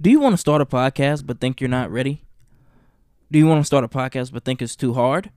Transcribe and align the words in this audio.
Do 0.00 0.10
you 0.10 0.18
want 0.18 0.32
to 0.32 0.38
start 0.38 0.60
a 0.60 0.66
podcast 0.66 1.24
but 1.24 1.40
think 1.40 1.60
you're 1.60 1.70
not 1.70 1.88
ready? 1.90 2.24
Do 3.30 3.38
you 3.38 3.46
want 3.46 3.60
to 3.60 3.64
start 3.64 3.84
a 3.84 3.88
podcast 3.88 4.32
but 4.32 4.44
think 4.44 4.60
it's 4.60 4.74
too 4.74 4.94
hard? 4.94 5.30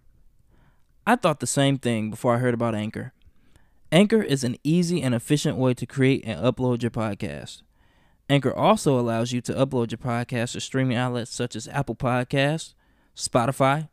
I 1.06 1.16
thought 1.16 1.40
the 1.42 1.48
same 1.48 1.78
thing 1.78 2.10
before 2.10 2.33
I 2.35 2.40
heard 2.40 2.56
about 2.56 2.74
Anchor. 2.74 3.14
Anchor 3.92 4.22
is 4.22 4.43
an 4.43 4.58
easy 4.64 5.01
and 5.01 5.14
efficient 5.14 5.58
way 5.58 5.75
to 5.75 5.85
create 5.85 6.24
and 6.25 6.40
upload 6.40 6.82
your 6.82 6.90
podcast. 6.90 7.62
Anchor 8.30 8.54
also 8.54 9.00
allows 9.00 9.32
you 9.32 9.41
to 9.41 9.54
upload 9.54 9.92
your 9.92 10.00
podcast 10.00 10.54
to 10.54 10.60
streaming 10.60 10.98
outlets 10.98 11.34
such 11.34 11.55
as 11.55 11.68
Apple 11.68 11.96
Podcasts, 11.96 12.74
Spotify, 13.16 13.89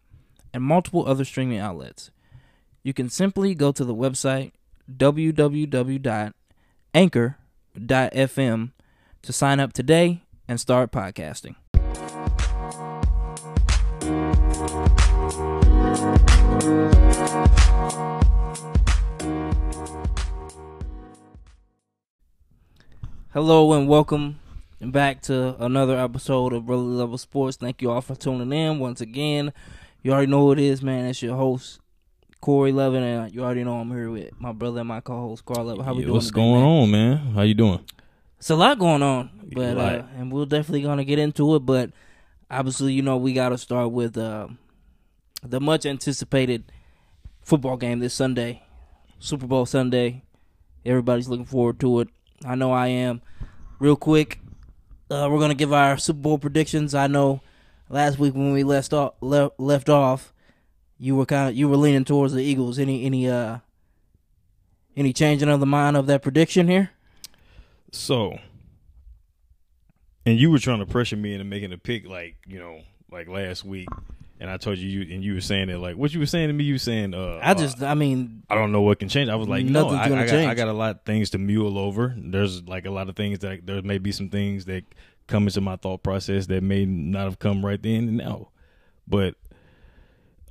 and 0.55 0.63
multiple 0.63 1.07
other 1.07 1.27
streaming 1.27 1.59
outlets. 1.59 2.11
You 2.83 2.95
can 2.95 3.11
simply 3.11 3.55
go 3.55 3.71
to 3.71 3.85
the 3.85 3.95
website 3.95 4.53
www.anchor.fm 4.91 6.33
to 9.23 9.33
sign 9.33 9.61
up 9.61 9.73
today 9.73 10.23
and 10.49 10.61
start 10.61 10.91
podcasting. 10.93 11.57
Hello 23.33 23.73
and 23.73 23.89
welcome 23.89 24.39
back 24.81 25.21
to 25.23 25.57
another 25.63 25.99
episode 25.99 26.53
of 26.53 26.67
Brother 26.67 26.83
Level 26.83 27.19
Sports. 27.19 27.57
Thank 27.57 27.83
you 27.83 27.91
all 27.91 28.01
for 28.01 28.15
tuning 28.15 28.53
in 28.53 28.79
once 28.79 29.01
again. 29.01 29.53
You 30.03 30.13
already 30.13 30.31
know 30.31 30.41
who 30.43 30.53
it 30.53 30.59
is, 30.59 30.83
man. 30.83 31.07
It's 31.07 31.23
your 31.23 31.37
host, 31.37 31.81
Corey 32.41 32.73
Levin, 32.73 33.03
and 33.03 33.35
you 33.35 33.43
already 33.43 33.65
know 33.65 33.79
I'm 33.81 33.91
here 33.91 34.11
with 34.11 34.39
my 34.39 34.53
brother 34.53 34.81
and 34.81 34.89
my 34.89 35.01
co-host, 35.01 35.45
Carl 35.45 35.65
Levin. 35.65 35.85
How 35.85 35.93
we 35.95 36.01
Yeah, 36.01 36.05
doing? 36.07 36.15
What's 36.15 36.27
today, 36.27 36.41
going 36.41 36.61
man? 36.61 36.65
on, 36.65 36.91
man? 36.91 37.17
How 37.35 37.43
you 37.43 37.55
doing? 37.55 37.81
It's 38.45 38.51
a 38.51 38.57
lot 38.57 38.79
going 38.79 39.03
on, 39.03 39.31
but 39.55 39.75
Right. 39.75 40.01
uh, 40.01 40.07
and 40.19 40.31
we're 40.31 40.45
definitely 40.45 40.83
gonna 40.83 41.07
get 41.07 41.19
into 41.19 41.55
it. 41.55 41.61
But 41.61 41.93
obviously, 42.51 42.93
you 42.93 43.01
know, 43.01 43.17
we 43.17 43.33
got 43.33 43.49
to 43.49 43.57
start 43.57 43.91
with 43.91 44.19
uh, 44.19 44.49
the 45.43 45.61
much 45.61 45.87
anticipated 45.87 46.65
football 47.43 47.79
game 47.79 48.01
this 48.01 48.13
Sunday, 48.13 48.63
Super 49.19 49.47
Bowl 49.47 49.65
Sunday. 49.65 50.25
Everybody's 50.85 51.27
looking 51.27 51.47
forward 51.47 51.81
to 51.81 52.01
it. 52.01 52.09
I 52.45 52.55
know 52.55 52.71
I 52.71 52.89
am. 52.89 53.23
Real 53.79 53.97
quick, 53.97 54.41
uh, 55.11 55.27
we're 55.33 55.41
gonna 55.41 55.55
give 55.55 55.73
our 55.73 55.97
Super 55.97 56.21
Bowl 56.21 56.37
predictions. 56.37 56.95
I 56.95 57.07
know 57.07 57.41
last 57.89 58.19
week 58.19 58.35
when 58.35 58.53
we 58.53 58.63
left 58.63 58.93
off, 58.93 59.15
left, 59.23 59.59
left 59.59 59.89
off, 59.89 60.35
you 60.99 61.17
were 61.17 61.25
kind 61.25 61.49
of 61.49 61.57
you 61.57 61.67
were 61.67 61.79
leaning 61.79 62.05
towards 62.05 62.35
the 62.35 62.43
Eagles. 62.45 62.79
Any 62.79 63.07
any 63.07 63.27
uh 63.27 63.61
any 64.95 65.15
changing 65.15 65.49
of 65.49 65.61
the 65.61 65.67
mind 65.67 65.97
of 65.97 66.07
that 66.09 66.21
prediction 66.21 66.69
here? 66.69 66.91
So, 67.95 68.39
and 70.27 70.39
you 70.39 70.51
were 70.51 70.59
trying 70.59 70.81
to 70.81 70.87
pressure 70.87 71.17
me 71.17 71.33
into 71.33 71.45
making 71.45 71.73
a 71.73 71.79
pick, 71.79 72.07
like 72.07 72.37
you 72.47 72.59
know, 72.59 72.81
like 73.11 73.29
last 73.29 73.65
week, 73.65 73.89
and 74.41 74.51
I 74.51 74.57
told 74.57 74.79
you, 74.79 74.89
you 74.89 75.15
and 75.15 75.23
you 75.23 75.35
were 75.35 75.41
saying 75.41 75.69
that, 75.69 75.79
like 75.79 75.97
what 75.97 76.13
you 76.13 76.19
were 76.19 76.27
saying 76.27 76.49
to 76.49 76.53
me, 76.53 76.65
you 76.65 76.75
were 76.75 76.79
saying, 76.79 77.15
uh, 77.15 77.39
I 77.41 77.55
just, 77.55 77.83
I 77.83 77.95
mean, 77.95 78.43
I 78.51 78.57
don't 78.57 78.73
know 78.73 78.81
what 78.81 78.99
can 78.99 79.09
change. 79.09 79.31
I 79.31 79.37
was 79.37 79.49
like, 79.49 79.65
no, 79.65 79.85
Nothing's 79.85 80.01
I, 80.01 80.05
I, 80.05 80.09
got, 80.09 80.29
change. 80.29 80.51
I 80.51 80.55
got 80.55 80.69
a 80.69 80.73
lot 80.73 80.97
of 80.97 81.03
things 81.05 81.31
to 81.31 81.39
mule 81.39 81.79
over. 81.79 82.15
There's 82.17 82.65
like 82.65 82.85
a 82.85 82.91
lot 82.91 83.09
of 83.09 83.17
things 83.17 83.39
that 83.41 83.65
there 83.65 83.81
may 83.83 83.99
be 83.99 84.11
some 84.11 84.29
things 84.29 84.65
that 84.65 84.85
come 85.29 85.47
into 85.47 85.61
my 85.61 85.77
thought 85.77 86.03
process 86.03 86.47
that 86.47 86.63
may 86.63 86.85
not 86.85 87.25
have 87.25 87.39
come 87.39 87.65
right 87.65 87.81
then 87.81 88.09
and 88.09 88.17
now, 88.17 88.49
but 89.07 89.37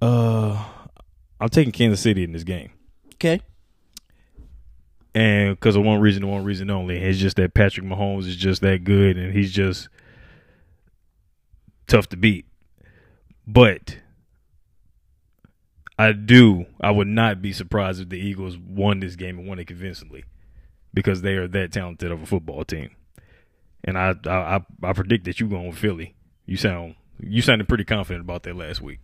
uh, 0.01 0.63
I'm 1.41 1.49
taking 1.49 1.73
Kansas 1.73 1.99
City 1.99 2.23
in 2.23 2.31
this 2.31 2.43
game. 2.43 2.71
okay. 3.15 3.41
And 5.15 5.55
because 5.55 5.75
of 5.75 5.83
one 5.83 5.99
reason 5.99 6.27
one 6.27 6.43
reason 6.43 6.69
only, 6.69 6.97
it's 6.97 7.19
just 7.19 7.35
that 7.37 7.53
Patrick 7.53 7.85
Mahomes 7.85 8.27
is 8.27 8.35
just 8.35 8.61
that 8.61 8.83
good, 8.83 9.17
and 9.17 9.33
he's 9.33 9.51
just 9.51 9.89
tough 11.87 12.09
to 12.09 12.17
beat. 12.17 12.45
But 13.45 13.97
I 15.99 16.11
do, 16.13 16.65
I 16.81 16.91
would 16.91 17.07
not 17.07 17.41
be 17.41 17.53
surprised 17.53 18.01
if 18.01 18.09
the 18.09 18.19
Eagles 18.19 18.57
won 18.57 18.99
this 18.99 19.15
game 19.15 19.37
and 19.37 19.47
won 19.47 19.59
it 19.59 19.67
convincingly, 19.67 20.23
because 20.93 21.21
they 21.21 21.33
are 21.33 21.47
that 21.47 21.71
talented 21.71 22.11
of 22.11 22.21
a 22.21 22.25
football 22.25 22.63
team. 22.63 22.91
And 23.83 23.97
I, 23.97 24.15
I, 24.25 24.29
I, 24.29 24.59
I 24.81 24.93
predict 24.93 25.25
that 25.25 25.39
you 25.39 25.47
going 25.47 25.67
with 25.67 25.77
Philly. 25.77 26.15
You 26.45 26.57
sound, 26.57 26.95
you 27.19 27.41
sounded 27.41 27.67
pretty 27.67 27.83
confident 27.83 28.23
about 28.23 28.43
that 28.43 28.55
last 28.55 28.81
week. 28.81 28.99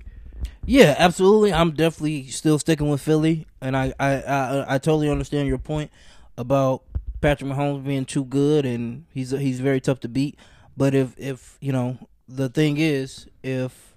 Yeah, 0.65 0.95
absolutely. 0.97 1.51
I'm 1.51 1.71
definitely 1.71 2.27
still 2.27 2.59
sticking 2.59 2.89
with 2.89 3.01
Philly, 3.01 3.47
and 3.61 3.75
I, 3.75 3.93
I, 3.99 4.21
I, 4.21 4.75
I 4.75 4.77
totally 4.77 5.09
understand 5.09 5.47
your 5.47 5.57
point 5.57 5.89
about 6.37 6.83
Patrick 7.21 7.49
Mahomes 7.49 7.83
being 7.83 8.05
too 8.05 8.23
good, 8.25 8.65
and 8.65 9.05
he's 9.13 9.31
he's 9.31 9.59
very 9.59 9.81
tough 9.81 9.99
to 10.01 10.07
beat. 10.07 10.37
But 10.77 10.93
if 10.93 11.17
if 11.17 11.57
you 11.59 11.71
know 11.71 11.97
the 12.27 12.49
thing 12.49 12.77
is, 12.77 13.27
if 13.41 13.95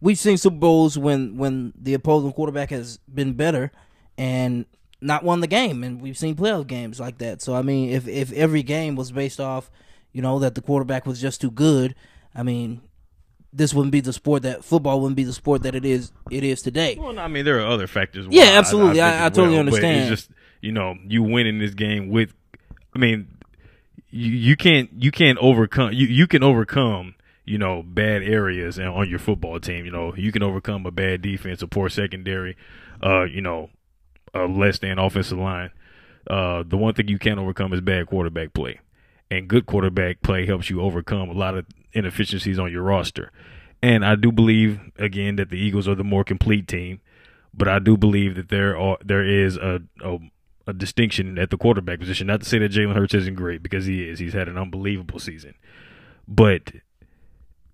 we've 0.00 0.18
seen 0.18 0.36
Super 0.36 0.56
Bowls 0.56 0.98
when 0.98 1.36
when 1.36 1.72
the 1.74 1.94
opposing 1.94 2.32
quarterback 2.32 2.70
has 2.70 2.98
been 3.12 3.32
better 3.32 3.72
and 4.18 4.66
not 5.00 5.24
won 5.24 5.40
the 5.40 5.46
game, 5.46 5.82
and 5.82 6.00
we've 6.00 6.18
seen 6.18 6.34
playoff 6.34 6.66
games 6.66 7.00
like 7.00 7.18
that. 7.18 7.40
So 7.40 7.54
I 7.54 7.62
mean, 7.62 7.90
if 7.90 8.06
if 8.06 8.32
every 8.32 8.62
game 8.62 8.94
was 8.94 9.10
based 9.10 9.40
off, 9.40 9.70
you 10.12 10.20
know, 10.22 10.38
that 10.38 10.54
the 10.54 10.62
quarterback 10.62 11.06
was 11.06 11.20
just 11.20 11.40
too 11.40 11.50
good, 11.50 11.94
I 12.34 12.42
mean, 12.42 12.82
this 13.54 13.72
wouldn't 13.72 13.92
be 13.92 14.00
the 14.00 14.12
sport 14.12 14.42
that 14.42 14.64
football 14.64 15.00
wouldn't 15.00 15.16
be 15.16 15.24
the 15.24 15.32
sport 15.32 15.62
that 15.62 15.74
it 15.74 15.84
is 15.84 16.12
it 16.30 16.42
is 16.42 16.60
today. 16.60 16.96
Well, 17.00 17.18
I 17.18 17.28
mean, 17.28 17.44
there 17.44 17.60
are 17.60 17.66
other 17.66 17.86
factors. 17.86 18.26
Yeah, 18.28 18.44
absolutely. 18.58 19.00
I- 19.00 19.10
think 19.10 19.22
I 19.22 19.26
as 19.26 19.32
totally 19.32 19.54
but 19.56 19.60
understand. 19.60 20.00
it's 20.12 20.22
just 20.22 20.30
you 20.60 20.72
know, 20.72 20.94
you 21.06 21.22
win 21.22 21.46
in 21.46 21.58
this 21.58 21.74
game 21.74 22.08
with. 22.10 22.32
I 22.94 22.98
mean, 22.98 23.28
you 24.10 24.30
you 24.32 24.56
can't 24.56 24.90
you 24.98 25.10
can't 25.10 25.38
overcome 25.38 25.92
you 25.92 26.06
you 26.06 26.26
can 26.26 26.42
overcome 26.42 27.14
you 27.44 27.58
know 27.58 27.82
bad 27.82 28.22
areas 28.22 28.78
and 28.78 28.88
on 28.88 29.08
your 29.08 29.18
football 29.18 29.58
team. 29.60 29.84
You 29.84 29.90
know, 29.90 30.14
you 30.16 30.32
can 30.32 30.42
overcome 30.42 30.86
a 30.86 30.90
bad 30.90 31.22
defense, 31.22 31.62
a 31.62 31.66
poor 31.66 31.88
secondary, 31.88 32.56
uh, 33.02 33.24
you 33.24 33.40
know, 33.40 33.70
a 34.32 34.44
less 34.46 34.78
than 34.78 34.98
offensive 34.98 35.38
line. 35.38 35.70
Uh, 36.28 36.62
the 36.66 36.76
one 36.76 36.94
thing 36.94 37.08
you 37.08 37.18
can't 37.18 37.38
overcome 37.38 37.72
is 37.72 37.80
bad 37.80 38.06
quarterback 38.06 38.54
play, 38.54 38.80
and 39.30 39.46
good 39.48 39.66
quarterback 39.66 40.22
play 40.22 40.46
helps 40.46 40.70
you 40.70 40.80
overcome 40.80 41.28
a 41.28 41.34
lot 41.34 41.56
of 41.56 41.66
inefficiencies 41.94 42.58
on 42.58 42.70
your 42.70 42.82
roster. 42.82 43.30
And 43.82 44.04
I 44.04 44.14
do 44.14 44.32
believe 44.32 44.80
again 44.98 45.36
that 45.36 45.50
the 45.50 45.58
Eagles 45.58 45.88
are 45.88 45.94
the 45.94 46.04
more 46.04 46.24
complete 46.24 46.66
team, 46.66 47.00
but 47.52 47.68
I 47.68 47.78
do 47.78 47.96
believe 47.96 48.34
that 48.36 48.48
there 48.48 48.76
are 48.76 48.98
there 49.04 49.24
is 49.24 49.56
a 49.56 49.82
a, 50.02 50.18
a 50.66 50.72
distinction 50.72 51.38
at 51.38 51.50
the 51.50 51.58
quarterback 51.58 52.00
position. 52.00 52.26
Not 52.26 52.40
to 52.40 52.48
say 52.48 52.58
that 52.58 52.72
Jalen 52.72 52.94
Hurts 52.94 53.14
isn't 53.14 53.34
great 53.34 53.62
because 53.62 53.86
he 53.86 54.08
is. 54.08 54.18
He's 54.18 54.32
had 54.32 54.48
an 54.48 54.58
unbelievable 54.58 55.18
season, 55.18 55.54
but 56.26 56.72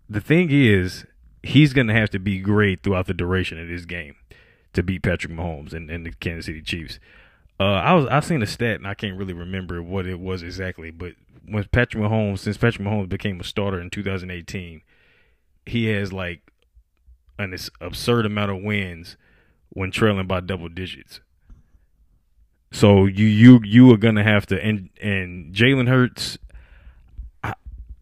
the 0.09 0.21
thing 0.21 0.49
is, 0.51 1.07
he's 1.43 1.73
going 1.73 1.87
to 1.87 1.95
have 1.95 2.11
to 2.11 2.19
be 2.19 2.39
great 2.41 2.83
throughout 2.83 3.07
the 3.07 3.15
duration 3.15 3.61
of 3.61 3.69
this 3.69 3.85
game 3.85 4.17
to 4.73 4.83
beat 4.83 5.03
Patrick 5.03 5.33
Mahomes 5.33 5.73
and, 5.73 5.89
and 5.91 6.05
the 6.05 6.13
Kansas 6.13 6.47
City 6.47 6.63
Chiefs. 6.63 6.99
Uh, 7.61 7.65
I 7.65 7.93
was 7.93 8.07
I 8.07 8.21
seen 8.21 8.43
a 8.43 8.47
stat 8.47 8.77
and 8.77 8.87
I 8.87 8.95
can't 8.95 9.17
really 9.17 9.35
remember 9.35 9.83
what 9.83 10.07
it 10.07 10.19
was 10.19 10.43
exactly, 10.43 10.91
but 10.91 11.13
when 11.47 11.65
Patrick 11.65 12.03
Mahomes, 12.03 12.41
since 12.41 12.57
Patrick 12.57 12.87
Mahomes 12.87 13.09
became 13.09 13.41
a 13.41 13.45
starter 13.45 13.81
in 13.81 13.91
2018, 13.91 14.83
he 15.67 15.87
has 15.87 16.13
like 16.13 16.51
an 17.39 17.57
absurd 17.81 18.27
amount 18.27 18.51
of 18.51 18.63
wins 18.63 19.17
when 19.71 19.91
trailing 19.91 20.27
by 20.27 20.41
double 20.41 20.69
digits. 20.69 21.21
So 22.73 23.07
you 23.07 23.27
you 23.27 23.61
you 23.65 23.93
are 23.93 23.97
gonna 23.97 24.23
have 24.23 24.47
to 24.47 24.63
and 24.63 24.91
and 25.03 25.53
Jalen 25.55 25.89
Hurts. 25.89 26.39
I 27.43 27.55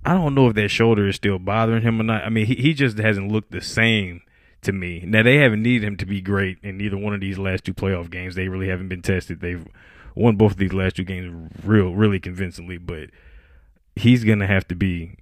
I 0.04 0.14
don't 0.14 0.34
know 0.34 0.48
if 0.48 0.54
that 0.54 0.68
shoulder 0.68 1.08
is 1.08 1.16
still 1.16 1.38
bothering 1.38 1.82
him 1.82 2.00
or 2.00 2.04
not. 2.04 2.24
I 2.24 2.28
mean, 2.28 2.46
he 2.46 2.54
he 2.54 2.74
just 2.74 2.98
hasn't 2.98 3.32
looked 3.32 3.50
the 3.50 3.62
same 3.62 4.22
to 4.62 4.72
me. 4.72 5.04
Now 5.06 5.22
they 5.22 5.36
haven't 5.36 5.62
needed 5.62 5.86
him 5.86 5.96
to 5.98 6.06
be 6.06 6.20
great 6.20 6.58
in 6.62 6.80
either 6.80 6.98
one 6.98 7.14
of 7.14 7.20
these 7.20 7.38
last 7.38 7.64
two 7.64 7.74
playoff 7.74 8.10
games. 8.10 8.34
They 8.34 8.48
really 8.48 8.68
haven't 8.68 8.88
been 8.88 9.02
tested. 9.02 9.40
They've 9.40 9.66
won 10.14 10.36
both 10.36 10.52
of 10.52 10.58
these 10.58 10.72
last 10.72 10.96
two 10.96 11.04
games 11.04 11.50
real 11.64 11.94
really 11.94 12.20
convincingly, 12.20 12.76
but 12.76 13.10
he's 13.98 14.24
gonna 14.24 14.46
have 14.46 14.66
to 14.68 14.74
be 14.74 15.18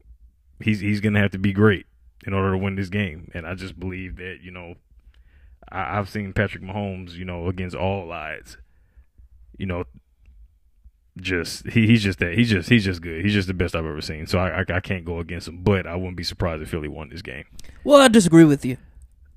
he's 0.60 0.80
he's 0.80 1.00
gonna 1.00 1.20
have 1.20 1.32
to 1.32 1.38
be 1.38 1.52
great 1.52 1.86
in 2.26 2.32
order 2.32 2.52
to 2.52 2.58
win 2.58 2.76
this 2.76 2.88
game. 2.88 3.30
And 3.34 3.46
I 3.46 3.54
just 3.54 3.78
believe 3.78 4.16
that 4.16 4.38
you 4.42 4.50
know 4.50 4.74
I, 5.70 5.98
I've 5.98 6.08
seen 6.08 6.32
Patrick 6.32 6.62
Mahomes, 6.62 7.14
you 7.14 7.24
know, 7.24 7.48
against 7.48 7.76
all 7.76 8.10
odds, 8.12 8.56
you 9.58 9.66
know, 9.66 9.84
just 11.18 11.66
he, 11.68 11.86
he's 11.86 12.02
just 12.02 12.18
that 12.18 12.34
he's 12.34 12.50
just 12.50 12.68
he's 12.68 12.84
just 12.84 13.00
good. 13.00 13.24
He's 13.24 13.32
just 13.32 13.48
the 13.48 13.54
best 13.54 13.74
I've 13.74 13.86
ever 13.86 14.00
seen. 14.00 14.26
So 14.26 14.38
I, 14.38 14.60
I 14.60 14.64
I 14.74 14.80
can't 14.80 15.04
go 15.04 15.18
against 15.18 15.48
him, 15.48 15.62
but 15.62 15.86
I 15.86 15.96
wouldn't 15.96 16.16
be 16.16 16.24
surprised 16.24 16.62
if 16.62 16.70
Philly 16.70 16.88
won 16.88 17.08
this 17.08 17.22
game. 17.22 17.44
Well, 17.84 18.00
I 18.00 18.08
disagree 18.08 18.44
with 18.44 18.64
you. 18.64 18.76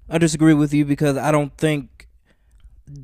I 0.10 0.18
disagree 0.18 0.54
with 0.54 0.74
you 0.74 0.86
because 0.86 1.18
I 1.18 1.32
don't 1.32 1.56
think 1.58 2.08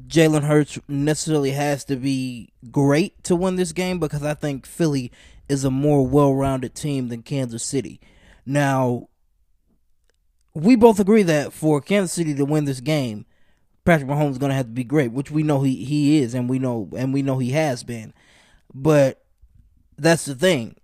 Jalen 0.08 0.44
Hurts 0.44 0.80
necessarily 0.88 1.52
has 1.52 1.86
to 1.86 1.96
be 1.96 2.52
great 2.72 3.24
to 3.26 3.36
win 3.36 3.56
this 3.56 3.72
game 3.72 4.00
because 4.00 4.24
I 4.24 4.34
think 4.34 4.66
Philly 4.66 5.12
is 5.50 5.64
a 5.64 5.72
more 5.72 6.06
well-rounded 6.06 6.74
team 6.76 7.10
than 7.10 7.22
Kansas 7.24 7.64
City. 7.64 8.00
Now, 8.46 9.10
we 10.54 10.76
both 10.76 11.00
agree 11.00 11.24
that 11.24 11.54
for 11.54 11.82
Kansas 11.82 12.14
City 12.14 12.34
to 12.36 12.46
win 12.46 12.66
this 12.66 12.80
game, 12.80 13.26
Patrick 13.84 14.10
Mahomes 14.10 14.32
is 14.32 14.38
going 14.38 14.50
to 14.50 14.56
have 14.56 14.66
to 14.68 14.72
be 14.72 14.84
great, 14.84 15.12
which 15.12 15.30
we 15.30 15.44
know 15.44 15.62
he, 15.62 15.84
he 15.84 16.18
is, 16.20 16.34
and 16.34 16.50
we 16.50 16.58
know 16.60 16.90
and 16.96 17.14
we 17.14 17.22
know 17.22 17.38
he 17.38 17.52
has 17.52 17.84
been. 17.84 18.14
But 18.74 19.24
that's 19.98 20.26
the 20.26 20.34
thing. 20.36 20.76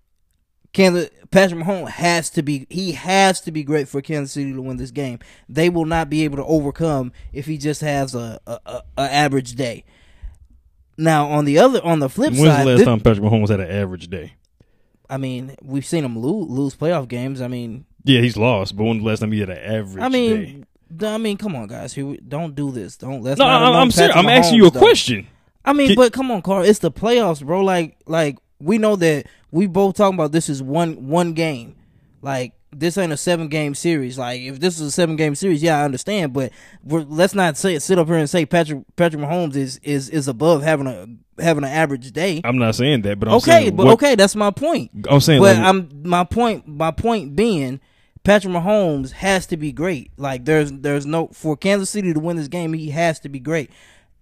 Kansas 0.73 1.09
Patrick 1.31 1.63
Mahomes 1.63 1.89
has 1.89 2.29
to 2.31 2.43
be 2.43 2.67
he 2.69 2.91
has 2.93 3.41
to 3.41 3.51
be 3.51 3.63
great 3.63 3.87
for 3.87 4.01
Kansas 4.01 4.33
City 4.33 4.53
to 4.53 4.61
win 4.61 4.77
this 4.77 4.91
game. 4.91 5.19
They 5.49 5.69
will 5.69 5.85
not 5.85 6.09
be 6.09 6.23
able 6.23 6.37
to 6.37 6.45
overcome 6.45 7.11
if 7.33 7.45
he 7.45 7.57
just 7.57 7.81
has 7.81 8.13
a 8.15 8.39
a, 8.45 8.59
a, 8.65 8.81
a 8.97 9.13
average 9.13 9.55
day. 9.55 9.83
Now 10.97 11.27
on 11.27 11.45
the 11.45 11.57
other 11.57 11.83
on 11.83 11.99
the 11.99 12.07
flip 12.09 12.31
When's 12.33 12.43
side, 12.45 12.61
the 12.65 12.69
last 12.71 12.77
this- 12.79 12.85
time 12.85 12.99
Patrick 12.99 13.25
Mahomes 13.25 13.49
had 13.49 13.59
an 13.59 13.69
average 13.71 14.09
day? 14.09 14.35
I 15.11 15.17
mean, 15.17 15.55
we've 15.61 15.85
seen 15.85 16.03
him 16.05 16.17
lose, 16.17 16.49
lose 16.49 16.75
playoff 16.75 17.07
games. 17.07 17.41
I 17.41 17.47
mean, 17.47 17.85
Yeah, 18.05 18.21
he's 18.21 18.37
lost, 18.37 18.75
but 18.77 18.85
when's 18.85 19.01
the 19.03 19.07
last 19.07 19.19
time 19.19 19.31
he 19.33 19.41
had 19.41 19.49
an 19.49 19.57
average 19.57 20.01
I 20.03 20.07
day? 20.09 20.11
mean, 20.37 20.65
d- 20.95 21.05
I 21.05 21.17
mean, 21.17 21.37
come 21.37 21.55
on, 21.55 21.67
guys, 21.67 21.93
here 21.93 22.05
we, 22.07 22.17
don't 22.17 22.55
do 22.55 22.71
this. 22.71 22.95
Don't 22.97 23.21
let's 23.21 23.37
No, 23.37 23.45
not 23.45 23.61
I'm, 23.61 23.75
I'm 23.75 23.91
serious. 23.91 24.15
I'm 24.15 24.27
asking 24.29 24.57
you 24.57 24.67
a 24.67 24.71
though. 24.71 24.79
question. 24.79 25.27
I 25.65 25.73
mean, 25.73 25.87
Can- 25.89 25.95
but 25.97 26.13
come 26.13 26.31
on, 26.31 26.41
Carl. 26.41 26.63
It's 26.63 26.79
the 26.79 26.91
playoffs, 26.91 27.45
bro. 27.45 27.61
Like, 27.61 27.97
like 28.07 28.37
we 28.59 28.77
know 28.77 28.95
that 28.95 29.27
we 29.51 29.67
both 29.67 29.95
talking 29.97 30.15
about 30.17 30.31
this 30.31 30.47
is 30.49 30.63
one 30.63 31.07
one 31.09 31.33
game. 31.33 31.75
Like 32.21 32.53
this 32.73 32.97
ain't 32.97 33.11
a 33.11 33.17
seven 33.17 33.47
game 33.47 33.75
series. 33.75 34.17
Like 34.17 34.41
if 34.41 34.59
this 34.59 34.75
is 34.79 34.87
a 34.87 34.91
seven 34.91 35.15
game 35.15 35.35
series, 35.35 35.61
yeah, 35.61 35.79
I 35.79 35.83
understand. 35.83 36.33
But 36.33 36.51
we're, 36.83 37.01
let's 37.01 37.35
not 37.35 37.57
say 37.57 37.77
sit 37.79 37.99
up 37.99 38.07
here 38.07 38.15
and 38.17 38.29
say 38.29 38.45
Patrick 38.45 38.83
Patrick 38.95 39.21
Mahomes 39.21 39.55
is 39.55 39.79
is 39.83 40.09
is 40.09 40.27
above 40.27 40.63
having 40.63 40.87
a 40.87 41.07
having 41.41 41.63
an 41.63 41.69
average 41.71 42.11
day. 42.11 42.41
I'm 42.43 42.57
not 42.57 42.75
saying 42.75 43.01
that, 43.03 43.19
but 43.19 43.27
I'm 43.29 43.35
okay, 43.35 43.51
saying 43.51 43.75
but 43.75 43.85
what- 43.87 43.93
okay, 43.93 44.15
that's 44.15 44.35
my 44.35 44.51
point. 44.51 44.91
I'm 45.09 45.19
saying 45.19 45.41
But 45.41 45.57
like, 45.57 45.65
I'm 45.65 45.89
my 46.03 46.23
point. 46.23 46.67
My 46.67 46.91
point 46.91 47.35
being, 47.35 47.79
Patrick 48.23 48.53
Mahomes 48.53 49.11
has 49.11 49.45
to 49.47 49.57
be 49.57 49.71
great. 49.71 50.11
Like 50.17 50.45
there's 50.45 50.71
there's 50.71 51.05
no 51.05 51.27
for 51.33 51.57
Kansas 51.57 51.89
City 51.89 52.13
to 52.13 52.19
win 52.19 52.37
this 52.37 52.47
game, 52.47 52.73
he 52.73 52.89
has 52.91 53.19
to 53.21 53.29
be 53.29 53.39
great. 53.39 53.69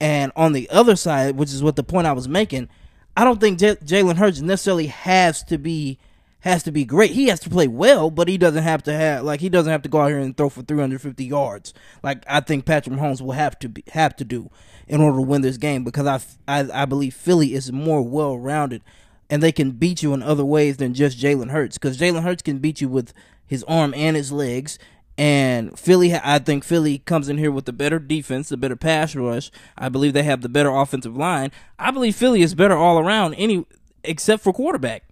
And 0.02 0.32
on 0.38 0.54
the 0.54 0.70
other 0.70 0.96
side, 0.96 1.36
which 1.36 1.50
is 1.54 1.62
what 1.62 1.76
the 1.76 1.84
point 1.84 2.08
I 2.08 2.14
was 2.14 2.28
making, 2.30 2.70
I 3.18 3.26
don't 3.26 3.42
think 3.42 3.60
J- 3.60 3.76
Jalen 3.76 4.16
Hurts 4.16 4.40
necessarily 4.40 4.88
has 4.88 5.44
to 5.44 5.58
be 5.58 6.00
has 6.42 6.64
to 6.64 6.72
be 6.72 6.86
great. 6.86 7.12
He 7.12 7.28
has 7.28 7.40
to 7.42 7.50
play 7.50 7.68
well, 7.68 8.10
but 8.10 8.28
he 8.28 8.38
doesn't 8.38 8.64
have 8.64 8.84
to 8.84 8.94
have 8.94 9.24
like 9.24 9.42
he 9.42 9.50
doesn't 9.50 9.72
have 9.72 9.82
to 9.82 9.90
go 9.90 10.02
out 10.02 10.10
here 10.10 10.20
and 10.20 10.36
throw 10.36 10.50
for 10.50 10.62
350 10.62 11.26
yards. 11.26 11.74
Like 12.02 12.24
I 12.28 12.40
think 12.40 12.66
Patrick 12.66 12.96
Mahomes 12.96 13.22
will 13.22 13.34
have 13.34 13.60
to 13.60 13.70
be, 13.70 13.84
have 13.92 14.16
to 14.18 14.26
do 14.26 14.50
in 14.88 15.02
order 15.02 15.18
to 15.18 15.22
win 15.22 15.42
this 15.42 15.58
game 15.58 15.84
because 15.84 16.08
I 16.08 16.20
I, 16.48 16.84
I 16.84 16.86
believe 16.86 17.14
Philly 17.14 17.54
is 17.54 17.72
more 17.72 18.02
well 18.02 18.38
rounded 18.38 18.82
and 19.30 19.44
they 19.44 19.52
can 19.52 19.72
beat 19.72 20.02
you 20.02 20.14
in 20.14 20.24
other 20.24 20.46
ways 20.46 20.78
than 20.78 20.94
just 20.94 21.20
Jalen 21.20 21.52
Hurts 21.52 21.78
because 21.78 21.98
Jalen 21.98 22.24
Hurts 22.24 22.42
can 22.42 22.60
beat 22.60 22.82
you 22.82 22.90
with 22.90 23.14
his 23.46 23.64
arm 23.66 23.94
and 23.94 24.16
his 24.16 24.32
legs. 24.32 24.80
And 25.18 25.78
Philly, 25.78 26.16
I 26.16 26.40
think 26.40 26.64
Philly 26.64 27.00
comes 27.00 27.28
in 27.28 27.38
here 27.38 27.52
with 27.52 27.66
the 27.66 27.74
better 27.74 28.00
defense, 28.00 28.48
the 28.48 28.56
better 28.56 28.78
pass 28.78 29.14
rush. 29.16 29.52
I 29.78 29.90
believe 29.90 30.14
they 30.14 30.24
have 30.24 30.42
the 30.42 30.48
better 30.48 30.70
offensive 30.70 31.18
line. 31.18 31.52
I 31.78 31.92
believe 31.92 32.16
Philly 32.16 32.42
is 32.42 32.56
better 32.56 32.78
all 32.78 33.00
around, 33.00 33.34
any 33.34 33.66
except 34.06 34.44
for 34.44 34.54
quarterback. 34.54 35.04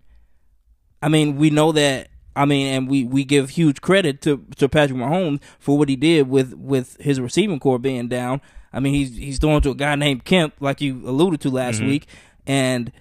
I 1.02 1.10
mean, 1.10 1.38
we 1.38 1.50
know 1.50 1.72
that. 1.72 2.10
I 2.36 2.46
mean, 2.46 2.68
and 2.68 2.88
we, 2.88 3.04
we 3.04 3.24
give 3.24 3.50
huge 3.52 3.82
credit 3.82 4.22
to, 4.22 4.46
to 4.58 4.70
Patrick 4.70 5.00
Mahomes 5.00 5.42
for 5.58 5.76
what 5.76 5.90
he 5.90 5.96
did 5.96 6.30
with, 6.30 6.54
with 6.54 6.96
his 6.98 7.20
receiving 7.20 7.60
corps 7.60 7.80
being 7.80 8.08
down. 8.08 8.42
I 8.72 8.80
mean, 8.80 8.94
he's 8.94 9.16
he's 9.16 9.40
throwing 9.40 9.62
to 9.62 9.72
a 9.72 9.76
guy 9.76 9.96
named 9.96 10.24
Kemp, 10.24 10.54
like 10.60 10.80
you 10.82 11.02
alluded 11.10 11.42
to 11.42 11.50
last 11.50 11.82
week, 11.82 12.06
and 12.46 12.92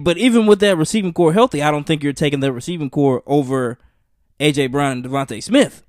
but 0.00 0.18
even 0.18 0.46
with 0.46 0.58
that 0.60 0.76
receiving 0.76 1.12
corps 1.12 1.32
healthy, 1.32 1.62
I 1.62 1.70
don't 1.70 1.84
think 1.86 2.02
you're 2.02 2.12
taking 2.12 2.40
the 2.40 2.52
receiving 2.52 2.90
corps 2.90 3.22
over 3.26 3.78
AJ 4.40 4.72
Brown 4.72 4.92
and 4.92 5.04
DeVonta 5.04 5.42
Smith. 5.42 5.84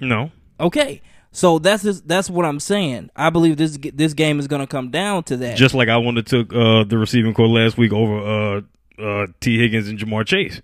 no. 0.00 0.30
Okay, 0.58 1.02
so 1.32 1.58
that's 1.58 1.82
just, 1.82 2.08
that's 2.08 2.30
what 2.30 2.46
I'm 2.46 2.60
saying. 2.60 3.10
I 3.14 3.28
believe 3.28 3.58
this 3.58 3.78
this 3.92 4.14
game 4.14 4.40
is 4.40 4.48
going 4.48 4.60
to 4.60 4.66
come 4.66 4.90
down 4.90 5.22
to 5.24 5.36
that. 5.38 5.56
Just 5.58 5.74
like 5.74 5.88
I 5.88 5.98
wanted 5.98 6.26
to 6.26 6.44
took 6.44 6.54
uh, 6.54 6.84
the 6.84 6.96
receiving 6.96 7.34
corps 7.34 7.48
last 7.48 7.76
week 7.76 7.92
over 7.92 8.56
uh, 8.56 8.60
uh, 8.98 9.26
Tee 9.40 9.58
Higgins 9.58 9.88
and 9.88 9.98
Ja'Marr 9.98 10.26
Chase. 10.26 10.60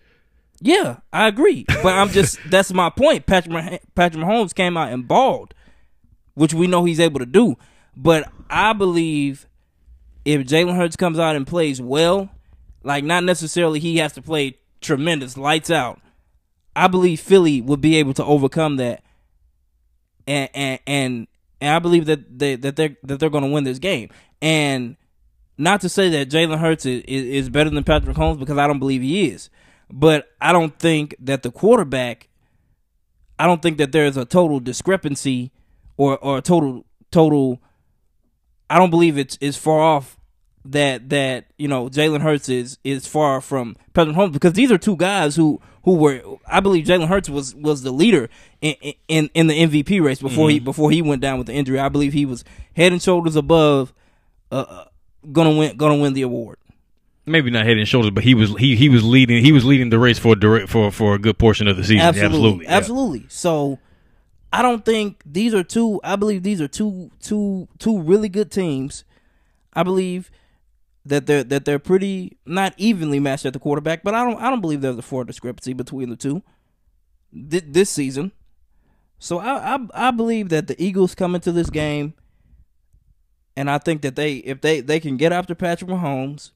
Yeah, 0.61 0.99
I 1.13 1.27
agree. 1.27 1.65
But 1.67 1.95
I'm 1.95 2.09
just 2.11 2.39
that's 2.47 2.73
my 2.73 2.89
point. 2.89 3.27
Patrick 3.27 3.53
Mah- 3.53 3.79
Patrick 3.95 4.25
Mahomes 4.25 4.55
came 4.55 4.77
out 4.77 4.93
and 4.93 5.07
balled, 5.07 5.55
which 6.35 6.55
we 6.55 6.67
know 6.67 6.85
he's 6.85 7.01
able 7.01 7.19
to 7.19 7.27
do. 7.27 7.57
But 7.97 8.31
I 8.49 8.73
believe 8.73 9.47
if 10.25 10.43
Jalen 10.47 10.77
Hurts 10.77 10.97
comes 10.97 11.19
out 11.19 11.37
and 11.37 11.47
plays 11.47 11.81
well, 11.81 12.31
like 12.85 13.05
not 13.05 13.25
necessarily 13.25 13.81
he 13.81 13.97
has 13.99 14.13
to 14.13 14.23
play 14.23 14.59
tremendous 14.81 15.37
lights 15.37 15.71
out. 15.71 16.01
I 16.75 16.87
believe 16.87 17.21
Philly 17.21 17.61
would 17.61 17.81
be 17.81 17.97
able 17.97 18.15
to 18.15 18.25
overcome 18.25 18.77
that, 18.77 19.03
and 20.27 20.49
and 20.55 20.81
and, 20.87 21.27
and 21.61 21.71
I 21.71 21.79
believe 21.81 22.07
that 22.07 22.39
they 22.39 22.55
that 22.57 22.77
they're 22.77 22.97
that 23.03 23.21
they're 23.21 23.31
going 23.31 23.45
to 23.45 23.51
win 23.51 23.65
this 23.65 23.79
game. 23.79 24.11
And 24.41 24.97
not 25.59 25.81
to 25.83 25.89
say 25.89 26.09
that 26.11 26.31
Jalen 26.31 26.59
Hurts 26.59 26.87
is, 26.87 27.03
is, 27.07 27.25
is 27.25 27.49
better 27.49 27.71
than 27.71 27.85
Patrick 27.85 28.17
Mahomes 28.17 28.39
because 28.39 28.59
I 28.59 28.67
don't 28.67 28.79
believe 28.79 29.03
he 29.03 29.29
is, 29.31 29.51
but 29.91 30.29
I 30.41 30.53
don't 30.53 30.79
think 30.79 31.15
that 31.21 31.43
the 31.43 31.51
quarterback. 31.51 32.29
I 33.39 33.47
don't 33.47 33.61
think 33.61 33.79
that 33.79 33.91
there's 33.91 34.17
a 34.17 34.25
total 34.25 34.61
discrepancy 34.61 35.51
or 35.97 36.17
or 36.19 36.39
a 36.39 36.43
total 36.43 36.85
total. 37.11 37.61
I 38.71 38.79
don't 38.79 38.91
believe 38.91 39.19
it's 39.19 39.37
it's 39.41 39.57
far 39.57 39.81
off 39.81 40.17
that 40.65 41.09
that 41.11 41.47
you 41.59 41.69
know 41.69 41.89
Jalen 41.89 42.21
Hurts 42.23 42.49
is 42.49 42.79
is 42.85 43.07
far 43.07 43.41
from 43.41 43.77
Patrick 43.95 44.17
Mahomes 44.17 44.33
because 44.33 44.53
these 44.53 44.71
are 44.71 44.79
two 44.79 44.97
guys 44.97 45.35
who 45.35 45.61
who 45.85 45.95
were 45.95 46.23
I 46.47 46.61
believe 46.61 46.87
Jalen 46.87 47.09
Hurts 47.09 47.29
was 47.29 47.55
was 47.55 47.83
the 47.83 47.91
leader 47.91 48.29
in 48.61 48.75
in 49.09 49.31
in 49.35 49.47
the 49.49 49.55
MVP 49.61 50.03
race 50.03 50.21
before 50.21 50.51
he 50.51 50.61
before 50.61 50.91
he 50.91 51.03
went 51.03 51.21
down 51.21 51.39
with 51.39 51.49
the 51.49 51.53
injury. 51.53 51.79
I 51.79 51.89
believe 51.89 52.13
he 52.13 52.27
was 52.27 52.45
head 52.75 52.93
and 52.93 53.03
shoulders 53.03 53.37
above, 53.37 53.93
uh, 54.51 54.85
gonna 55.31 55.57
win 55.57 55.77
gonna 55.77 55.97
win 55.97 56.13
the 56.15 56.23
award. 56.23 56.59
Maybe 57.25 57.51
not 57.51 57.65
head 57.67 57.77
and 57.79 57.87
shoulders, 57.87 58.11
but 58.11 58.25
he 58.25 58.35
was 58.35 58.57
he 58.57 58.75
he 58.75 58.89
was 58.89 59.05
leading 59.05 59.45
he 59.45 59.53
was 59.53 59.65
leading 59.65 59.91
the 59.91 59.99
race 59.99 60.19
for 60.19 60.33
a 60.33 60.37
direct, 60.37 60.69
for 60.69 60.91
for 60.91 61.15
a 61.15 61.19
good 61.19 61.39
portion 61.39 61.69
of 61.69 61.77
the 61.77 61.85
season. 61.85 62.01
Absolutely, 62.01 62.27
Absolutely, 62.37 62.65
yeah. 62.65 62.77
absolutely. 62.77 63.25
So 63.29 63.79
I 64.53 64.61
don't 64.63 64.85
think 64.85 65.23
these 65.25 65.55
are 65.55 65.63
two. 65.63 66.01
I 66.03 66.17
believe 66.17 66.43
these 66.43 66.61
are 66.61 66.67
two 66.69 67.11
two 67.21 67.69
two 67.79 68.01
really 68.03 68.29
good 68.29 68.51
teams. 68.51 69.05
I 69.73 69.83
believe 69.85 70.31
that 71.07 71.27
they're 71.27 71.45
that 71.45 71.65
they're 71.65 71.79
pretty 71.79 72.37
not 72.45 72.75
evenly 72.77 73.21
matched 73.21 73.47
at 73.47 73.53
the 73.53 73.59
quarterback, 73.61 74.03
but 74.03 74.15
I 74.15 74.25
don't 74.25 74.41
I 74.43 74.51
don't 74.51 74.61
believe 74.61 74.81
there's 74.81 74.99
a 74.99 75.03
four 75.03 75.25
discrepancy 75.25 75.73
between 75.75 76.11
the 76.11 76.17
two 76.17 76.43
thi- 77.33 77.61
this 77.61 77.89
season. 77.91 78.33
So 79.21 79.39
I, 79.39 79.77
I 79.77 80.09
I 80.09 80.11
believe 80.11 80.49
that 80.49 80.67
the 80.67 80.83
Eagles 80.83 81.15
come 81.15 81.35
into 81.37 81.53
this 81.53 81.71
game, 81.71 82.15
and 83.57 83.71
I 83.71 83.79
think 83.79 84.03
that 84.03 84.17
they 84.17 84.35
if 84.37 84.61
they 84.61 84.81
they 84.81 85.01
can 85.01 85.17
get 85.17 85.33
after 85.33 85.55
Patrick 85.55 85.91
Mahomes, 85.91 86.51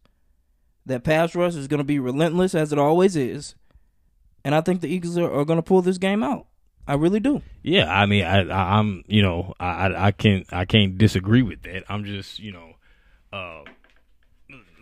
that 0.87 1.05
pass 1.05 1.35
rush 1.35 1.55
is 1.55 1.69
going 1.69 1.79
to 1.79 1.85
be 1.85 1.99
relentless 1.99 2.55
as 2.55 2.73
it 2.73 2.79
always 2.79 3.17
is, 3.17 3.55
and 4.45 4.55
I 4.55 4.61
think 4.61 4.81
the 4.81 4.89
Eagles 4.89 5.19
are, 5.19 5.31
are 5.33 5.45
going 5.45 5.59
to 5.59 5.63
pull 5.63 5.83
this 5.83 5.99
game 5.99 6.23
out. 6.23 6.47
I 6.89 6.95
really 6.95 7.19
do. 7.19 7.43
Yeah, 7.63 7.93
I 7.93 8.07
mean, 8.07 8.25
I, 8.25 8.79
I'm 8.79 9.03
you 9.09 9.21
know 9.23 9.55
I 9.59 10.07
I- 10.07 10.13
can't 10.13 10.47
I 10.53 10.65
can't 10.65 10.97
disagree 10.97 11.43
with 11.43 11.63
that. 11.63 11.85
I'm 11.89 12.05
just 12.05 12.39
you 12.39 12.53
know, 12.53 12.75
uh, 13.33 13.63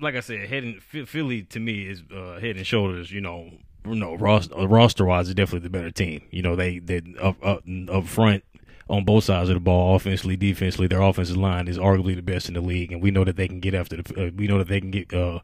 like 0.01 0.15
I 0.15 0.21
said, 0.21 0.47
head 0.49 0.65
and 0.65 0.83
Philly 0.83 1.43
to 1.45 1.61
me 1.61 1.89
is 1.89 2.03
uh, 2.15 2.39
head 2.41 2.57
and 2.57 2.67
shoulders. 2.67 3.11
You 3.11 3.23
know, 3.23 3.51
you 3.87 3.95
know, 3.95 4.15
roster 4.17 4.55
roster 4.67 5.05
wise 5.07 5.29
is 5.29 5.35
definitely 5.35 5.67
the 5.67 5.71
better 5.71 5.91
team. 5.91 6.23
You 6.31 6.43
know, 6.43 6.55
they 6.57 6.79
they 6.79 7.01
up 7.21 7.37
up 7.43 7.65
up 7.89 8.07
front 8.07 8.45
on 8.89 9.05
both 9.05 9.25
sides 9.25 9.49
of 9.49 9.55
the 9.55 9.61
ball, 9.61 9.97
offensively, 9.97 10.37
defensively, 10.37 10.87
their 10.87 11.01
offensive 11.01 11.37
line 11.37 11.69
is 11.69 11.79
arguably 11.79 12.15
the 12.15 12.23
best 12.23 12.49
in 12.49 12.55
the 12.55 12.61
league, 12.61 12.93
and 12.93 13.03
we 13.03 13.11
know 13.11 13.25
that 13.25 13.37
they 13.37 13.49
can 13.49 13.61
get 13.61 13.75
after 13.75 14.03
the. 14.03 14.27
Uh, 14.27 14.31
we 14.37 14.47
know 14.47 14.59
that 14.59 14.69
they 14.69 14.81
can 14.81 14.91
get 14.91 15.13
uh 15.15 15.41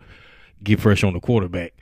get 0.62 0.80
pressure 0.80 1.06
on 1.06 1.14
the 1.14 1.20
quarterback. 1.20 1.73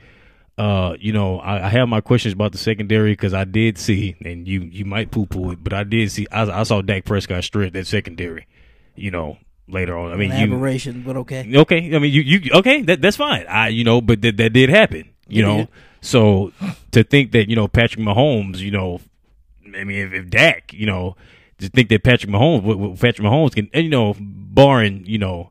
Uh, 0.57 0.97
you 0.99 1.13
know, 1.13 1.39
I, 1.39 1.67
I 1.67 1.69
have 1.69 1.89
my 1.89 2.01
questions 2.01 2.35
about 2.35 2.51
the 2.53 2.59
secondary 2.59 3.13
because 3.13 3.33
I 3.33 3.45
did 3.45 3.79
see, 3.79 4.17
and 4.25 4.47
you 4.49 4.61
you 4.63 4.85
might 4.85 5.11
poo 5.11 5.27
poo 5.27 5.53
it, 5.53 5.63
but 5.63 5.73
I 5.73 5.85
did 5.85 6.11
see. 6.11 6.27
I, 6.33 6.43
I 6.61 6.63
saw 6.65 6.83
Dak 6.83 7.05
Prescott 7.05 7.45
strip 7.45 7.73
that 7.75 7.87
secondary. 7.87 8.47
You 8.97 9.13
know, 9.13 9.39
later 9.69 9.97
on. 9.97 10.13
I 10.13 10.17
mean, 10.17 10.33
An 10.33 10.53
aberration, 10.53 11.03
but 11.07 11.17
okay. 11.19 11.49
okay. 11.57 11.95
I 11.95 11.99
mean, 12.01 12.13
you 12.13 12.23
you 12.23 12.51
okay? 12.55 12.83
That 12.83 13.01
that's 13.03 13.17
fine. 13.17 13.47
I 13.49 13.69
you 13.69 13.85
know, 13.85 14.01
but 14.01 14.23
that 14.23 14.37
that 14.39 14.53
did 14.53 14.69
happen. 14.71 15.11
You 15.29 15.43
It 15.45 15.47
know, 15.47 15.57
did. 15.59 15.69
so 16.01 16.53
to 16.93 17.05
think 17.05 17.33
that 17.33 17.49
you 17.49 17.55
know 17.55 17.69
Patrick 17.69 18.05
Mahomes, 18.05 18.59
you 18.59 18.71
know, 18.73 19.01
I 19.77 19.85
mean, 19.85 19.99
if, 20.07 20.13
if 20.13 20.31
Dak, 20.31 20.73
you 20.73 20.87
know, 20.87 21.17
to 21.59 21.69
think 21.69 21.89
that 21.89 22.05
Patrick 22.05 22.31
Mahomes, 22.31 23.01
Patrick 23.01 23.27
Mahomes 23.27 23.55
can, 23.55 23.69
and, 23.73 23.85
you 23.85 23.91
know, 23.91 24.15
barring 24.19 25.05
you 25.07 25.19
know 25.19 25.51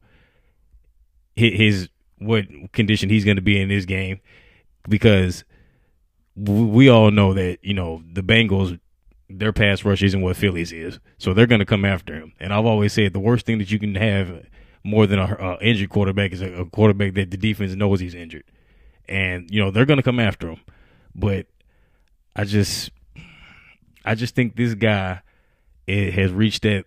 his, 1.36 1.54
his 1.54 1.90
what 2.18 2.46
condition 2.74 3.10
he's 3.10 3.26
going 3.26 3.38
to 3.38 3.42
be 3.42 3.60
in 3.60 3.70
this 3.70 3.86
game, 3.86 4.20
because 4.88 5.44
we 6.36 6.90
all 6.90 7.12
know 7.12 7.34
that 7.34 7.60
you 7.62 7.74
know 7.74 8.04
the 8.12 8.22
Bengals. 8.22 8.80
Their 9.30 9.52
pass 9.52 9.84
rush 9.84 10.02
isn't 10.04 10.22
what 10.22 10.38
Philly's 10.38 10.72
is, 10.72 11.00
so 11.18 11.34
they're 11.34 11.48
going 11.48 11.60
to 11.60 11.66
come 11.66 11.84
after 11.84 12.16
him. 12.16 12.32
And 12.40 12.54
I've 12.54 12.66
always 12.66 12.94
said 12.94 13.12
the 13.12 13.20
worst 13.20 13.46
thing 13.46 13.58
that 13.58 13.70
you 13.70 13.78
can 13.78 13.96
have 13.96 14.46
more 14.86 15.06
than 15.06 15.20
a, 15.20 15.26
a 15.26 15.58
injured 15.62 15.90
quarterback 15.90 16.32
is 16.32 16.42
a, 16.42 16.54
a 16.54 16.66
quarterback 16.66 17.14
that 17.16 17.30
the 17.32 17.36
defense 17.36 17.76
knows 17.76 18.00
he's 18.00 18.16
injured, 18.16 18.46
and 19.10 19.52
you 19.52 19.60
know 19.60 19.70
they're 19.70 19.86
going 19.86 19.98
to 19.98 20.04
come 20.04 20.22
after 20.22 20.52
him. 20.52 20.62
But 21.14 21.48
I 22.38 22.46
just, 22.46 22.90
I 24.06 24.16
just 24.16 24.34
think 24.34 24.56
this 24.56 24.76
guy 24.76 25.24
it 25.88 26.14
has 26.14 26.32
reached 26.32 26.64
that. 26.64 26.86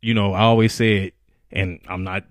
You 0.00 0.14
know, 0.14 0.32
I 0.32 0.40
always 0.40 0.72
said, 0.72 1.12
and 1.52 1.78
I'm 1.88 2.02
not 2.02 2.24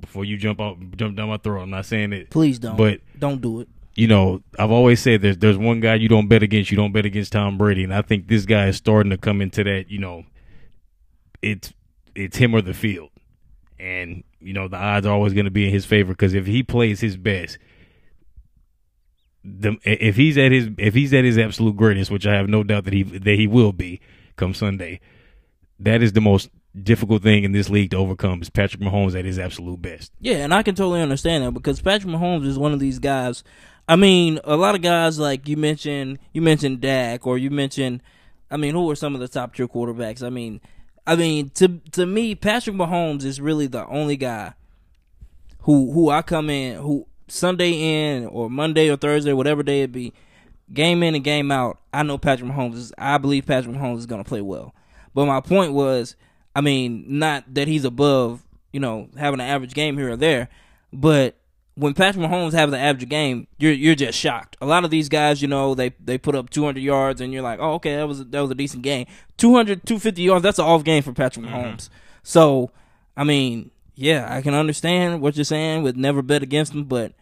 before 0.00 0.24
you 0.24 0.36
jump 0.36 0.60
out, 0.60 0.76
jump 0.96 1.16
down 1.16 1.28
my 1.28 1.38
throat. 1.38 1.62
I'm 1.62 1.70
not 1.70 1.86
saying 1.86 2.12
it, 2.12 2.30
Please 2.30 2.58
don't. 2.58 2.76
but 2.76 3.00
don't 3.18 3.40
do 3.40 3.60
it. 3.60 3.68
you 3.96 4.06
know, 4.06 4.42
I've 4.58 4.70
always 4.70 5.00
said 5.00 5.22
there's 5.22 5.38
there's 5.38 5.58
one 5.58 5.80
guy 5.80 5.94
you 5.96 6.08
don't 6.08 6.28
bet 6.28 6.42
against. 6.42 6.70
You 6.70 6.76
don't 6.76 6.92
bet 6.92 7.06
against 7.06 7.32
Tom 7.32 7.58
Brady, 7.58 7.82
and 7.84 7.92
I 7.94 8.02
think 8.02 8.28
this 8.28 8.44
guy 8.46 8.66
is 8.68 8.76
starting 8.76 9.10
to 9.10 9.18
come 9.18 9.40
into 9.40 9.64
that. 9.64 9.90
You 9.90 9.98
know, 9.98 10.24
it's 11.42 11.72
it's 12.14 12.36
him 12.36 12.54
or 12.54 12.60
the 12.62 12.74
field, 12.74 13.10
and 13.78 14.22
you 14.40 14.52
know 14.52 14.68
the 14.68 14.76
odds 14.76 15.06
are 15.06 15.12
always 15.14 15.32
going 15.32 15.46
to 15.46 15.50
be 15.50 15.64
in 15.64 15.72
his 15.72 15.86
favor 15.86 16.12
because 16.12 16.34
if 16.34 16.46
he 16.46 16.62
plays 16.62 17.00
his 17.00 17.16
best, 17.16 17.58
the 19.42 19.76
if 19.84 20.16
he's 20.16 20.38
at 20.38 20.52
his 20.52 20.68
if 20.78 20.94
he's 20.94 21.12
at 21.12 21.24
his 21.24 21.38
absolute 21.38 21.76
greatness, 21.76 22.10
which 22.10 22.26
I 22.26 22.34
have 22.34 22.48
no 22.48 22.62
doubt 22.62 22.84
that 22.84 22.92
he 22.94 23.02
that 23.02 23.38
he 23.38 23.46
will 23.46 23.72
be 23.72 24.00
come 24.36 24.54
Sunday, 24.54 25.00
that 25.80 26.02
is 26.02 26.12
the 26.12 26.20
most 26.20 26.50
difficult 26.82 27.22
thing 27.22 27.44
in 27.44 27.52
this 27.52 27.70
league 27.70 27.90
to 27.90 27.96
overcome 27.96 28.42
is 28.42 28.50
Patrick 28.50 28.82
Mahomes 28.82 29.18
at 29.18 29.24
his 29.24 29.38
absolute 29.38 29.80
best. 29.80 30.12
Yeah, 30.20 30.38
and 30.38 30.52
I 30.52 30.62
can 30.62 30.74
totally 30.74 31.00
understand 31.00 31.44
that 31.44 31.52
because 31.52 31.80
Patrick 31.80 32.12
Mahomes 32.12 32.46
is 32.46 32.58
one 32.58 32.72
of 32.72 32.80
these 32.80 32.98
guys. 32.98 33.44
I 33.88 33.96
mean, 33.96 34.40
a 34.44 34.56
lot 34.56 34.74
of 34.74 34.82
guys 34.82 35.18
like 35.18 35.46
you 35.48 35.56
mentioned, 35.56 36.18
you 36.32 36.42
mentioned 36.42 36.80
Dak, 36.80 37.26
or 37.26 37.38
you 37.38 37.50
mentioned, 37.50 38.02
I 38.50 38.56
mean, 38.56 38.74
who 38.74 38.90
are 38.90 38.96
some 38.96 39.14
of 39.14 39.20
the 39.20 39.28
top 39.28 39.54
tier 39.54 39.68
quarterbacks? 39.68 40.22
I 40.22 40.30
mean, 40.30 40.60
I 41.06 41.16
mean, 41.16 41.50
to 41.50 41.80
to 41.92 42.06
me, 42.06 42.34
Patrick 42.34 42.76
Mahomes 42.76 43.24
is 43.24 43.40
really 43.40 43.66
the 43.66 43.86
only 43.86 44.16
guy 44.16 44.54
who 45.60 45.92
who 45.92 46.10
I 46.10 46.22
come 46.22 46.48
in 46.50 46.80
who 46.80 47.06
Sunday 47.28 47.72
in 48.14 48.26
or 48.26 48.48
Monday 48.48 48.88
or 48.88 48.96
Thursday, 48.96 49.32
whatever 49.32 49.62
day 49.62 49.82
it 49.82 49.92
be, 49.92 50.12
game 50.72 51.02
in 51.02 51.14
and 51.14 51.24
game 51.24 51.50
out. 51.50 51.78
I 51.92 52.02
know 52.02 52.16
Patrick 52.18 52.50
Mahomes 52.50 52.74
is. 52.74 52.92
I 52.96 53.18
believe 53.18 53.46
Patrick 53.46 53.76
Mahomes 53.76 53.98
is 53.98 54.06
going 54.06 54.22
to 54.22 54.28
play 54.28 54.40
well. 54.40 54.74
But 55.14 55.26
my 55.26 55.40
point 55.40 55.72
was, 55.72 56.16
I 56.54 56.60
mean, 56.60 57.04
not 57.06 57.54
that 57.54 57.68
he's 57.68 57.84
above, 57.84 58.42
you 58.72 58.80
know, 58.80 59.08
having 59.16 59.40
an 59.40 59.46
average 59.46 59.74
game 59.74 59.96
here 59.96 60.10
or 60.10 60.16
there, 60.16 60.48
but 60.92 61.36
when 61.76 61.94
Patrick 61.94 62.24
Mahomes 62.24 62.52
has 62.52 62.68
an 62.68 62.74
average 62.74 63.08
game, 63.08 63.48
you're 63.58 63.72
you're 63.72 63.94
just 63.94 64.18
shocked. 64.18 64.56
A 64.60 64.66
lot 64.66 64.84
of 64.84 64.90
these 64.90 65.08
guys, 65.08 65.42
you 65.42 65.48
know, 65.48 65.74
they 65.74 65.90
they 66.02 66.18
put 66.18 66.34
up 66.34 66.50
200 66.50 66.80
yards 66.80 67.20
and 67.20 67.32
you're 67.32 67.42
like, 67.42 67.58
"Oh, 67.60 67.74
okay, 67.74 67.96
that 67.96 68.06
was 68.06 68.24
that 68.24 68.40
was 68.40 68.50
a 68.50 68.54
decent 68.54 68.82
game." 68.82 69.06
200 69.38 69.84
250 69.84 70.22
yards, 70.22 70.42
that's 70.42 70.58
an 70.58 70.64
off 70.64 70.84
game 70.84 71.02
for 71.02 71.12
Patrick 71.12 71.46
mm-hmm. 71.46 71.54
Mahomes. 71.54 71.88
So, 72.22 72.70
I 73.16 73.24
mean, 73.24 73.70
yeah, 73.94 74.26
I 74.30 74.40
can 74.40 74.54
understand 74.54 75.20
what 75.20 75.36
you're 75.36 75.44
saying 75.44 75.82
with 75.82 75.96
never 75.96 76.22
bet 76.22 76.42
against 76.42 76.72
them, 76.72 76.84
but 76.84 77.12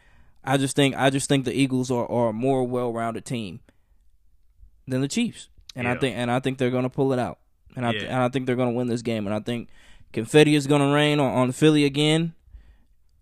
I 0.45 0.57
just 0.57 0.77
think 0.77 0.95
I 0.97 1.11
just 1.11 1.29
think 1.29 1.45
the 1.45 1.55
Eagles 1.55 1.91
are, 1.91 2.07
are 2.11 2.29
a 2.29 2.33
more 2.33 2.65
well-rounded 2.65 3.25
team 3.25 3.61
than 4.87 5.01
the 5.01 5.09
Chiefs. 5.09 5.49
And 5.75 5.87
yeah. 5.87 5.95
I 5.95 5.97
think 5.97 6.17
and 6.17 6.31
I 6.31 6.41
think 6.41 6.59
they're 6.59 6.71
going 6.71 6.83
to 6.83 6.91
pull 6.91 7.13
it 7.13 7.19
out. 7.19 7.39
And 7.77 7.87
I 7.87 7.93
th- 7.93 8.05
and 8.05 8.15
I 8.15 8.29
think 8.29 8.47
they're 8.47 8.57
going 8.57 8.71
to 8.71 8.75
win 8.75 8.89
this 8.89 9.03
game 9.03 9.27
and 9.27 9.35
I 9.35 9.41
think 9.41 9.69
confetti 10.13 10.55
is 10.55 10.67
going 10.67 10.83
to 10.83 10.95
rain 10.95 11.21
on, 11.21 11.33
on 11.33 11.53
Philly 11.53 11.85
again 11.85 12.35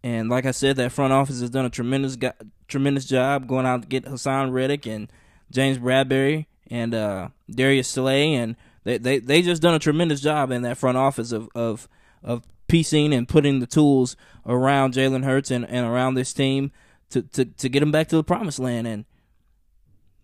and 0.03 0.31
like 0.31 0.47
I 0.47 0.51
said, 0.51 0.77
that 0.77 0.93
front 0.93 1.13
office 1.13 1.41
has 1.41 1.51
done 1.51 1.67
a 1.67 1.71
tremendous 1.71 2.17
go- 2.17 2.33
tremendous 2.69 3.05
job 3.05 3.47
going 3.47 3.67
out 3.67 3.83
to 3.83 3.89
get 3.89 4.05
Haason 4.05 4.53
Reddick 4.53 4.87
and 4.87 5.13
James 5.51 5.79
Bradberry 5.79 6.47
and 6.71 6.95
uh, 6.95 7.29
Darius 7.51 7.89
Slay, 7.89 8.35
and 8.35 8.57
they, 8.85 8.97
they 8.97 9.19
they 9.19 9.43
just 9.43 9.61
done 9.61 9.75
a 9.75 9.79
tremendous 9.79 10.21
job 10.21 10.51
in 10.51 10.63
that 10.63 10.79
front 10.79 10.97
office 10.97 11.33
of 11.33 11.49
of 11.55 11.89
of 12.23 12.45
piecing 12.67 13.13
and 13.13 13.29
putting 13.29 13.59
the 13.59 13.67
tools 13.67 14.17
around 14.47 14.95
Jalen 14.95 15.25
Hurts 15.25 15.51
and, 15.51 15.69
and 15.69 15.87
around 15.87 16.15
this 16.15 16.33
team 16.33 16.71
to, 17.11 17.23
to, 17.23 17.45
to 17.45 17.69
get 17.69 17.81
them 17.81 17.91
back 17.91 18.07
to 18.09 18.17
the 18.17 18.23
promised 18.23 18.61
land. 18.61 18.87
And 18.87 19.05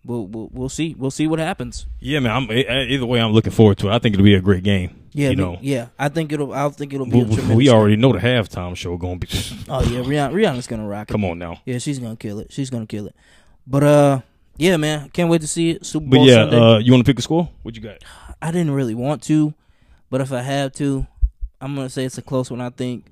we'll, 0.07 0.25
we'll 0.25 0.49
we'll 0.51 0.69
see 0.69 0.95
we'll 0.97 1.11
see 1.11 1.27
what 1.27 1.39
happens. 1.39 1.85
Yeah, 1.99 2.19
man. 2.19 2.31
I'm, 2.31 2.51
either 2.51 3.05
way, 3.05 3.19
I'm 3.21 3.31
looking 3.31 3.51
forward 3.51 3.77
to 3.79 3.89
it. 3.89 3.93
I 3.93 3.99
think 3.99 4.15
it'll 4.15 4.23
be 4.23 4.35
a 4.35 4.41
great 4.41 4.63
game. 4.63 4.95
Yeah, 5.11 5.29
you 5.29 5.35
know. 5.35 5.57
Yeah, 5.61 5.87
I 5.97 6.09
think 6.09 6.31
it'll. 6.31 6.53
I 6.53 6.69
think 6.69 6.93
it'll 6.93 7.05
be. 7.05 7.23
We, 7.23 7.55
we 7.55 7.69
already 7.69 7.95
know 7.95 8.13
the 8.13 8.19
halftime 8.19 8.75
show 8.75 8.95
going 8.97 9.19
to 9.19 9.27
be. 9.27 9.65
oh 9.69 9.81
yeah, 9.83 10.01
Rihanna, 10.01 10.33
Rihanna's 10.33 10.67
gonna 10.67 10.87
rock 10.87 11.09
it. 11.09 11.11
Come 11.11 11.25
on 11.25 11.39
now. 11.39 11.61
Yeah, 11.65 11.79
she's 11.79 11.99
gonna 11.99 12.15
kill 12.15 12.39
it. 12.39 12.51
She's 12.51 12.69
gonna 12.69 12.85
kill 12.85 13.07
it. 13.07 13.15
But 13.65 13.83
uh, 13.83 14.21
yeah, 14.57 14.77
man, 14.77 15.09
can't 15.09 15.29
wait 15.29 15.41
to 15.41 15.47
see 15.47 15.71
it. 15.71 15.85
Super 15.85 16.05
Bowl 16.05 16.19
But 16.21 16.25
yeah, 16.25 16.35
Sunday. 16.35 16.57
uh, 16.57 16.77
you 16.79 16.91
want 16.91 17.05
to 17.05 17.09
pick 17.09 17.19
a 17.19 17.21
score? 17.21 17.49
What 17.63 17.75
you 17.75 17.81
got? 17.81 18.03
I 18.41 18.51
didn't 18.51 18.71
really 18.71 18.95
want 18.95 19.23
to, 19.23 19.53
but 20.09 20.21
if 20.21 20.31
I 20.31 20.41
have 20.41 20.73
to, 20.73 21.07
I'm 21.59 21.75
gonna 21.75 21.89
say 21.89 22.05
it's 22.05 22.17
a 22.17 22.21
close 22.21 22.51
one. 22.51 22.61
I 22.61 22.69
think. 22.69 23.05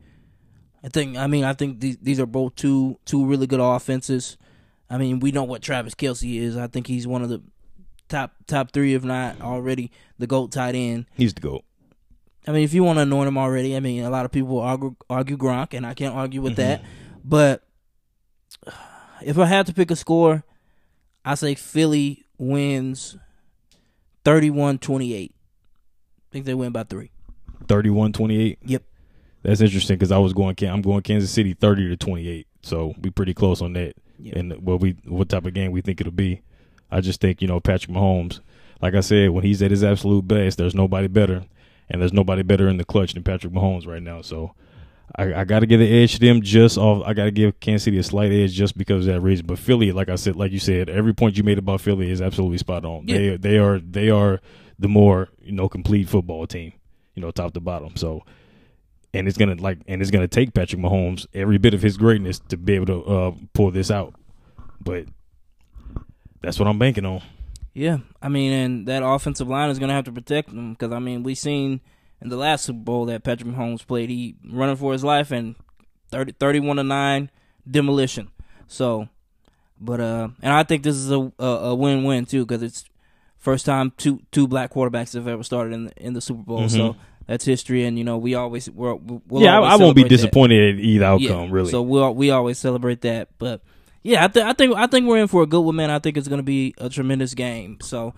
I 0.83 0.89
think. 0.89 1.17
I 1.17 1.25
mean, 1.25 1.43
I 1.43 1.53
think 1.53 1.79
these 1.79 1.97
these 1.97 2.19
are 2.19 2.27
both 2.27 2.55
two 2.55 2.99
two 3.05 3.25
really 3.25 3.47
good 3.47 3.59
offenses. 3.59 4.37
I 4.89 4.97
mean, 4.97 5.19
we 5.19 5.31
know 5.31 5.43
what 5.43 5.61
Travis 5.61 5.95
Kelce 5.95 6.39
is. 6.39 6.57
I 6.57 6.67
think 6.67 6.87
he's 6.87 7.07
one 7.07 7.23
of 7.23 7.29
the 7.29 7.41
top 8.07 8.35
top 8.47 8.71
three, 8.71 8.93
if 8.93 9.03
not 9.03 9.41
already 9.41 9.91
the 10.19 10.27
goat 10.27 10.51
tight 10.51 10.75
end. 10.75 11.05
He's 11.15 11.33
the 11.33 11.41
goat. 11.41 11.63
I 12.47 12.51
mean, 12.51 12.63
if 12.63 12.73
you 12.73 12.83
want 12.83 12.97
to 12.97 13.03
anoint 13.03 13.27
him 13.27 13.37
already, 13.37 13.75
I 13.75 13.79
mean, 13.79 14.03
a 14.03 14.09
lot 14.09 14.25
of 14.25 14.31
people 14.31 14.59
argue, 14.59 14.95
argue 15.09 15.37
Gronk, 15.37 15.73
and 15.73 15.85
I 15.85 15.95
can't 15.95 16.13
argue 16.13 16.41
with 16.41 16.57
mm-hmm. 16.57 16.61
that. 16.61 16.83
But 17.23 17.63
if 19.21 19.39
I 19.39 19.45
had 19.45 19.65
to 19.65 19.73
pick 19.73 19.89
a 19.89 19.95
score, 19.95 20.43
I 21.23 21.33
say 21.33 21.55
Philly 21.55 22.23
wins 22.37 23.17
31-28. 24.25 25.31
I 25.31 25.33
think 26.31 26.45
they 26.45 26.53
win 26.53 26.71
by 26.71 26.83
three. 26.83 27.09
31-28? 27.65 28.57
Yep. 28.63 28.83
That's 29.41 29.61
interesting 29.61 29.95
because 29.95 30.11
I 30.11 30.17
was 30.19 30.33
going. 30.33 30.55
I'm 30.63 30.81
going 30.81 31.01
Kansas 31.01 31.31
City 31.31 31.53
30 31.53 31.89
to 31.89 31.97
28. 31.97 32.47
So 32.61 32.93
we 33.01 33.09
pretty 33.09 33.33
close 33.33 33.61
on 33.61 33.73
that. 33.73 33.95
And 34.33 34.53
what 34.65 34.79
we 34.79 34.95
what 35.05 35.29
type 35.29 35.45
of 35.45 35.53
game 35.53 35.71
we 35.71 35.81
think 35.81 36.01
it'll 36.01 36.13
be. 36.13 36.41
I 36.91 37.01
just 37.01 37.21
think 37.21 37.41
you 37.41 37.47
know 37.47 37.59
Patrick 37.59 37.95
Mahomes. 37.95 38.39
Like 38.81 38.93
I 38.93 39.01
said, 39.01 39.29
when 39.31 39.43
he's 39.43 39.61
at 39.61 39.71
his 39.71 39.83
absolute 39.83 40.27
best, 40.27 40.57
there's 40.57 40.75
nobody 40.75 41.07
better 41.07 41.45
and 41.89 42.01
there's 42.01 42.13
nobody 42.13 42.43
better 42.43 42.67
in 42.67 42.77
the 42.77 42.85
clutch 42.85 43.13
than 43.13 43.23
Patrick 43.23 43.53
Mahomes 43.53 43.87
right 43.87 44.01
now. 44.01 44.21
So 44.21 44.53
I, 45.15 45.33
I 45.33 45.43
got 45.43 45.59
to 45.59 45.65
give 45.65 45.79
the 45.79 46.03
edge 46.03 46.13
to 46.15 46.19
them 46.19 46.41
just 46.41 46.77
off. 46.77 47.03
I 47.05 47.13
got 47.13 47.25
to 47.25 47.31
give 47.31 47.59
Kansas 47.59 47.83
City 47.83 47.97
a 47.97 48.03
slight 48.03 48.31
edge 48.31 48.53
just 48.53 48.77
because 48.77 49.07
of 49.07 49.13
that 49.13 49.21
reason. 49.21 49.45
But 49.45 49.59
Philly, 49.59 49.91
like 49.91 50.09
I 50.09 50.15
said, 50.15 50.35
like 50.35 50.51
you 50.51 50.59
said, 50.59 50.89
every 50.89 51.13
point 51.13 51.37
you 51.37 51.43
made 51.43 51.57
about 51.57 51.81
Philly 51.81 52.09
is 52.09 52.21
absolutely 52.21 52.57
spot 52.57 52.85
on. 52.85 53.07
Yeah. 53.07 53.17
They 53.17 53.37
they 53.37 53.57
are 53.57 53.79
they 53.79 54.09
are 54.09 54.41
the 54.79 54.87
more 54.87 55.29
you 55.41 55.51
know 55.51 55.69
complete 55.69 56.09
football 56.09 56.47
team, 56.47 56.73
you 57.13 57.21
know, 57.21 57.31
top 57.31 57.53
to 57.53 57.59
bottom. 57.59 57.95
So. 57.95 58.23
And 59.15 59.27
it's 59.27 59.37
gonna 59.37 59.55
like, 59.55 59.79
and 59.87 60.01
it's 60.01 60.11
gonna 60.11 60.27
take 60.27 60.53
Patrick 60.53 60.81
Mahomes 60.81 61.25
every 61.33 61.57
bit 61.57 61.73
of 61.73 61.81
his 61.81 61.97
greatness 61.97 62.39
to 62.49 62.57
be 62.57 62.73
able 62.73 62.87
to 62.87 63.03
uh, 63.03 63.31
pull 63.53 63.71
this 63.71 63.89
out. 63.89 64.13
But 64.81 65.05
that's 66.41 66.59
what 66.59 66.67
I'm 66.67 66.77
banking 66.77 67.05
on. 67.05 67.21
Yeah, 67.73 67.99
I 68.21 68.29
mean, 68.29 68.53
and 68.53 68.87
that 68.87 69.03
offensive 69.03 69.47
line 69.49 69.69
is 69.69 69.79
going 69.79 69.89
to 69.89 69.95
have 69.95 70.05
to 70.05 70.11
protect 70.11 70.49
them 70.49 70.73
because 70.73 70.91
I 70.91 70.99
mean, 70.99 71.23
we 71.23 71.35
seen 71.35 71.81
in 72.21 72.29
the 72.29 72.37
last 72.37 72.65
Super 72.65 72.79
Bowl 72.79 73.05
that 73.05 73.23
Patrick 73.23 73.49
Mahomes 73.49 73.85
played, 73.85 74.09
he 74.09 74.35
running 74.49 74.77
for 74.77 74.93
his 74.93 75.03
life 75.03 75.31
and 75.31 75.55
30, 76.11 76.33
31 76.33 76.77
to 76.77 76.83
nine 76.83 77.29
demolition. 77.69 78.29
So, 78.67 79.09
but 79.79 79.99
uh, 79.99 80.29
and 80.41 80.53
I 80.53 80.63
think 80.63 80.83
this 80.83 80.95
is 80.95 81.11
a 81.11 81.31
a, 81.37 81.45
a 81.45 81.75
win 81.75 82.03
win 82.03 82.25
too 82.25 82.45
because 82.45 82.63
it's 82.63 82.85
first 83.37 83.65
time 83.65 83.91
two 83.97 84.21
two 84.31 84.47
black 84.47 84.73
quarterbacks 84.73 85.13
have 85.13 85.27
ever 85.27 85.43
started 85.43 85.73
in 85.73 85.85
the, 85.85 85.91
in 85.97 86.13
the 86.13 86.21
Super 86.21 86.43
Bowl. 86.43 86.61
Mm-hmm. 86.61 86.77
So 86.77 86.95
that's 87.27 87.45
history, 87.45 87.85
and 87.85 87.97
you 87.97 88.03
know 88.03 88.17
we 88.17 88.35
always 88.35 88.69
we'll, 88.69 88.97
we'll 88.97 89.43
yeah, 89.43 89.57
always 89.57 89.71
I, 89.71 89.73
I 89.73 89.77
won't 89.77 89.95
be 89.95 90.03
disappointed 90.03 90.75
that. 90.75 90.79
at 90.79 90.85
either 90.85 91.05
outcome. 91.05 91.45
Yeah. 91.45 91.47
Really, 91.51 91.71
so 91.71 91.81
we 91.81 91.91
we'll, 91.91 92.13
we 92.15 92.31
always 92.31 92.57
celebrate 92.57 93.01
that, 93.01 93.29
but 93.37 93.61
yeah, 94.05 94.25
I, 94.25 94.27
th- 94.27 94.45
I 94.45 94.53
think 94.53 94.75
I 94.75 94.85
think 94.85 95.07
we're 95.07 95.17
in 95.17 95.27
for 95.27 95.41
a 95.41 95.47
good 95.47 95.61
one, 95.61 95.75
man. 95.75 95.89
I 95.89 95.97
think 95.97 96.15
it's 96.15 96.27
going 96.27 96.37
to 96.37 96.43
be 96.43 96.75
a 96.77 96.89
tremendous 96.89 97.33
game. 97.33 97.79
So, 97.81 98.13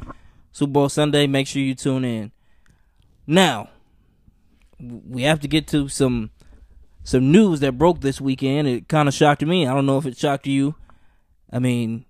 Super 0.51 0.71
Bowl 0.71 0.89
Sunday, 0.89 1.27
make 1.27 1.47
sure 1.47 1.61
you 1.61 1.75
tune 1.75 2.03
in. 2.03 2.33
Now, 3.25 3.69
we 4.79 5.21
have 5.21 5.39
to 5.39 5.47
get 5.47 5.65
to 5.67 5.87
some 5.87 6.31
some 7.05 7.31
news 7.31 7.61
that 7.61 7.77
broke 7.77 8.01
this 8.01 8.19
weekend. 8.19 8.67
It 8.67 8.89
kind 8.89 9.07
of 9.07 9.13
shocked 9.13 9.41
me. 9.43 9.65
I 9.65 9.73
don't 9.73 9.85
know 9.85 9.97
if 9.97 10.05
it 10.05 10.17
shocked 10.17 10.45
you. 10.45 10.75
I 11.53 11.59
mean, 11.59 12.03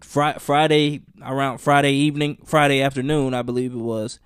fr- 0.00 0.38
Friday 0.38 1.02
around 1.22 1.58
Friday 1.58 1.92
evening, 1.92 2.38
Friday 2.46 2.80
afternoon, 2.80 3.34
I 3.34 3.42
believe 3.42 3.74
it 3.74 3.78
was. 3.78 4.18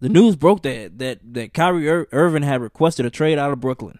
The 0.00 0.08
news 0.08 0.36
broke 0.36 0.62
that 0.62 0.98
that 0.98 1.20
that 1.34 1.54
Kyrie 1.54 1.86
Ir- 1.88 2.08
Irving 2.12 2.42
had 2.42 2.60
requested 2.60 3.06
a 3.06 3.10
trade 3.10 3.38
out 3.38 3.52
of 3.52 3.60
Brooklyn. 3.60 3.98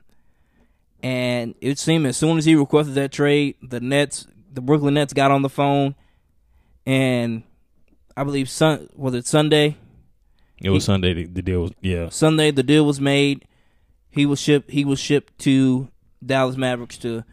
And 1.03 1.55
it 1.61 1.79
seemed 1.79 2.07
as 2.07 2.17
soon 2.17 2.38
as 2.38 2.45
he 2.45 2.55
requested 2.55 2.95
that 2.97 3.12
trade, 3.12 3.57
the 3.62 3.81
Nets, 3.81 4.26
the 4.53 4.61
Brooklyn 4.61 4.95
Nets 4.95 5.12
got 5.12 5.31
on 5.31 5.43
the 5.43 5.49
phone, 5.49 5.95
and 6.85 7.43
I 8.17 8.25
believe 8.25 8.49
Sun 8.49 8.88
was 8.95 9.15
it 9.15 9.26
Sunday. 9.26 9.76
It 10.62 10.71
was 10.71 10.85
he, 10.85 10.87
Sunday. 10.87 11.15
The, 11.15 11.26
the 11.26 11.43
deal 11.43 11.62
was 11.62 11.73
yeah. 11.81 12.09
Sunday 12.09 12.50
the 12.50 12.62
deal 12.62 12.85
was 12.85 13.00
made. 13.00 13.47
He 14.11 14.26
was 14.26 14.41
shipped. 14.41 14.71
He 14.71 14.85
was 14.85 14.99
shipped 14.99 15.38
to 15.41 15.88
Dallas 16.25 16.57
Mavericks 16.57 16.99
to 16.99 17.25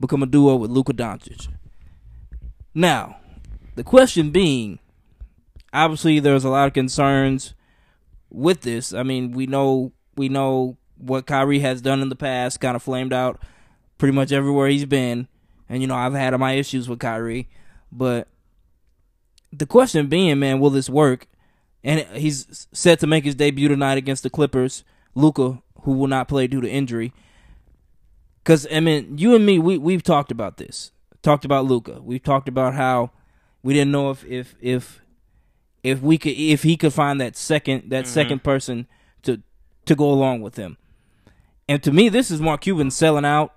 become 0.00 0.22
a 0.22 0.26
duo 0.26 0.56
with 0.56 0.70
Luka 0.70 0.92
Doncic. 0.92 1.48
Now, 2.74 3.16
the 3.74 3.84
question 3.84 4.30
being, 4.30 4.78
obviously, 5.72 6.20
there's 6.20 6.44
a 6.44 6.50
lot 6.50 6.66
of 6.66 6.74
concerns 6.74 7.54
with 8.30 8.62
this. 8.62 8.92
I 8.92 9.02
mean, 9.02 9.32
we 9.32 9.46
know 9.46 9.92
we 10.16 10.28
know 10.28 10.76
what 10.96 11.26
Kyrie 11.26 11.60
has 11.60 11.80
done 11.80 12.02
in 12.02 12.08
the 12.08 12.16
past, 12.16 12.60
kind 12.60 12.76
of 12.76 12.82
flamed 12.82 13.12
out 13.12 13.40
pretty 13.98 14.14
much 14.14 14.32
everywhere 14.32 14.68
he's 14.68 14.84
been. 14.84 15.28
And, 15.68 15.82
you 15.82 15.86
know, 15.86 15.94
I've 15.94 16.14
had 16.14 16.36
my 16.38 16.52
issues 16.52 16.88
with 16.88 16.98
Kyrie. 16.98 17.48
But 17.92 18.28
the 19.52 19.66
question 19.66 20.08
being, 20.08 20.38
man, 20.38 20.60
will 20.60 20.70
this 20.70 20.90
work? 20.90 21.26
And 21.84 22.00
he's 22.16 22.66
set 22.72 22.98
to 23.00 23.06
make 23.06 23.24
his 23.24 23.34
debut 23.34 23.68
tonight 23.68 23.98
against 23.98 24.22
the 24.22 24.30
Clippers. 24.30 24.82
Luka, 25.14 25.62
who 25.82 25.92
will 25.92 26.08
not 26.08 26.28
play 26.28 26.46
due 26.46 26.60
to 26.60 26.68
injury. 26.68 27.12
Because, 28.42 28.66
I 28.72 28.80
mean, 28.80 29.18
you 29.18 29.34
and 29.34 29.44
me, 29.46 29.58
we, 29.58 29.78
we've 29.78 30.02
talked 30.02 30.32
about 30.32 30.56
this. 30.56 30.90
talked 31.22 31.44
about 31.44 31.66
Luka. 31.66 32.00
We've 32.02 32.22
talked 32.22 32.48
about 32.48 32.74
how 32.74 33.10
we 33.62 33.74
didn't 33.74 33.92
know 33.92 34.10
if 34.10 34.24
if 34.24 34.54
if 34.60 35.02
if 35.82 36.00
we 36.00 36.18
could 36.18 36.32
if 36.32 36.62
he 36.62 36.76
could 36.76 36.92
find 36.92 37.20
that 37.20 37.36
second 37.36 37.90
that 37.90 38.04
mm-hmm. 38.04 38.12
second 38.12 38.44
person 38.44 38.86
to 39.22 39.42
to 39.86 39.94
go 39.94 40.10
along 40.10 40.42
with 40.42 40.56
him. 40.56 40.76
And 41.68 41.82
to 41.82 41.92
me, 41.92 42.08
this 42.08 42.30
is 42.30 42.40
Mark 42.40 42.62
Cuban 42.62 42.90
selling 42.90 43.24
out 43.24 43.54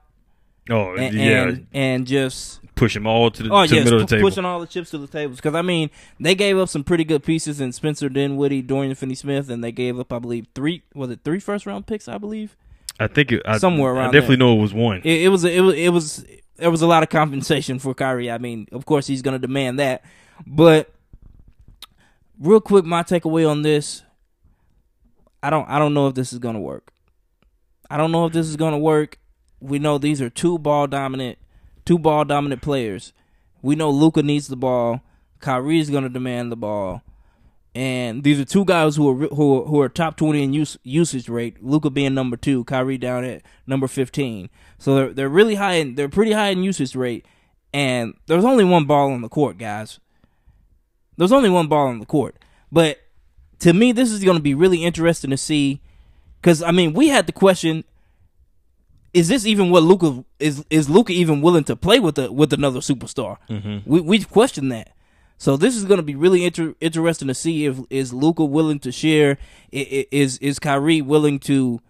Oh 0.70 0.96
and 0.96 1.16
yeah, 1.16 1.44
and, 1.44 1.68
and 1.74 2.08
just 2.08 2.60
push 2.76 2.94
them 2.94 3.08
all 3.08 3.32
to 3.32 3.44
the, 3.44 3.50
oh 3.52 3.64
to 3.64 3.70
the 3.70 3.76
yes, 3.76 3.84
middle 3.84 4.02
of 4.02 4.08
the 4.08 4.16
table. 4.16 4.30
pushing 4.30 4.46
all 4.46 4.60
the 4.60 4.68
chips 4.68 4.92
to 4.92 4.98
the 4.98 5.08
tables. 5.08 5.38
Because 5.38 5.56
I 5.56 5.64
mean, 5.64 5.90
they 6.20 6.36
gave 6.36 6.58
up 6.58 6.70
some 6.70 6.84
pretty 6.84 7.04
good 7.04 7.24
pieces 7.24 7.60
in 7.60 7.72
Spencer 7.72 8.10
Dinwiddie, 8.10 8.62
Dorian 8.62 8.94
Finney-Smith, 8.94 9.50
and 9.50 9.64
they 9.64 9.72
gave 9.72 10.00
up, 10.00 10.14
I 10.14 10.20
believe, 10.20 10.48
three 10.54 10.84
was 10.94 11.10
it 11.10 11.22
three 11.24 11.40
first 11.40 11.66
round 11.66 11.88
picks? 11.88 12.08
I 12.08 12.20
believe 12.20 12.56
I 13.00 13.08
think 13.08 13.32
it, 13.32 13.42
I, 13.46 13.58
Somewhere 13.58 13.94
around. 13.94 14.10
I 14.10 14.12
definitely 14.12 14.36
there. 14.36 14.48
know 14.48 14.58
it 14.58 14.62
was 14.62 14.74
one. 14.74 14.98
it, 15.04 15.24
it 15.24 15.30
was 15.30 15.44
it 15.44 15.62
was 15.62 15.76
it 15.76 15.90
was 15.90 16.26
there 16.58 16.72
was 16.72 16.84
a 16.84 16.88
lot 16.88 17.02
of 17.02 17.10
compensation 17.10 17.80
for 17.80 17.96
Kyrie. 17.96 18.30
I 18.30 18.38
mean, 18.38 18.68
of 18.72 18.86
course, 18.86 19.08
he's 19.08 19.24
going 19.24 19.34
to 19.34 19.40
demand 19.40 19.80
that, 19.80 20.06
but 20.46 20.92
real 22.42 22.60
quick, 22.60 22.84
my 22.84 23.04
takeaway 23.04 23.50
on 23.50 23.62
this, 23.62 24.04
I 25.44 25.50
don't 25.50 25.70
I 25.70 25.80
don't 25.80 25.94
know 25.94 26.08
if 26.08 26.16
this 26.16 26.34
is 26.34 26.40
to 26.40 26.52
work. 26.54 26.92
I 27.90 27.98
don't 27.98 28.12
know 28.12 28.26
if 28.26 28.34
this 28.34 28.48
is 28.48 28.56
to 28.56 28.78
work. 28.78 29.18
We 29.60 29.80
know 29.80 29.98
these 29.98 30.22
are 30.22 30.30
two 30.30 30.58
ball 30.58 30.88
dominant, 30.88 31.38
two 31.86 32.00
ball 32.00 32.26
dominant 32.26 32.62
players. 32.62 33.14
We 33.62 33.76
know 33.76 33.92
Luka 33.92 34.24
needs 34.24 34.48
the 34.48 34.56
ball. 34.56 35.02
Kyrie 35.40 35.80
is 35.80 35.90
going 35.90 36.04
to 36.04 36.10
demand 36.10 36.52
the 36.52 36.56
ball. 36.56 37.02
And 37.74 38.24
these 38.24 38.40
are 38.40 38.46
two 38.46 38.66
guys 38.66 38.96
who 38.96 39.10
are 39.10 39.28
who 39.28 39.62
are, 39.62 39.66
who 39.66 39.80
are 39.80 39.90
top 39.90 40.18
twenty 40.18 40.44
in 40.44 40.52
use, 40.52 40.78
usage 40.84 41.30
rate. 41.30 41.64
Luka 41.64 41.90
being 41.90 42.14
number 42.14 42.36
two, 42.36 42.64
Kyrie 42.66 42.98
down 42.98 43.24
at 43.24 43.44
number 43.66 43.88
fifteen. 43.88 44.50
So 44.78 44.96
they're 44.96 45.14
they're 45.14 45.30
really 45.30 45.56
high 45.56 45.76
in 45.76 45.96
they're 45.96 46.10
pretty 46.10 46.34
high 46.34 46.50
in 46.50 46.64
usage 46.64 46.96
rate. 46.96 47.26
And 47.74 48.16
there's 48.28 48.44
only 48.44 48.66
one 48.66 48.86
ball 48.86 49.12
on 49.12 49.22
the 49.22 49.30
court, 49.30 49.58
guys. 49.58 50.00
There's 51.18 51.32
only 51.32 51.50
one 51.50 51.68
ball 51.68 51.88
on 51.88 52.00
the 52.00 52.06
court. 52.06 52.36
But 52.72 53.00
to 53.60 53.74
me, 53.74 53.92
this 53.92 54.12
is 54.12 54.24
going 54.24 54.38
to 54.38 54.44
be 54.44 54.54
really 54.54 54.84
interesting 54.84 55.30
to 55.32 55.38
see. 55.38 55.82
Because 56.40 56.64
I 56.64 56.72
mean, 56.72 56.94
we 56.94 57.10
had 57.10 57.28
the 57.28 57.32
question: 57.32 57.84
Is 59.14 59.28
this 59.28 59.46
even 59.46 59.70
what 59.70 59.84
Luka 59.84 60.24
is? 60.40 60.66
Is 60.70 60.90
Luka 60.90 61.14
even 61.14 61.42
willing 61.42 61.64
to 61.66 61.76
play 61.76 62.00
with 62.00 62.18
a 62.18 62.32
with 62.32 62.54
another 62.54 62.80
superstar? 62.80 63.38
Mm-hmm. 63.50 63.90
We 63.90 64.02
we've 64.02 64.30
questioned 64.30 64.72
that. 64.72 64.94
So 65.38 65.58
this 65.58 65.76
is 65.76 65.86
going 65.86 65.98
to 65.98 66.04
be 66.04 66.14
really 66.14 66.46
inter- 66.46 66.76
interesting 66.80 67.28
to 67.28 67.34
see 67.34 67.66
if 67.66 67.80
is 67.90 68.14
Luka 68.14 68.46
willing 68.46 68.80
to 68.80 68.92
share. 68.92 69.38
Is 69.72 70.38
is 70.38 70.60
Kyrie 70.60 71.02
willing 71.02 71.40
to 71.40 71.82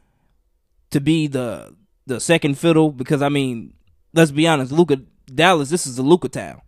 to 0.91 1.01
be 1.01 1.27
the 1.27 1.75
the 2.05 2.19
second 2.19 2.57
fiddle? 2.57 2.91
Because 2.91 3.21
I 3.21 3.29
mean, 3.29 3.73
let's 4.13 4.31
be 4.31 4.47
honest, 4.47 4.71
Luka 4.71 5.01
Dallas. 5.33 5.69
This 5.69 5.85
is 5.85 5.97
a 5.97 6.03
Luka 6.03 6.29
town. 6.29 6.61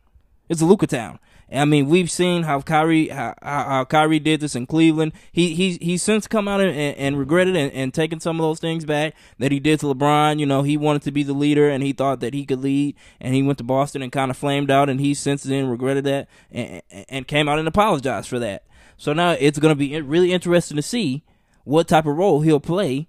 It's 0.49 0.61
a 0.61 0.65
Luka 0.65 0.87
town. 0.87 1.19
I 1.53 1.65
mean, 1.65 1.87
we've 1.87 2.09
seen 2.09 2.43
how 2.43 2.61
Kyrie 2.61 3.09
how, 3.09 3.35
how 3.41 3.85
Kyrie 3.85 4.19
did 4.19 4.39
this 4.39 4.55
in 4.55 4.65
Cleveland. 4.65 5.13
He 5.31 5.53
he 5.53 5.77
he's 5.81 6.01
since 6.01 6.27
come 6.27 6.47
out 6.47 6.61
and, 6.61 6.75
and 6.75 7.17
regretted 7.17 7.55
and, 7.55 7.71
and 7.73 7.93
taken 7.93 8.19
some 8.19 8.39
of 8.39 8.43
those 8.43 8.59
things 8.59 8.85
back 8.85 9.13
that 9.37 9.51
he 9.51 9.59
did 9.59 9.79
to 9.81 9.85
LeBron. 9.87 10.39
You 10.39 10.45
know, 10.45 10.63
he 10.63 10.77
wanted 10.77 11.03
to 11.03 11.11
be 11.11 11.21
the 11.21 11.33
leader 11.33 11.69
and 11.69 11.83
he 11.83 11.93
thought 11.93 12.21
that 12.21 12.33
he 12.33 12.45
could 12.45 12.61
lead. 12.61 12.95
And 13.21 13.35
he 13.35 13.43
went 13.43 13.59
to 13.59 13.63
Boston 13.63 14.01
and 14.01 14.11
kind 14.11 14.31
of 14.31 14.37
flamed 14.37 14.71
out. 14.71 14.89
And 14.89 14.99
he 14.99 15.13
since 15.13 15.43
then 15.43 15.67
regretted 15.67 16.05
that 16.05 16.27
and, 16.51 16.81
and 17.07 17.27
came 17.27 17.47
out 17.47 17.59
and 17.59 17.67
apologized 17.67 18.27
for 18.29 18.39
that. 18.39 18.63
So 18.97 19.13
now 19.13 19.31
it's 19.31 19.59
going 19.59 19.71
to 19.71 19.75
be 19.75 19.99
really 20.01 20.33
interesting 20.33 20.75
to 20.77 20.81
see 20.81 21.23
what 21.63 21.87
type 21.87 22.05
of 22.05 22.17
role 22.17 22.41
he'll 22.41 22.59
play 22.59 23.07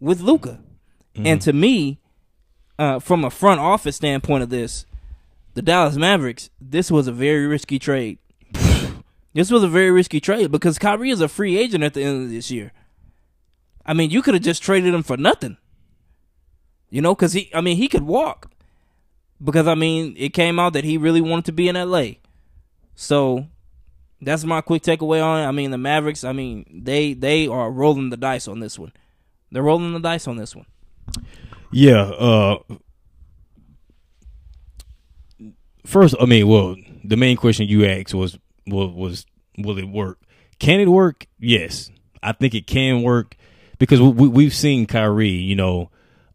with 0.00 0.20
Luka. 0.20 0.60
And 1.16 1.42
to 1.42 1.52
me, 1.52 1.98
uh, 2.78 3.00
from 3.00 3.24
a 3.24 3.30
front 3.30 3.60
office 3.60 3.96
standpoint 3.96 4.44
of 4.44 4.50
this, 4.50 4.86
the 5.58 5.62
Dallas 5.62 5.96
Mavericks, 5.96 6.50
this 6.60 6.88
was 6.88 7.08
a 7.08 7.12
very 7.12 7.44
risky 7.44 7.80
trade. 7.80 8.18
this 9.34 9.50
was 9.50 9.64
a 9.64 9.68
very 9.68 9.90
risky 9.90 10.20
trade 10.20 10.52
because 10.52 10.78
Kyrie 10.78 11.10
is 11.10 11.20
a 11.20 11.26
free 11.26 11.58
agent 11.58 11.82
at 11.82 11.94
the 11.94 12.04
end 12.04 12.22
of 12.22 12.30
this 12.30 12.48
year. 12.48 12.70
I 13.84 13.92
mean, 13.92 14.10
you 14.10 14.22
could 14.22 14.34
have 14.34 14.42
just 14.44 14.62
traded 14.62 14.94
him 14.94 15.02
for 15.02 15.16
nothing. 15.16 15.56
You 16.90 17.02
know, 17.02 17.12
because 17.12 17.32
he, 17.32 17.50
I 17.52 17.60
mean, 17.60 17.76
he 17.76 17.88
could 17.88 18.04
walk. 18.04 18.52
Because, 19.42 19.66
I 19.66 19.74
mean, 19.74 20.14
it 20.16 20.32
came 20.32 20.60
out 20.60 20.74
that 20.74 20.84
he 20.84 20.96
really 20.96 21.20
wanted 21.20 21.46
to 21.46 21.52
be 21.52 21.68
in 21.68 21.74
LA. 21.74 22.10
So, 22.94 23.48
that's 24.22 24.44
my 24.44 24.60
quick 24.60 24.84
takeaway 24.84 25.20
on 25.20 25.40
it. 25.40 25.46
I 25.46 25.50
mean, 25.50 25.72
the 25.72 25.78
Mavericks, 25.78 26.22
I 26.22 26.32
mean, 26.32 26.82
they 26.84 27.14
they 27.14 27.48
are 27.48 27.68
rolling 27.68 28.10
the 28.10 28.16
dice 28.16 28.46
on 28.46 28.60
this 28.60 28.78
one. 28.78 28.92
They're 29.50 29.64
rolling 29.64 29.92
the 29.92 29.98
dice 29.98 30.28
on 30.28 30.36
this 30.36 30.54
one. 30.54 30.66
Yeah. 31.72 32.02
Uh, 32.02 32.58
first, 35.88 36.14
I 36.20 36.26
mean, 36.26 36.46
well, 36.46 36.76
the 37.02 37.16
main 37.16 37.36
question 37.36 37.66
you 37.66 37.86
asked 37.86 38.14
was, 38.14 38.38
was, 38.66 38.92
was, 38.94 39.26
will 39.56 39.78
it 39.78 39.88
work? 39.88 40.20
Can 40.58 40.80
it 40.80 40.88
work? 40.88 41.26
Yes, 41.38 41.90
I 42.22 42.32
think 42.32 42.54
it 42.54 42.66
can 42.66 43.02
work 43.02 43.36
because 43.78 44.00
we, 44.00 44.28
we've 44.28 44.54
seen 44.54 44.86
Kyrie, 44.86 45.28
you 45.28 45.56
know, 45.56 45.90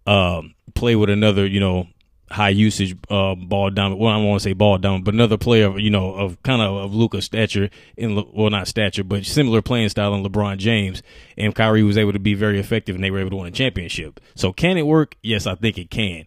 um, 0.08 0.56
play 0.74 0.96
with 0.96 1.10
another, 1.10 1.46
you 1.46 1.60
know, 1.60 1.88
high 2.32 2.50
usage 2.50 2.98
uh, 3.10 3.36
ball 3.36 3.70
dominant. 3.70 4.02
Well, 4.02 4.12
I 4.12 4.16
don't 4.18 4.26
want 4.26 4.42
to 4.42 4.50
say 4.50 4.54
ball 4.54 4.78
dominant, 4.78 5.06
but 5.06 5.14
another 5.14 5.38
player, 5.38 5.78
you 5.78 5.92
know, 5.92 6.14
of 6.14 6.42
kind 6.44 6.62
of 6.62 6.76
of 6.76 6.96
Luka's 6.96 7.26
stature 7.26 7.70
in 7.96 8.16
well, 8.34 8.50
not 8.50 8.68
stature, 8.68 9.04
but 9.04 9.26
similar 9.26 9.62
playing 9.62 9.90
style 9.90 10.16
in 10.16 10.24
LeBron 10.24 10.58
James, 10.58 11.04
and 11.38 11.54
Kyrie 11.54 11.84
was 11.84 11.98
able 11.98 12.14
to 12.14 12.20
be 12.20 12.34
very 12.34 12.60
effective, 12.60 12.96
and 12.96 13.04
they 13.04 13.12
were 13.12 13.20
able 13.20 13.32
to 13.32 13.36
win 13.38 13.48
a 13.48 13.52
championship. 13.52 14.20
So, 14.36 14.52
can 14.52 14.78
it 14.78 14.88
work? 14.88 15.16
Yes, 15.22 15.46
I 15.46 15.56
think 15.56 15.78
it 15.78 15.92
can. 15.92 16.26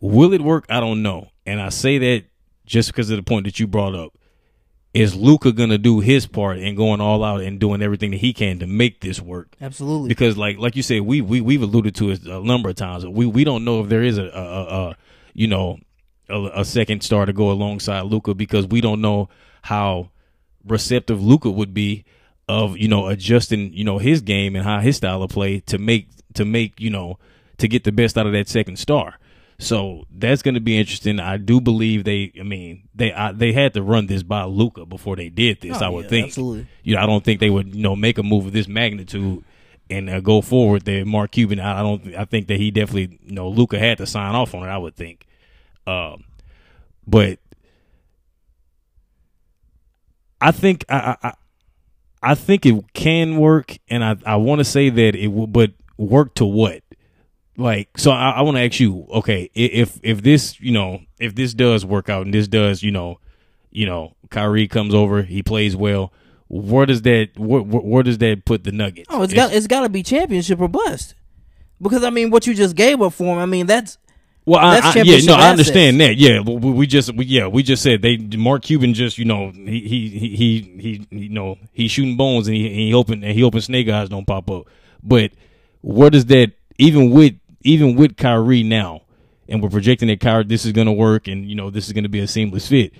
Will 0.00 0.32
it 0.32 0.40
work? 0.40 0.64
I 0.68 0.80
don't 0.80 1.02
know, 1.02 1.28
and 1.46 1.60
I 1.60 1.70
say 1.70 1.98
that 1.98 2.24
just 2.66 2.90
because 2.90 3.10
of 3.10 3.16
the 3.16 3.22
point 3.22 3.46
that 3.46 3.58
you 3.58 3.66
brought 3.66 3.94
up. 3.94 4.12
Is 4.94 5.14
Luka 5.14 5.52
gonna 5.52 5.76
do 5.78 6.00
his 6.00 6.26
part 6.26 6.58
and 6.58 6.76
going 6.76 7.00
all 7.00 7.22
out 7.22 7.42
and 7.42 7.60
doing 7.60 7.82
everything 7.82 8.10
that 8.12 8.16
he 8.16 8.32
can 8.32 8.58
to 8.60 8.66
make 8.66 9.00
this 9.00 9.20
work? 9.20 9.54
Absolutely. 9.60 10.08
because 10.08 10.36
like 10.36 10.58
like 10.58 10.76
you 10.76 10.82
said 10.82 11.02
we 11.02 11.20
we 11.20 11.40
we've 11.42 11.62
alluded 11.62 11.94
to 11.96 12.10
it 12.10 12.24
a 12.24 12.40
number 12.40 12.70
of 12.70 12.74
times 12.76 13.04
we 13.06 13.26
we 13.26 13.44
don't 13.44 13.64
know 13.64 13.80
if 13.80 13.88
there 13.90 14.02
is 14.02 14.16
a 14.16 14.24
a, 14.24 14.42
a, 14.42 14.64
a 14.90 14.96
you 15.34 15.46
know 15.46 15.78
a, 16.30 16.60
a 16.60 16.64
second 16.64 17.02
star 17.02 17.26
to 17.26 17.34
go 17.34 17.50
alongside 17.50 18.02
Luka 18.06 18.34
because 18.34 18.66
we 18.66 18.80
don't 18.80 19.00
know 19.00 19.28
how 19.62 20.10
receptive 20.66 21.22
Luka 21.22 21.50
would 21.50 21.74
be 21.74 22.04
of 22.48 22.78
you 22.78 22.88
know 22.88 23.08
adjusting 23.08 23.72
you 23.74 23.84
know 23.84 23.98
his 23.98 24.22
game 24.22 24.56
and 24.56 24.64
how 24.64 24.80
his 24.80 24.96
style 24.96 25.22
of 25.22 25.30
play 25.30 25.60
to 25.60 25.78
make 25.78 26.08
to 26.32 26.46
make 26.46 26.80
you 26.80 26.90
know 26.90 27.18
to 27.58 27.68
get 27.68 27.84
the 27.84 27.92
best 27.92 28.16
out 28.16 28.26
of 28.26 28.32
that 28.32 28.48
second 28.48 28.78
star. 28.78 29.18
So 29.60 30.04
that's 30.10 30.42
going 30.42 30.54
to 30.54 30.60
be 30.60 30.78
interesting. 30.78 31.18
I 31.18 31.36
do 31.36 31.60
believe 31.60 32.04
they. 32.04 32.32
I 32.38 32.44
mean, 32.44 32.88
they 32.94 33.12
I, 33.12 33.32
they 33.32 33.52
had 33.52 33.74
to 33.74 33.82
run 33.82 34.06
this 34.06 34.22
by 34.22 34.44
Luka 34.44 34.86
before 34.86 35.16
they 35.16 35.30
did 35.30 35.60
this. 35.60 35.82
Oh, 35.82 35.86
I 35.86 35.88
would 35.88 36.04
yeah, 36.04 36.10
think. 36.10 36.26
absolutely. 36.28 36.66
You 36.84 36.94
know, 36.94 37.02
I 37.02 37.06
don't 37.06 37.24
think 37.24 37.40
they 37.40 37.50
would 37.50 37.74
you 37.74 37.82
know 37.82 37.96
make 37.96 38.18
a 38.18 38.22
move 38.22 38.46
of 38.46 38.52
this 38.52 38.68
magnitude 38.68 39.44
and 39.90 40.08
uh, 40.08 40.20
go 40.20 40.42
forward 40.42 40.84
there. 40.84 41.04
Mark 41.04 41.32
Cuban, 41.32 41.58
I 41.58 41.80
I 41.80 41.82
don't. 41.82 42.14
I 42.14 42.24
think 42.24 42.46
that 42.48 42.58
he 42.58 42.70
definitely 42.70 43.18
you 43.24 43.34
know 43.34 43.48
Luka 43.48 43.80
had 43.80 43.98
to 43.98 44.06
sign 44.06 44.36
off 44.36 44.54
on 44.54 44.62
it. 44.62 44.70
I 44.70 44.78
would 44.78 44.94
think. 44.94 45.26
Um, 45.88 46.24
but 47.06 47.40
I 50.40 50.52
think 50.52 50.84
I, 50.88 51.16
I 51.22 51.32
I 52.22 52.34
think 52.36 52.64
it 52.64 52.92
can 52.92 53.38
work, 53.38 53.76
and 53.88 54.04
I 54.04 54.16
I 54.24 54.36
want 54.36 54.60
to 54.60 54.64
say 54.64 54.88
that 54.88 55.16
it 55.16 55.28
will, 55.28 55.46
but 55.48 55.72
work 55.96 56.34
to 56.36 56.44
what? 56.44 56.82
Like, 57.58 57.98
so 57.98 58.12
I, 58.12 58.30
I 58.30 58.42
want 58.42 58.56
to 58.56 58.62
ask 58.62 58.78
you, 58.78 59.06
okay, 59.10 59.50
if 59.52 59.98
if 60.04 60.22
this 60.22 60.60
you 60.60 60.70
know 60.70 61.00
if 61.18 61.34
this 61.34 61.54
does 61.54 61.84
work 61.84 62.08
out 62.08 62.24
and 62.24 62.32
this 62.32 62.46
does 62.46 62.84
you 62.84 62.92
know 62.92 63.18
you 63.70 63.84
know 63.84 64.14
Kyrie 64.30 64.68
comes 64.68 64.94
over, 64.94 65.22
he 65.22 65.42
plays 65.42 65.74
well. 65.74 66.12
Where 66.46 66.86
does 66.86 67.02
that 67.02 67.30
where, 67.36 67.60
where, 67.60 68.04
does 68.04 68.18
that 68.18 68.44
put 68.44 68.62
the 68.62 68.70
Nuggets? 68.70 69.08
Oh, 69.10 69.22
it's 69.22 69.34
got 69.34 69.52
it's 69.52 69.66
got 69.66 69.80
to 69.80 69.88
be 69.88 70.04
championship 70.04 70.60
or 70.60 70.68
bust. 70.68 71.14
Because 71.82 72.04
I 72.04 72.10
mean, 72.10 72.30
what 72.30 72.46
you 72.46 72.54
just 72.54 72.76
gave 72.76 73.02
up 73.02 73.12
for 73.12 73.24
him, 73.24 73.38
I 73.38 73.46
mean, 73.46 73.66
that's 73.66 73.98
Well, 74.44 74.60
I, 74.60 74.78
I, 74.78 75.02
yeah, 75.02 75.18
no, 75.24 75.34
I 75.34 75.50
understand 75.50 76.00
that. 76.00 76.16
Yeah, 76.16 76.40
we, 76.40 76.54
we 76.54 76.86
just, 76.86 77.14
we, 77.14 77.24
yeah, 77.26 77.48
we 77.48 77.62
just 77.64 77.82
said 77.82 78.02
they 78.02 78.16
Mark 78.16 78.62
Cuban 78.62 78.94
just, 78.94 79.18
you 79.18 79.24
know, 79.24 79.50
he 79.50 79.80
he 79.80 80.08
he 80.08 80.36
he, 80.36 81.06
he 81.10 81.16
you 81.16 81.28
know, 81.28 81.58
he's 81.72 81.90
shooting 81.90 82.16
bones 82.16 82.46
and 82.46 82.56
he 82.56 82.68
he 82.68 82.90
hoping 82.92 83.24
and 83.24 83.32
he 83.32 83.40
hoping 83.40 83.60
snake 83.60 83.88
eyes 83.88 84.08
don't 84.08 84.26
pop 84.26 84.48
up. 84.48 84.68
But 85.02 85.32
where 85.82 86.10
does 86.10 86.26
that 86.26 86.52
even 86.78 87.10
with 87.10 87.34
even 87.62 87.96
with 87.96 88.16
Kyrie 88.16 88.62
now, 88.62 89.02
and 89.48 89.62
we're 89.62 89.70
projecting 89.70 90.08
that 90.08 90.20
Kyrie 90.20 90.44
this 90.44 90.64
is 90.64 90.72
going 90.72 90.86
to 90.86 90.92
work 90.92 91.26
and 91.28 91.48
you 91.48 91.54
know 91.54 91.70
this 91.70 91.86
is 91.86 91.92
going 91.92 92.04
to 92.04 92.10
be 92.10 92.20
a 92.20 92.28
seamless 92.28 92.68
fit. 92.68 92.92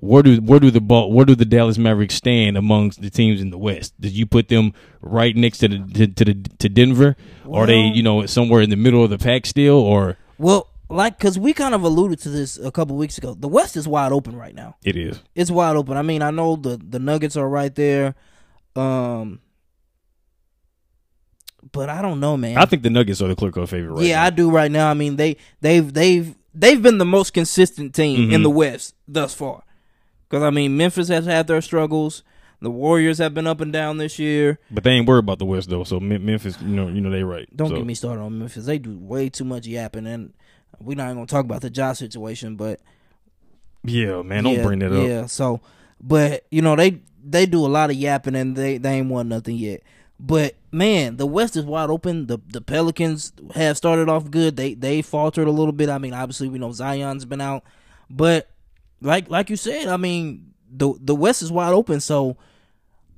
Where 0.00 0.22
do 0.22 0.40
where 0.40 0.60
do 0.60 0.70
the 0.70 0.80
ball 0.80 1.12
where 1.12 1.24
do 1.24 1.34
the 1.34 1.44
Dallas 1.44 1.76
Mavericks 1.76 2.14
stand 2.14 2.56
amongst 2.56 3.02
the 3.02 3.10
teams 3.10 3.40
in 3.40 3.50
the 3.50 3.58
West? 3.58 4.00
Did 4.00 4.12
you 4.12 4.26
put 4.26 4.48
them 4.48 4.72
right 5.00 5.34
next 5.34 5.58
to 5.58 5.68
the 5.68 5.78
to, 5.94 6.06
to 6.06 6.24
the 6.24 6.34
to 6.34 6.68
Denver? 6.68 7.16
Are 7.52 7.66
they 7.66 7.80
you 7.80 8.02
know 8.02 8.24
somewhere 8.26 8.60
in 8.60 8.70
the 8.70 8.76
middle 8.76 9.02
of 9.02 9.10
the 9.10 9.18
pack 9.18 9.46
still 9.46 9.78
or? 9.78 10.16
well, 10.38 10.68
like 10.88 11.18
because 11.18 11.38
we 11.38 11.52
kind 11.52 11.74
of 11.74 11.82
alluded 11.82 12.20
to 12.20 12.30
this 12.30 12.58
a 12.58 12.70
couple 12.70 12.96
weeks 12.96 13.18
ago. 13.18 13.34
The 13.34 13.48
West 13.48 13.76
is 13.76 13.88
wide 13.88 14.12
open 14.12 14.36
right 14.36 14.54
now. 14.54 14.76
It 14.84 14.96
is. 14.96 15.20
It's 15.34 15.50
wide 15.50 15.76
open. 15.76 15.96
I 15.96 16.02
mean, 16.02 16.22
I 16.22 16.30
know 16.30 16.56
the 16.56 16.76
the 16.76 16.98
Nuggets 16.98 17.36
are 17.36 17.48
right 17.48 17.74
there, 17.74 18.14
um, 18.76 19.40
but 21.72 21.88
I 21.88 22.02
don't 22.02 22.20
know, 22.20 22.36
man. 22.36 22.56
I 22.56 22.64
think 22.64 22.82
the 22.82 22.90
Nuggets 22.90 23.20
are 23.22 23.28
the 23.28 23.36
clear 23.36 23.50
cut 23.52 23.68
favorite 23.68 23.92
right 23.94 24.04
yeah, 24.06 24.16
now. 24.16 24.24
I 24.24 24.30
do 24.30 24.50
right 24.50 24.70
now. 24.70 24.90
I 24.90 24.94
mean, 24.94 25.16
they 25.16 25.36
they've 25.60 25.92
they've 25.92 26.34
they've 26.54 26.80
been 26.82 26.98
the 26.98 27.04
most 27.04 27.32
consistent 27.32 27.94
team 27.94 28.30
in 28.32 28.40
Mhm. 28.40 28.44
the 28.44 28.50
West 28.50 28.94
thus 29.06 29.34
far. 29.34 29.62
Because 30.28 30.42
I 30.42 30.50
mean, 30.50 30.76
Memphis 30.76 31.08
has 31.08 31.26
had 31.26 31.46
their 31.46 31.60
struggles. 31.60 32.22
The 32.60 32.70
Warriors 32.70 33.18
have 33.18 33.34
been 33.34 33.46
up 33.46 33.60
and 33.60 33.72
down 33.72 33.98
this 33.98 34.18
year. 34.18 34.58
But 34.70 34.82
they 34.84 34.90
ain't 34.90 35.06
worried 35.06 35.20
about 35.20 35.38
the 35.38 35.44
West 35.46 35.70
though. 35.70 35.84
So 35.84 36.00
Mem- 36.00 36.24
Memphis, 36.26 36.58
you 36.60 36.74
know, 36.74 36.88
you 36.88 37.00
know 37.00 37.10
they 37.10 37.22
right. 37.22 37.48
Don't 37.56 37.68
so. 37.68 37.76
get 37.76 37.86
me 37.86 37.94
started 37.94 38.20
on 38.22 38.38
Memphis. 38.38 38.66
They 38.66 38.78
do 38.78 38.98
way 38.98 39.28
too 39.28 39.44
much 39.44 39.66
yapping, 39.66 40.06
and 40.06 40.32
we're 40.80 40.96
not 40.96 41.12
going 41.14 41.26
to 41.26 41.30
talk 41.30 41.44
about 41.44 41.60
the 41.62 41.70
job 41.70 41.96
situation. 41.96 42.56
But 42.56 42.80
Yeah, 43.84 44.22
man, 44.22 44.44
don't 44.44 44.54
yeah, 44.54 44.62
bring 44.62 44.80
that 44.80 44.92
up. 44.92 45.06
Yeah. 45.06 45.26
So, 45.26 45.60
but 46.00 46.44
you 46.50 46.62
know 46.62 46.76
they 46.76 47.00
they 47.24 47.46
do 47.46 47.64
a 47.64 47.68
lot 47.68 47.90
of 47.90 47.96
yapping, 47.96 48.34
and 48.34 48.56
they 48.56 48.78
they 48.78 48.94
ain't 48.98 49.08
won 49.08 49.28
nothing 49.28 49.56
yet. 49.56 49.82
But 50.20 50.54
man, 50.70 51.16
the 51.16 51.26
West 51.26 51.56
is 51.56 51.64
wide 51.64 51.90
open. 51.90 52.26
The 52.26 52.38
the 52.46 52.60
Pelicans 52.60 53.32
have 53.54 53.76
started 53.76 54.08
off 54.08 54.30
good. 54.30 54.56
They 54.56 54.74
they 54.74 55.02
faltered 55.02 55.48
a 55.48 55.52
little 55.52 55.72
bit. 55.72 55.88
I 55.88 55.98
mean, 55.98 56.14
obviously 56.14 56.48
we 56.48 56.58
know 56.58 56.72
Zion's 56.72 57.24
been 57.24 57.40
out, 57.40 57.64
but 58.10 58.48
like 59.00 59.30
like 59.30 59.50
you 59.50 59.56
said, 59.56 59.88
I 59.88 59.96
mean 59.96 60.52
the 60.70 60.94
the 61.00 61.14
West 61.14 61.42
is 61.42 61.50
wide 61.52 61.72
open. 61.72 62.00
So 62.00 62.36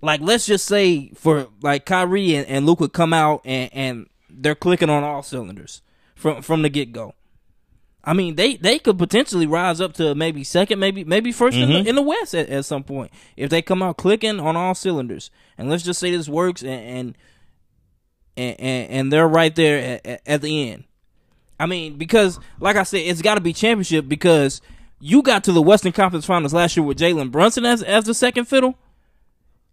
like 0.03 0.21
let's 0.21 0.47
just 0.47 0.67
say 0.67 1.11
for 1.15 1.49
like 1.63 1.85
Kyrie 1.87 2.35
and, 2.37 2.47
and 2.47 2.67
Luka 2.67 2.89
come 2.89 3.13
out 3.13 3.43
and, 3.45 3.71
and 3.73 4.07
they're 4.29 4.55
clicking 4.55 4.89
on 4.91 5.03
all 5.05 5.23
cylinders 5.23 5.83
from 6.15 6.43
from 6.43 6.63
the 6.63 6.69
get 6.69 6.93
go. 6.93 7.15
I 8.03 8.15
mean, 8.15 8.37
they, 8.37 8.57
they 8.57 8.79
could 8.79 8.97
potentially 8.97 9.47
rise 9.47 9.79
up 9.79 9.93
to 9.95 10.15
maybe 10.15 10.43
second, 10.43 10.79
maybe 10.79 11.05
maybe 11.05 11.35
1st 11.35 11.53
in, 11.63 11.69
Mhm. 11.69 11.83
the, 11.85 11.89
in 11.91 11.97
the 11.97 12.03
West 12.03 12.35
at, 12.35 12.49
at 12.49 12.65
some 12.65 12.83
point 12.83 13.11
if 13.37 13.51
they 13.51 13.61
come 13.61 13.83
out 13.83 13.99
clicking 13.99 14.41
on 14.41 14.57
all 14.57 14.75
cylinders. 14.75 15.31
And 15.59 15.69
let's 15.69 15.83
just 15.83 16.01
say 16.01 16.11
this 16.11 16.27
works, 16.29 16.63
and 16.63 16.71
and 16.99 17.19
and, 18.41 18.61
and, 18.61 18.91
and 18.91 19.13
they're 19.13 19.29
right 19.29 19.55
there 19.55 19.79
at, 19.79 20.07
at, 20.07 20.23
at 20.27 20.43
the 20.43 20.71
end. 20.71 20.85
I 21.59 21.67
mean, 21.67 21.99
because 21.99 22.41
like 22.59 22.77
I 22.77 22.85
said, 22.85 22.99
it's 22.99 23.23
got 23.23 23.35
to 23.35 23.41
be 23.41 23.53
championship 23.53 24.09
because 24.09 24.63
you 24.99 25.23
got 25.23 25.45
to 25.45 25.53
the 25.53 25.63
Western 25.63 25.93
Conference 25.93 26.25
Finals 26.25 26.55
last 26.55 26.77
year 26.77 26.85
with 26.85 26.99
Jalen 26.99 27.31
Brunson 27.31 27.67
as 27.67 27.83
as 27.83 28.05
the 28.05 28.15
second 28.15 28.47
fiddle. 28.47 28.77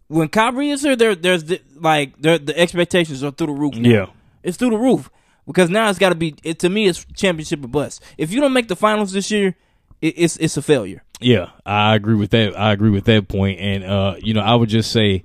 When 0.08 0.28
Kyrie 0.28 0.70
is 0.70 0.82
here, 0.82 0.96
there 0.96 1.14
there's 1.14 1.44
the, 1.44 1.60
like 1.76 2.20
there 2.20 2.38
the 2.38 2.58
expectations 2.58 3.24
are 3.24 3.30
through 3.30 3.48
the 3.48 3.52
roof. 3.54 3.74
now. 3.74 3.88
Yeah. 3.88 4.06
It's 4.42 4.56
through 4.56 4.70
the 4.70 4.78
roof 4.78 5.10
because 5.46 5.70
now 5.70 5.88
it's 5.90 5.98
got 5.98 6.10
to 6.10 6.14
be. 6.14 6.34
It, 6.42 6.58
to 6.60 6.68
me, 6.68 6.86
it's 6.86 7.04
championship 7.16 7.64
or 7.64 7.68
bust. 7.68 8.02
If 8.16 8.32
you 8.32 8.40
don't 8.40 8.52
make 8.52 8.68
the 8.68 8.76
finals 8.76 9.12
this 9.12 9.30
year, 9.30 9.56
it, 10.00 10.14
it's 10.16 10.36
it's 10.36 10.56
a 10.56 10.62
failure. 10.62 11.02
Yeah, 11.20 11.50
I 11.66 11.94
agree 11.94 12.14
with 12.14 12.30
that. 12.30 12.58
I 12.58 12.72
agree 12.72 12.90
with 12.90 13.04
that 13.04 13.28
point. 13.28 13.58
And 13.60 13.84
uh, 13.84 14.16
you 14.20 14.34
know, 14.34 14.40
I 14.40 14.54
would 14.54 14.68
just 14.68 14.92
say, 14.92 15.24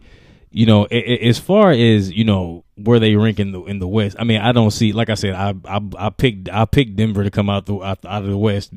you 0.54 0.66
know, 0.68 0.86
a- 0.92 1.12
a- 1.26 1.28
as 1.28 1.40
far 1.40 1.72
as 1.72 2.12
you 2.12 2.24
know 2.24 2.64
where 2.76 3.00
they 3.00 3.16
rank 3.16 3.40
in 3.40 3.52
the 3.52 3.62
in 3.64 3.80
the 3.80 3.88
West, 3.88 4.16
I 4.20 4.24
mean, 4.24 4.40
I 4.40 4.52
don't 4.52 4.72
see. 4.72 4.94
Like 4.94 5.10
I 5.10 5.16
said, 5.16 5.34
I 5.34 5.54
I, 5.66 5.82
I 5.98 6.10
picked 6.12 6.48
I 6.50 6.66
picked 6.66 6.96
Denver 6.96 7.24
to 7.24 7.32
come 7.32 7.50
out 7.50 7.66
the 7.66 7.76
out, 7.82 8.06
out 8.06 8.24
of 8.24 8.30
the 8.30 8.38
West 8.38 8.72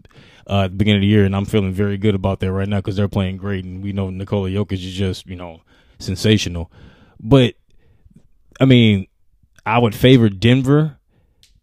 uh, 0.48 0.62
at 0.62 0.70
the 0.72 0.76
beginning 0.76 0.98
of 0.98 1.02
the 1.02 1.06
year, 1.08 1.24
and 1.24 1.36
I'm 1.36 1.44
feeling 1.44 1.72
very 1.72 1.98
good 1.98 2.14
about 2.14 2.40
that 2.40 2.50
right 2.52 2.68
now 2.68 2.78
because 2.78 2.96
they're 2.96 3.08
playing 3.08 3.36
great, 3.36 3.64
and 3.64 3.82
we 3.82 3.92
know 3.92 4.10
Nikola 4.10 4.48
Jokic 4.48 4.72
is 4.72 4.92
just 4.92 5.26
you 5.26 5.36
know 5.36 5.60
sensational. 5.98 6.72
But 7.20 7.54
I 8.60 8.64
mean, 8.64 9.06
I 9.64 9.78
would 9.78 9.94
favor 9.94 10.28
Denver 10.30 10.96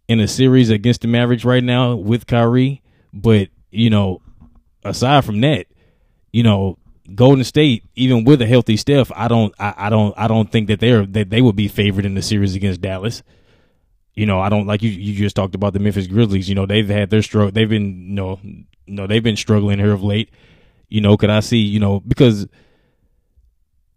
in 0.07 0.19
a 0.19 0.27
series 0.27 0.69
against 0.69 1.01
the 1.01 1.07
Mavericks 1.07 1.43
right 1.45 1.63
now 1.63 1.95
with 1.95 2.27
Kyrie, 2.27 2.81
but 3.13 3.49
you 3.71 3.89
know, 3.89 4.21
aside 4.83 5.25
from 5.25 5.41
that, 5.41 5.65
you 6.31 6.43
know, 6.43 6.77
Golden 7.15 7.43
State, 7.43 7.83
even 7.95 8.23
with 8.23 8.41
a 8.41 8.45
healthy 8.45 8.77
Steph, 8.77 9.11
I 9.13 9.27
don't, 9.27 9.53
I, 9.59 9.73
I 9.77 9.89
don't, 9.89 10.13
I 10.17 10.27
don't 10.27 10.51
think 10.51 10.67
that 10.67 10.79
they're 10.79 11.05
that 11.05 11.29
they 11.29 11.41
would 11.41 11.55
be 11.55 11.67
favored 11.67 12.05
in 12.05 12.15
the 12.15 12.21
series 12.21 12.55
against 12.55 12.81
Dallas. 12.81 13.23
You 14.13 14.25
know, 14.25 14.39
I 14.39 14.49
don't 14.49 14.67
like 14.67 14.81
you. 14.81 14.89
You 14.89 15.13
just 15.13 15.35
talked 15.35 15.55
about 15.55 15.73
the 15.73 15.79
Memphis 15.79 16.07
Grizzlies. 16.07 16.47
You 16.47 16.55
know, 16.55 16.65
they've 16.65 16.87
had 16.87 17.09
their 17.09 17.21
struggle. 17.21 17.51
They've 17.51 17.69
been, 17.69 18.09
you 18.09 18.13
know, 18.13 18.39
no, 18.87 19.07
they've 19.07 19.23
been 19.23 19.35
struggling 19.35 19.79
here 19.79 19.91
of 19.91 20.03
late. 20.03 20.29
You 20.87 21.01
know, 21.01 21.17
could 21.17 21.29
I 21.31 21.39
see, 21.39 21.57
you 21.57 21.79
know, 21.79 21.99
because 22.01 22.47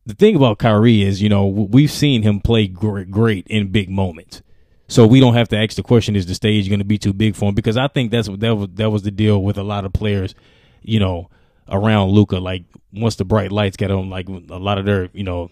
the 0.07 0.15
thing 0.15 0.35
about 0.35 0.59
Kyrie 0.59 1.03
is, 1.03 1.21
you 1.21 1.29
know, 1.29 1.47
we've 1.47 1.91
seen 1.91 2.23
him 2.23 2.41
play 2.41 2.67
great, 2.67 3.11
great 3.11 3.47
in 3.49 3.69
big 3.69 3.91
moments. 3.91 4.43
So 4.89 5.07
we 5.07 5.21
don't 5.21 5.35
have 5.35 5.49
to 5.49 5.59
ask 5.59 5.77
the 5.77 5.83
question: 5.83 6.17
Is 6.17 6.27
the 6.27 6.35
stage 6.35 6.69
going 6.69 6.79
to 6.79 6.85
be 6.85 6.99
too 6.99 7.13
big 7.13 7.35
for 7.37 7.49
him? 7.49 7.55
Because 7.55 7.77
I 7.77 7.89
think 7.89 8.11
that's 8.11 8.29
what 8.29 8.41
that 8.41 8.55
was 8.55 8.69
that 8.75 8.91
was 8.91 9.03
the 9.03 9.11
deal 9.11 9.43
with 9.43 9.59
a 9.59 9.63
lot 9.63 9.85
of 9.85 9.93
players, 9.93 10.35
you 10.83 11.01
know, 11.01 11.29
around 11.69 12.11
Luka. 12.11 12.39
Like 12.39 12.65
once 12.93 13.17
the 13.17 13.25
bright 13.25 13.53
lights 13.53 13.77
got 13.77 13.91
on, 13.91 14.11
like 14.11 14.29
a 14.29 14.59
lot 14.59 14.79
of 14.79 14.85
their, 14.85 15.09
you 15.13 15.25
know, 15.25 15.51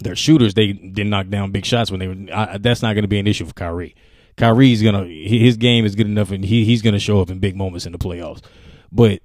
their 0.00 0.16
shooters, 0.16 0.54
they 0.54 0.72
didn't 0.72 1.10
knock 1.10 1.28
down 1.28 1.50
big 1.50 1.64
shots 1.64 1.90
when 1.90 2.00
they 2.00 2.08
were. 2.08 2.16
I, 2.32 2.58
that's 2.58 2.82
not 2.82 2.94
going 2.94 3.02
to 3.02 3.08
be 3.08 3.18
an 3.18 3.26
issue 3.26 3.44
for 3.44 3.54
Kyrie. 3.54 3.94
Kyrie's 4.36 4.82
gonna 4.82 5.04
his 5.04 5.56
game 5.56 5.84
is 5.84 5.94
good 5.94 6.06
enough, 6.06 6.30
and 6.30 6.44
he 6.44 6.64
he's 6.64 6.82
to 6.82 6.98
show 6.98 7.20
up 7.20 7.30
in 7.30 7.38
big 7.38 7.56
moments 7.56 7.84
in 7.84 7.92
the 7.92 7.98
playoffs. 7.98 8.42
But 8.90 9.20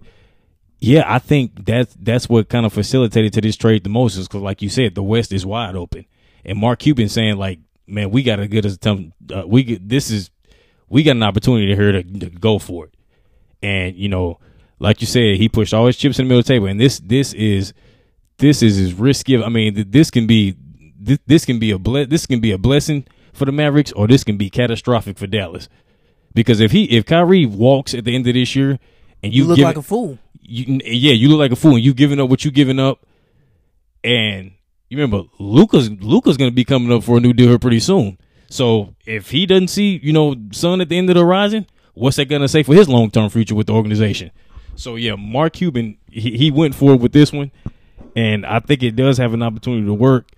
yeah, 0.80 1.04
I 1.08 1.20
think 1.20 1.66
that's 1.66 1.96
that's 2.00 2.30
what 2.30 2.50
kind 2.50 2.66
of 2.66 2.74
facilitated 2.74 3.34
to 3.34 3.42
this 3.42 3.56
trade 3.56 3.84
the 3.84 3.90
most 3.90 4.18
is 4.18 4.28
because, 4.28 4.42
like 4.42 4.62
you 4.62 4.70
said, 4.70 4.96
the 4.96 5.04
West 5.04 5.32
is 5.32 5.46
wide 5.46 5.76
open, 5.76 6.06
and 6.46 6.60
Mark 6.60 6.80
Cuban 6.80 7.10
saying 7.10 7.38
like, 7.38 7.60
"Man, 7.88 8.12
we 8.12 8.22
got 8.22 8.38
to 8.38 8.48
get 8.48 8.66
us 8.66 8.78
some. 8.82 9.14
Uh, 9.34 9.44
we 9.48 9.64
get, 9.64 9.88
this 9.88 10.12
is 10.12 10.30
we 10.90 11.04
got 11.04 11.16
an 11.16 11.24
opportunity 11.24 11.74
here 11.74 11.94
to, 11.94 12.04
to 12.04 12.30
go 12.30 12.60
for 12.60 12.86
it." 12.86 12.94
And 13.64 13.96
you 13.96 14.10
know, 14.10 14.40
like 14.80 15.02
you 15.02 15.08
said, 15.08 15.38
he 15.38 15.50
pushed 15.50 15.74
all 15.74 15.88
his 15.88 15.98
chips 15.98 16.20
in 16.20 16.26
the 16.26 16.30
middle 16.30 16.40
of 16.40 16.46
the 16.46 16.54
table, 16.54 16.68
and 16.68 16.80
this 16.80 17.00
this 17.00 17.34
is 17.34 17.74
this 18.38 18.62
is 18.62 18.80
as 18.80 18.94
risky. 18.94 19.42
I 19.42 19.50
mean, 19.50 19.86
this 19.90 20.12
can 20.12 20.28
be 20.28 20.56
this, 21.00 21.20
this 21.26 21.46
can 21.46 21.60
be 21.60 21.72
a 21.72 21.80
ble- 21.80 22.06
this 22.06 22.26
can 22.26 22.40
be 22.40 22.52
a 22.52 22.58
blessing 22.58 23.06
for 23.34 23.46
the 23.46 23.52
Mavericks, 23.52 23.92
or 23.94 24.08
this 24.08 24.24
can 24.24 24.38
be 24.38 24.50
catastrophic 24.50 25.18
for 25.18 25.28
Dallas. 25.28 25.70
Because 26.34 26.60
if 26.60 26.72
he 26.72 26.84
if 26.86 27.06
Kyrie 27.06 27.46
walks 27.46 27.94
at 27.94 28.06
the 28.06 28.14
end 28.16 28.28
of 28.28 28.34
this 28.36 28.56
year, 28.56 28.78
and 29.24 29.34
You, 29.34 29.44
you, 29.44 29.48
look 29.50 29.58
like 29.60 29.76
it- 29.76 29.80
a 29.80 29.84
fool. 29.84 30.20
you, 30.42 30.80
yeah, 30.86 31.14
you 31.14 31.30
look 31.30 31.40
like 31.40 31.52
a 31.52 31.56
fool, 31.56 31.76
and 31.76 31.84
you 31.84 31.94
giving 31.94 32.20
up 32.20 32.30
what 32.30 32.46
you 32.46 32.52
giving 32.52 32.80
up, 32.80 33.06
and 34.04 34.52
you 34.90 34.98
remember 34.98 35.24
Luka's 35.40 35.90
Luka's 35.90 36.38
gonna 36.38 36.52
be 36.52 36.64
coming 36.66 36.92
up 36.92 37.04
for 37.04 37.18
a 37.18 37.20
new 37.20 37.34
deal 37.34 37.48
here 37.50 37.60
pretty 37.60 37.80
soon. 37.80 38.18
So 38.50 38.96
if 39.06 39.32
he 39.32 39.46
doesn't 39.46 39.68
see 39.70 40.00
you 40.02 40.14
know 40.14 40.36
sun 40.52 40.82
at 40.82 40.90
the 40.90 40.98
end 40.98 41.10
of 41.10 41.16
the 41.16 41.22
horizon, 41.22 41.66
what's 41.94 42.18
that 42.18 42.26
gonna 42.30 42.48
say 42.48 42.64
for 42.64 42.74
his 42.76 42.88
long 42.88 43.10
term 43.12 43.30
future 43.30 43.56
with 43.56 43.68
the 43.68 43.74
organization? 43.74 44.32
So 44.78 44.96
yeah, 44.96 45.16
Mark 45.16 45.54
Cuban 45.54 45.98
he, 46.10 46.38
he 46.38 46.52
went 46.52 46.76
for 46.76 46.94
it 46.94 47.02
with 47.02 47.12
this 47.12 47.34
one, 47.34 47.52
and 48.16 48.46
I 48.46 48.60
think 48.60 48.84
it 48.84 48.96
does 48.96 49.18
have 49.18 49.34
an 49.34 49.44
opportunity 49.44 49.86
to 49.86 49.94
work 49.94 50.30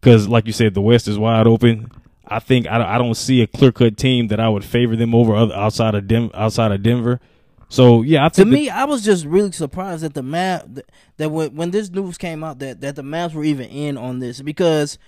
because, 0.00 0.28
like 0.28 0.46
you 0.46 0.52
said, 0.52 0.74
the 0.74 0.80
West 0.80 1.08
is 1.08 1.18
wide 1.18 1.46
open. 1.46 1.90
I 2.26 2.38
think 2.40 2.66
I, 2.66 2.94
I 2.94 2.98
don't 2.98 3.14
see 3.14 3.42
a 3.42 3.46
clear 3.46 3.72
cut 3.72 3.96
team 3.96 4.28
that 4.28 4.40
I 4.40 4.48
would 4.48 4.64
favor 4.64 4.96
them 4.96 5.14
over 5.14 5.34
other, 5.36 5.54
outside 5.54 5.94
of 5.94 6.08
Dem, 6.08 6.30
outside 6.34 6.72
of 6.72 6.82
Denver. 6.82 7.20
So 7.68 8.02
yeah, 8.02 8.24
I 8.24 8.28
To 8.30 8.44
me, 8.44 8.70
I 8.70 8.84
was 8.84 9.04
just 9.04 9.24
really 9.26 9.52
surprised 9.52 10.02
that 10.04 10.14
the 10.14 10.22
map 10.22 10.64
that, 10.68 10.90
that 11.16 11.30
when 11.30 11.54
when 11.54 11.70
this 11.72 11.90
news 11.90 12.16
came 12.16 12.44
out 12.44 12.60
that 12.60 12.80
that 12.80 12.94
the 12.96 13.02
Mavs 13.02 13.34
were 13.34 13.44
even 13.44 13.68
in 13.68 13.96
on 13.96 14.20
this 14.20 14.40
because 14.40 14.98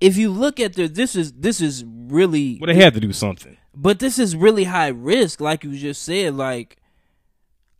if 0.00 0.16
you 0.16 0.30
look 0.30 0.58
at 0.60 0.74
the 0.74 0.88
this 0.88 1.14
is 1.14 1.32
this 1.32 1.60
is 1.60 1.84
really 1.86 2.58
well, 2.60 2.74
they 2.74 2.82
had 2.82 2.94
to 2.94 3.00
do 3.00 3.12
something. 3.12 3.56
but 3.74 3.98
this 3.98 4.18
is 4.18 4.34
really 4.34 4.64
high 4.64 4.88
risk 4.88 5.40
like 5.40 5.64
you 5.64 5.76
just 5.76 6.02
said 6.02 6.34
like 6.34 6.78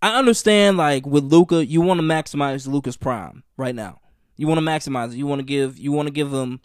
I 0.02 0.18
understand 0.18 0.76
like 0.76 1.06
with 1.06 1.24
Luka 1.24 1.64
you 1.64 1.80
want 1.80 2.00
to 2.00 2.06
maximize 2.06 2.66
Luka's 2.66 2.96
prime 2.96 3.42
right 3.56 3.74
now 3.74 4.00
you 4.36 4.46
want 4.46 4.58
to 4.58 4.64
maximize 4.64 5.12
it 5.12 5.16
you 5.16 5.26
want 5.26 5.40
to 5.40 5.44
give 5.44 5.78
you 5.78 5.92
want 5.92 6.06
to 6.06 6.12
give 6.12 6.32
him 6.32 6.60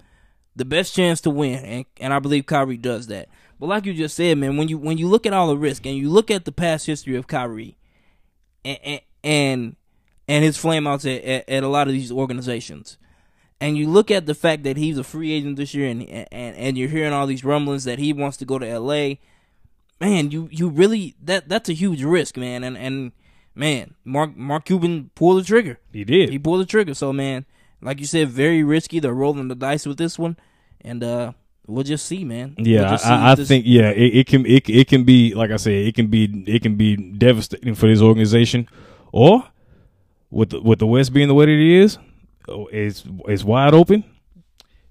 the 0.55 0.65
best 0.65 0.93
chance 0.93 1.21
to 1.21 1.29
win 1.29 1.63
and 1.63 1.85
and 1.99 2.13
I 2.13 2.19
believe 2.19 2.45
Kyrie 2.45 2.77
does 2.77 3.07
that 3.07 3.29
but 3.59 3.67
like 3.67 3.85
you 3.85 3.93
just 3.93 4.15
said 4.15 4.37
man 4.37 4.57
when 4.57 4.67
you 4.67 4.77
when 4.77 4.97
you 4.97 5.07
look 5.07 5.25
at 5.25 5.33
all 5.33 5.47
the 5.47 5.57
risk 5.57 5.85
and 5.85 5.97
you 5.97 6.09
look 6.09 6.29
at 6.29 6.45
the 6.45 6.51
past 6.51 6.85
history 6.85 7.15
of 7.15 7.27
Kyrie 7.27 7.77
and 8.63 9.01
and 9.23 9.75
and, 10.27 10.45
his 10.45 10.57
flameouts 10.57 11.03
at, 11.03 11.23
at, 11.23 11.49
at 11.49 11.63
a 11.63 11.67
lot 11.67 11.87
of 11.87 11.93
these 11.93 12.11
organizations 12.11 12.97
and 13.61 13.77
you 13.77 13.87
look 13.87 14.09
at 14.09 14.25
the 14.25 14.33
fact 14.33 14.63
that 14.63 14.75
he's 14.75 14.97
a 14.97 15.03
free 15.03 15.31
agent 15.31 15.55
this 15.55 15.73
year, 15.75 15.87
and 15.87 16.01
and 16.09 16.55
and 16.57 16.77
you're 16.77 16.89
hearing 16.89 17.13
all 17.13 17.27
these 17.27 17.45
rumblings 17.45 17.83
that 17.83 17.99
he 17.99 18.11
wants 18.11 18.35
to 18.37 18.45
go 18.45 18.57
to 18.57 18.67
L.A. 18.67 19.19
Man, 20.01 20.31
you 20.31 20.49
you 20.51 20.67
really 20.67 21.15
that 21.21 21.47
that's 21.47 21.69
a 21.69 21.73
huge 21.73 22.03
risk, 22.03 22.35
man. 22.37 22.63
And 22.63 22.75
and 22.75 23.11
man, 23.55 23.93
Mark 24.05 24.35
Mark 24.35 24.65
Cuban 24.65 25.09
pulled 25.15 25.39
the 25.39 25.43
trigger. 25.45 25.79
He 25.91 26.03
did. 26.03 26.29
He 26.29 26.39
pulled 26.39 26.61
the 26.61 26.65
trigger. 26.65 26.93
So 26.93 27.11
man, 27.13 27.45
like 27.81 27.99
you 27.99 28.05
said, 28.05 28.29
very 28.29 28.63
risky. 28.63 28.99
They're 28.99 29.13
rolling 29.13 29.47
the 29.47 29.55
dice 29.55 29.85
with 29.85 29.97
this 29.97 30.17
one, 30.19 30.37
and 30.81 31.03
uh 31.03 31.33
we'll 31.67 31.83
just 31.83 32.05
see, 32.05 32.23
man. 32.25 32.55
We'll 32.57 32.67
Yeah, 32.67 32.95
see 32.97 33.07
I, 33.09 33.31
I 33.31 33.35
this- 33.35 33.47
think 33.47 33.65
yeah, 33.67 33.89
it, 33.89 34.15
it 34.17 34.27
can 34.27 34.45
it, 34.45 34.69
it 34.69 34.87
can 34.87 35.03
be 35.03 35.33
like 35.33 35.51
I 35.51 35.57
said, 35.57 35.73
it 35.73 35.95
can 35.95 36.07
be 36.07 36.43
it 36.47 36.61
can 36.61 36.75
be 36.75 36.95
devastating 36.95 37.75
for 37.75 37.87
this 37.87 38.01
organization, 38.01 38.67
or 39.11 39.43
with 40.29 40.51
the, 40.51 40.61
with 40.61 40.79
the 40.79 40.87
West 40.87 41.13
being 41.13 41.27
the 41.27 41.33
way 41.33 41.45
that 41.45 41.51
it 41.51 41.81
is, 41.83 41.97
oh, 42.47 42.67
it's 42.67 43.03
it's 43.27 43.43
wide 43.43 43.73
open. 43.73 44.03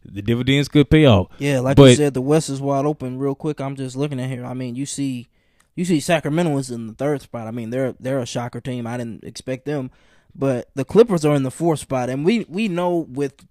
The 0.05 0.23
dividends 0.23 0.67
could 0.69 0.89
pay 0.89 1.05
off. 1.05 1.29
Yeah, 1.39 1.61
like 1.61 1.77
But- 1.77 1.91
you 1.91 1.97
said, 1.97 2.15
the 2.15 2.23
West 2.23 2.49
is 2.49 2.61
wide 2.61 2.87
open. 2.87 3.19
Real 3.19 3.35
quick, 3.35 3.61
I'm 3.61 3.77
just 3.77 3.97
looking 3.97 4.19
at 4.19 4.29
here. 4.31 4.45
I 4.47 4.55
mean, 4.55 4.75
you 4.75 4.87
see, 4.87 5.29
you 5.81 5.87
see 5.87 5.99
Sacramento 5.99 6.59
is 6.59 6.71
in 6.71 6.89
the 6.89 6.93
third 6.93 7.23
spot. 7.23 7.47
I 7.47 7.51
mean, 7.53 7.71
they're 7.71 7.95
they're 7.99 8.19
a 8.19 8.27
shocker 8.27 8.61
team. 8.61 8.87
I 8.87 8.99
didn't 8.99 9.25
expect 9.25 9.65
them, 9.65 9.91
but 10.35 10.69
the 10.75 10.85
Clippers 10.85 11.25
are 11.25 11.35
in 11.35 11.43
the 11.43 11.51
fourth 11.51 11.81
spot, 11.81 12.11
and 12.11 12.23
we 12.23 12.45
we 12.51 12.69
know 12.69 12.99
with 13.09 13.47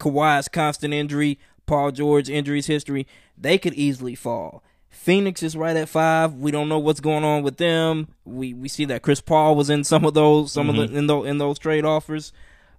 Kawhi's 0.00 0.48
constant 0.48 0.94
injury, 0.94 1.38
Paul 1.66 1.90
George 1.90 2.30
injuries 2.30 2.66
history, 2.66 3.06
they 3.36 3.58
could 3.58 3.74
easily 3.74 4.14
fall. 4.14 4.62
Phoenix 4.88 5.42
is 5.42 5.54
right 5.54 5.76
at 5.76 5.88
five. 5.90 6.32
We 6.34 6.50
don't 6.50 6.68
know 6.70 6.78
what's 6.78 7.00
going 7.00 7.24
on 7.24 7.42
with 7.42 7.58
them. 7.58 8.08
We 8.24 8.54
we 8.54 8.68
see 8.68 8.86
that 8.86 9.02
Chris 9.02 9.20
Paul 9.20 9.54
was 9.54 9.68
in 9.68 9.84
some 9.84 10.04
of 10.06 10.14
those, 10.14 10.50
some 10.52 10.68
Mm-hmm. 10.68 10.80
of 10.80 10.90
the 10.92 10.96
in 10.98 11.06
those 11.08 11.26
in 11.26 11.38
those 11.38 11.58
trade 11.58 11.84
offers. 11.84 12.32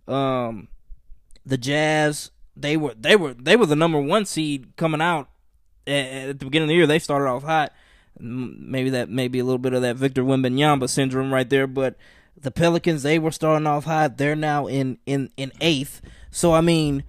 Um, 0.08 0.70
the 1.46 1.58
Jazz, 1.58 2.32
they 2.56 2.78
were 2.78 2.96
they 2.96 3.16
were 3.16 3.36
they 3.36 3.56
were 3.56 3.68
the 3.68 3.76
number 3.76 4.02
one 4.02 4.26
seed 4.26 4.76
coming 4.76 5.02
out 5.02 5.30
at, 5.86 6.06
at 6.30 6.40
the 6.40 6.46
beginning 6.46 6.64
of 6.66 6.70
the 6.70 6.76
year. 6.76 6.88
They 6.88 6.98
started 7.00 7.30
off 7.30 7.44
hot. 7.44 7.74
Maybe 8.19 8.89
that 8.91 9.10
maybe 9.10 9.39
a 9.39 9.43
little 9.43 9.60
bit 9.60 9.73
of 9.73 9.82
that 9.82 9.95
Victor 9.95 10.23
Wembanyama 10.23 10.89
syndrome 10.89 11.34
right 11.34 11.49
there, 11.49 11.67
but 11.67 11.95
the 12.41 12.51
Pelicans 12.51 13.03
they 13.03 13.19
were 13.19 13.32
starting 13.32 13.67
off 13.67 13.86
hot. 13.86 14.17
They're 14.17 14.36
now 14.36 14.67
in 14.67 14.97
in 15.05 15.32
in 15.38 15.51
eighth. 15.62 16.01
So 16.32 16.53
I 16.53 16.62
mean, 16.62 17.03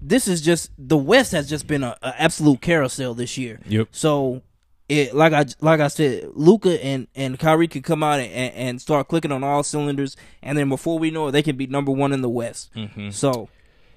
this 0.00 0.28
is 0.28 0.40
just 0.40 0.70
the 0.78 0.96
West 0.96 1.32
has 1.32 1.48
just 1.48 1.66
been 1.66 1.82
a, 1.82 1.96
a 2.02 2.20
absolute 2.20 2.60
carousel 2.60 3.14
this 3.14 3.38
year. 3.38 3.60
Yep. 3.66 3.88
So 3.92 4.42
it 4.88 5.14
like 5.14 5.32
I 5.32 5.46
like 5.60 5.80
I 5.80 5.88
said, 5.88 6.30
Luka 6.34 6.82
and 6.84 7.08
and 7.14 7.38
Kyrie 7.38 7.68
could 7.68 7.84
come 7.84 8.02
out 8.02 8.20
and, 8.20 8.54
and 8.54 8.80
start 8.80 9.08
clicking 9.08 9.32
on 9.32 9.42
all 9.42 9.62
cylinders, 9.62 10.16
and 10.42 10.58
then 10.58 10.68
before 10.68 10.98
we 10.98 11.10
know 11.10 11.28
it, 11.28 11.32
they 11.32 11.42
can 11.42 11.56
be 11.56 11.66
number 11.66 11.92
one 11.92 12.12
in 12.12 12.22
the 12.22 12.28
West. 12.28 12.70
Mm-hmm. 12.74 13.10
So 13.10 13.48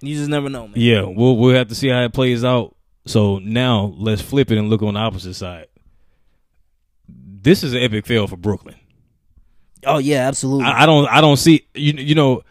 you 0.01 0.15
just 0.15 0.29
never 0.29 0.49
know, 0.49 0.67
man. 0.67 0.75
Yeah, 0.77 1.03
we'll 1.03 1.37
we'll 1.37 1.55
have 1.55 1.67
to 1.69 1.75
see 1.75 1.89
how 1.89 2.03
it 2.03 2.13
plays 2.13 2.43
out. 2.43 2.75
So 3.05 3.39
now 3.39 3.93
let's 3.97 4.21
flip 4.21 4.51
it 4.51 4.57
and 4.57 4.69
look 4.69 4.81
on 4.81 4.93
the 4.95 4.99
opposite 4.99 5.33
side. 5.35 5.67
This 7.47 7.63
is 7.63 7.71
an 7.71 7.79
epic 7.81 8.05
fail 8.05 8.27
for 8.27 8.35
Brooklyn. 8.35 8.75
Oh 9.85 9.99
yeah, 9.99 10.27
absolutely. 10.27 10.65
I, 10.65 10.83
I 10.83 10.85
don't 10.85 11.07
I 11.07 11.21
don't 11.21 11.37
see 11.37 11.65
you 11.73 11.93
you 11.93 12.13
know, 12.13 12.41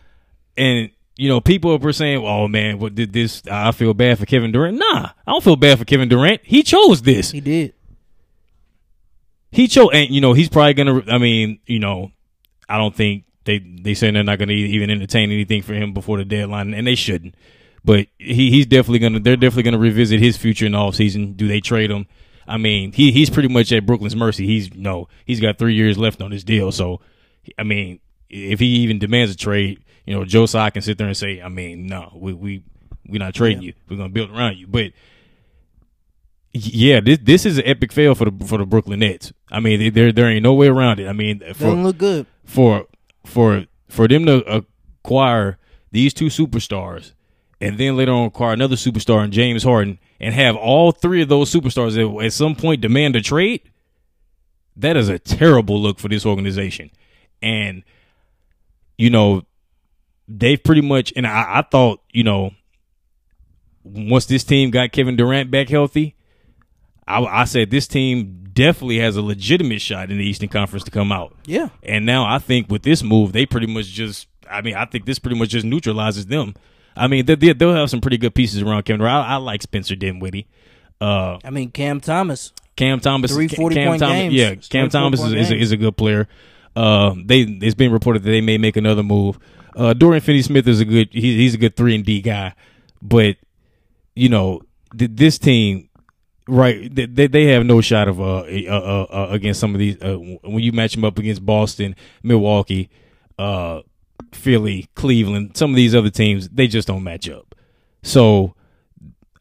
and 0.57 0.91
you 1.17 1.29
know 1.29 1.39
people 1.39 1.79
are 1.87 1.93
saying, 1.93 2.25
"Oh 2.25 2.49
man, 2.49 2.79
what 2.79 2.95
did 2.95 3.13
this? 3.13 3.43
I 3.47 3.73
feel 3.73 3.93
bad 3.93 4.19
for 4.19 4.25
Kevin 4.25 4.53
Durant." 4.53 4.79
Nah, 4.79 5.11
I 5.27 5.33
don't 5.33 5.45
feel 5.45 5.57
bad 5.57 5.79
for 5.79 5.85
Kevin 5.85 6.09
Durant. 6.09 6.41
He 6.45 6.63
chose 6.63 7.03
this. 7.03 7.31
he 7.31 7.43
did. 7.43 7.75
He 9.51 9.69
chose, 9.69 9.91
and 9.93 10.09
you 10.09 10.23
know 10.23 10.33
he's 10.33 10.49
probably 10.49 10.73
gonna. 10.73 11.03
I 11.09 11.19
mean, 11.19 11.59
you 11.67 11.79
know, 11.79 12.13
I 12.67 12.79
don't 12.79 12.97
think 12.97 13.25
they 13.45 13.59
they 13.59 13.93
saying 13.93 14.15
they're 14.15 14.25
not 14.25 14.39
gonna 14.39 14.53
even 14.53 14.89
entertain 14.89 15.31
anything 15.31 15.61
for 15.61 15.75
him 15.75 15.93
before 15.93 16.17
the 16.17 16.25
deadline, 16.25 16.73
and 16.73 16.87
they 16.87 16.95
shouldn't. 16.95 17.35
But 17.85 18.07
he 18.17 18.51
he's 18.51 18.65
definitely 18.65 19.01
gonna. 19.01 19.21
They're 19.21 19.37
definitely 19.37 19.65
gonna 19.65 19.79
revisit 19.79 20.21
his 20.21 20.39
future 20.39 20.65
in 20.65 20.73
the 20.73 20.79
offseason. 20.79 21.37
Do 21.37 21.49
they 21.49 21.61
trade 21.61 21.91
him? 21.91 22.07
I 22.49 22.59
mean, 22.59 22.93
he 22.93 23.13
he's 23.13 23.31
pretty 23.31 23.49
much 23.49 23.73
at 23.73 23.87
Brooklyn's 23.87 24.17
mercy. 24.17 24.47
He's 24.47 24.71
you 24.75 24.81
know 24.81 25.09
he's 25.25 25.41
got 25.41 25.59
three 25.59 25.75
years 25.75 25.99
left 25.99 26.23
on 26.23 26.31
his 26.31 26.45
deal. 26.45 26.71
So, 26.73 27.01
I 27.59 27.63
mean, 27.63 28.01
if 28.29 28.61
he 28.61 28.67
even 28.67 28.99
demands 28.99 29.33
a 29.33 29.37
trade, 29.37 29.83
you 30.07 30.15
know, 30.15 30.25
Joe 30.25 30.47
Tsai 30.47 30.71
can 30.71 30.83
sit 30.83 30.99
there 30.99 31.07
and 31.09 31.17
say, 31.17 31.41
I 31.43 31.49
mean, 31.49 31.87
no, 31.87 32.13
we 32.15 32.33
we 32.33 32.63
we're 33.07 33.19
not 33.19 33.35
trading 33.35 33.63
you. 33.63 33.75
We're 33.89 33.97
gonna 33.97 34.09
build 34.11 34.31
around 34.31 34.59
you. 34.59 34.67
But 34.67 34.93
yeah, 36.53 37.01
this 37.01 37.19
this 37.23 37.45
is 37.47 37.59
an 37.59 37.65
epic 37.67 37.93
fail 37.93 38.15
for 38.15 38.31
the 38.31 38.45
for 38.47 38.59
the 38.59 38.67
Brooklyn 38.67 39.01
Nets. 39.01 39.33
I 39.51 39.61
mean, 39.61 39.93
there 39.93 40.13
there 40.13 40.29
ain't 40.29 40.43
no 40.43 40.55
way 40.55 40.69
around 40.69 41.01
it. 41.01 41.09
I 41.09 41.13
mean, 41.13 41.39
Doesn't 41.39 41.83
look 41.83 41.99
good. 41.99 42.27
for 42.45 42.87
for 43.25 43.67
for 43.89 44.09
them 44.09 44.25
to 44.27 44.65
acquire 45.05 45.59
these 45.93 46.15
two 46.15 46.27
superstars 46.27 47.13
and 47.61 47.79
then 47.79 47.97
later 47.97 48.13
on 48.13 48.27
acquire 48.27 48.53
another 48.53 48.77
superstar 48.77 49.25
in 49.25 49.31
James 49.31 49.63
Harden 49.63 49.99
and 50.21 50.35
have 50.35 50.57
all 50.57 50.93
three 50.93 51.23
of 51.23 51.29
those 51.29 51.53
superstars 51.53 51.97
at, 51.97 52.25
at 52.25 52.33
some 52.33 52.55
point 52.55 52.81
demand 52.81 53.17
a 53.17 53.23
trade, 53.23 53.63
that 54.77 54.97
is 54.97 55.09
a 55.09 55.19
terrible 55.19 55.81
look 55.81 55.99
for 55.99 56.09
this 56.09 56.27
organization. 56.27 56.91
And 57.43 57.83
you 58.99 59.11
know, 59.11 59.43
they've 60.29 60.63
pretty 60.63 60.83
much 60.83 61.13
and 61.17 61.27
I, 61.27 61.59
I 61.59 61.63
thought, 61.63 62.01
you 62.13 62.25
know, 62.25 62.53
once 63.85 64.27
this 64.27 64.45
team 64.45 64.71
got 64.71 64.93
Kevin 64.93 65.17
Durant 65.17 65.51
back 65.51 65.69
healthy, 65.69 66.17
I, 67.07 67.23
I 67.23 67.45
said 67.45 67.71
this 67.71 67.87
team 67.87 68.47
definitely 68.53 68.99
has 68.99 69.17
a 69.17 69.23
legitimate 69.23 69.81
shot 69.81 70.11
in 70.11 70.19
the 70.19 70.25
Eastern 70.25 70.49
Conference 70.49 70.83
to 70.85 70.91
come 70.91 71.13
out. 71.13 71.37
Yeah. 71.45 71.69
And 71.83 72.05
now 72.05 72.25
I 72.25 72.39
think 72.39 72.71
with 72.71 72.83
this 72.83 73.03
move, 73.03 73.33
they 73.33 73.47
pretty 73.47 73.67
much 73.67 73.87
just. 73.87 74.29
I 74.51 74.63
mean, 74.63 74.77
I 74.77 74.85
think 74.85 75.07
this 75.07 75.19
pretty 75.19 75.39
much 75.39 75.51
just 75.51 75.67
neutralizes 75.67 76.27
them. 76.27 76.55
I 76.97 77.09
mean, 77.09 77.27
they, 77.27 77.35
they'll 77.35 77.75
have 77.75 77.91
some 77.91 78.01
pretty 78.01 78.19
good 78.19 78.35
pieces 78.35 78.63
around 78.63 78.85
Kevin. 78.85 79.01
Durant. 79.01 79.29
I, 79.29 79.35
I 79.35 79.37
like 79.37 79.63
Spencer 79.63 79.95
Dinwiddie. 79.95 80.47
Uh, 81.01 81.39
I 81.45 81.51
mean 81.51 81.71
Cam 81.71 82.01
Thomas. 82.01 82.53
Cam 82.77 83.01
Thomas, 83.01 83.33
Three 83.33 83.49
Cam 83.49 83.65
40-point 83.65 84.01
Thomas, 84.01 84.17
games. 84.17 84.35
yeah, 84.35 84.55
Cam 84.55 84.89
Thomas 84.91 85.21
is, 85.23 85.33
is, 85.33 85.51
a, 85.51 85.57
is 85.57 85.73
a 85.73 85.77
good 85.77 85.97
player. 85.97 86.29
Uh, 86.75 87.15
they 87.25 87.41
it's 87.41 87.75
been 87.75 87.91
reported 87.91 88.23
that 88.23 88.31
they 88.31 88.43
may 88.43 88.59
make 88.59 88.77
another 88.77 89.03
move. 89.03 89.39
Uh, 89.75 89.95
Dorian 89.95 90.23
Finney-Smith 90.23 90.69
is 90.69 90.81
a 90.81 90.85
good 90.85 91.09
he, 91.11 91.37
he's 91.37 91.55
a 91.55 91.59
good 91.59 91.75
three 91.75 91.95
and 91.95 92.05
D 92.05 92.21
guy, 92.21 92.55
but 93.01 93.37
you 94.15 94.29
know 94.29 94.61
th- 94.97 95.11
this 95.15 95.39
team, 95.39 95.89
right? 96.47 96.95
They, 96.95 97.27
they 97.27 97.45
have 97.47 97.65
no 97.65 97.81
shot 97.81 98.09
of 98.09 98.21
uh, 98.21 98.41
uh, 98.41 98.69
uh, 98.69 99.07
uh 99.11 99.29
against 99.31 99.59
some 99.59 99.75
of 99.75 99.79
these 99.79 99.97
uh, 100.03 100.17
when 100.17 100.63
you 100.63 100.73
match 100.73 100.95
them 100.95 101.05
up 101.05 101.19
against 101.19 101.45
Boston, 101.45 101.97
Milwaukee, 102.23 102.91
uh, 103.39 103.81
Philly, 104.33 104.89
Cleveland, 104.95 105.57
some 105.57 105.71
of 105.71 105.77
these 105.77 105.95
other 105.95 106.11
teams 106.11 106.49
they 106.49 106.67
just 106.67 106.89
don't 106.89 107.03
match 107.03 107.29
up. 107.29 107.55
So 108.03 108.55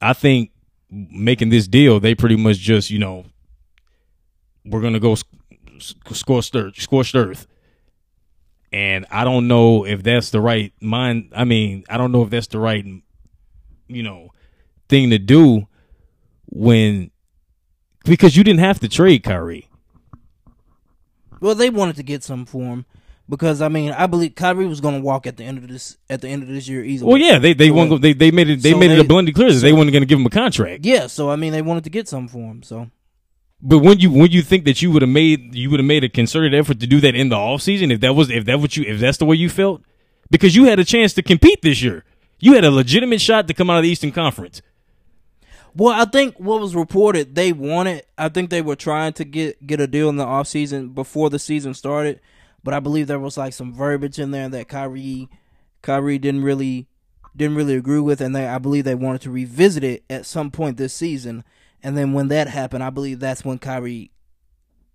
I 0.01 0.13
think 0.13 0.51
making 0.89 1.49
this 1.49 1.67
deal, 1.67 1.99
they 1.99 2.15
pretty 2.15 2.35
much 2.35 2.57
just 2.57 2.89
you 2.89 2.99
know 2.99 3.25
we're 4.65 4.99
go 4.99 5.15
sc- 5.15 5.27
scorched 6.11 6.55
earth, 6.55 6.79
scorched 6.79 7.15
earth. 7.15 7.47
And 8.71 9.05
I 9.09 9.23
don't 9.23 9.47
know 9.47 9.85
if 9.85 10.03
that's 10.03 10.31
the 10.31 10.41
right 10.41 10.73
mind. 10.81 11.31
I 11.35 11.45
mean, 11.45 11.85
I 11.89 11.97
don't 11.97 12.11
know 12.11 12.23
if 12.23 12.29
that's 12.29 12.47
the 12.47 12.59
right, 12.59 12.83
you 13.87 14.03
know, 14.03 14.29
thing 14.89 15.11
to 15.11 15.17
do 15.17 15.67
when 16.47 17.11
because 18.03 18.35
you 18.35 18.43
didn't 18.43 18.59
have 18.59 18.79
to 18.81 18.89
trade 18.89 19.23
Kyrie. 19.23 19.69
Well, 21.39 21.55
they 21.55 21.69
wanted 21.69 21.95
to 21.97 22.03
get 22.03 22.23
some 22.23 22.45
for 22.45 22.63
him 22.63 22.85
because 23.29 23.61
I 23.61 23.67
mean 23.69 23.91
I 23.91 24.05
believe 24.07 24.35
Kyrie 24.35 24.65
was 24.67 24.81
going 24.81 24.95
to 24.95 25.01
walk 25.01 25.25
at 25.27 25.37
the 25.37 25.43
end 25.43 25.57
of 25.57 25.67
this 25.67 25.97
at 26.09 26.21
the 26.21 26.27
end 26.29 26.43
of 26.43 26.49
this 26.49 26.67
year 26.67 26.83
easily. 26.83 27.09
Well, 27.09 27.17
yeah, 27.21 27.39
they 27.39 27.53
they 27.53 27.71
won, 27.71 27.99
they 28.01 28.13
they 28.13 28.31
made 28.31 28.49
it 28.49 28.61
they 28.61 28.71
So 28.71 28.77
made 28.77 28.91
it 28.91 28.95
they- 28.95 29.01
abundantly 29.01 29.33
clear 29.33 29.51
that 29.51 29.59
they 29.59 29.73
weren't 29.73 29.91
going 29.91 30.01
to 30.03 30.07
give 30.07 30.19
him 30.19 30.25
a 30.25 30.29
contract. 30.29 30.85
Yeah, 30.85 31.07
so 31.07 31.29
I 31.29 31.35
mean 31.35 31.51
they 31.51 31.61
wanted 31.61 31.83
to 31.85 31.89
get 31.89 32.07
some 32.07 32.27
for 32.27 32.39
him. 32.51 32.63
So 32.63 32.89
But 33.61 33.79
when 33.79 33.99
you 33.99 34.11
when 34.11 34.31
you 34.31 34.41
think 34.41 34.65
that 34.65 34.81
you 34.81 34.91
would 34.91 35.01
have 35.01 35.09
made 35.09 35.55
you 35.55 35.69
would 35.69 35.79
have 35.79 35.87
made 35.87 36.03
a 36.03 36.09
concerted 36.09 36.53
effort 36.53 36.79
to 36.81 36.87
do 36.87 36.99
that 37.01 37.15
in 37.15 37.29
the 37.29 37.35
offseason, 37.35 37.91
if 37.91 37.99
that 38.01 38.13
was 38.15 38.29
if 38.29 38.45
that 38.45 38.59
what 38.59 38.77
you 38.77 38.83
if 38.87 38.99
that's 38.99 39.17
the 39.17 39.25
way 39.25 39.35
you 39.35 39.49
felt, 39.49 39.81
because 40.29 40.55
you 40.55 40.65
had 40.65 40.79
a 40.79 40.85
chance 40.85 41.13
to 41.13 41.21
compete 41.23 41.61
this 41.61 41.81
year, 41.81 42.03
you 42.39 42.53
had 42.53 42.63
a 42.63 42.71
legitimate 42.71 43.21
shot 43.21 43.47
to 43.47 43.53
come 43.53 43.69
out 43.69 43.77
of 43.77 43.83
the 43.83 43.89
Eastern 43.89 44.11
Conference. 44.11 44.61
Well, 45.77 45.93
I 45.93 46.05
think 46.05 46.35
what 46.39 46.61
was 46.61 46.73
reported, 46.73 47.35
they 47.35 47.51
wanted. 47.51 48.03
I 48.17 48.29
think 48.29 48.49
they 48.49 48.61
were 48.61 48.77
trying 48.77 49.11
to 49.13 49.25
get 49.25 49.65
get 49.65 49.81
a 49.81 49.87
deal 49.87 50.07
in 50.09 50.15
the 50.15 50.25
offseason 50.25 50.93
before 50.95 51.29
the 51.29 51.39
season 51.39 51.73
started, 51.73 52.21
but 52.65 52.73
I 52.73 52.81
believe 52.81 53.07
there 53.07 53.19
was 53.19 53.37
like 53.37 53.53
some 53.53 53.71
verbiage 53.71 54.19
in 54.19 54.31
there 54.31 54.49
that 54.49 54.67
Kyrie, 54.67 55.29
Kyrie 55.81 56.17
didn't 56.17 56.43
really, 56.43 56.87
didn't 57.35 57.55
really 57.55 57.75
agree 57.75 57.99
with, 58.01 58.19
and 58.19 58.35
they 58.35 58.45
I 58.47 58.57
believe 58.57 58.83
they 58.83 58.95
wanted 58.95 59.21
to 59.21 59.31
revisit 59.31 59.83
it 59.83 60.03
at 60.09 60.25
some 60.25 60.51
point 60.51 60.75
this 60.75 60.93
season. 60.93 61.43
And 61.81 61.95
then 61.97 62.11
when 62.11 62.27
that 62.29 62.47
happened, 62.49 62.83
I 62.83 62.89
believe 62.89 63.19
that's 63.19 63.45
when 63.45 63.59
Kyrie 63.59 64.11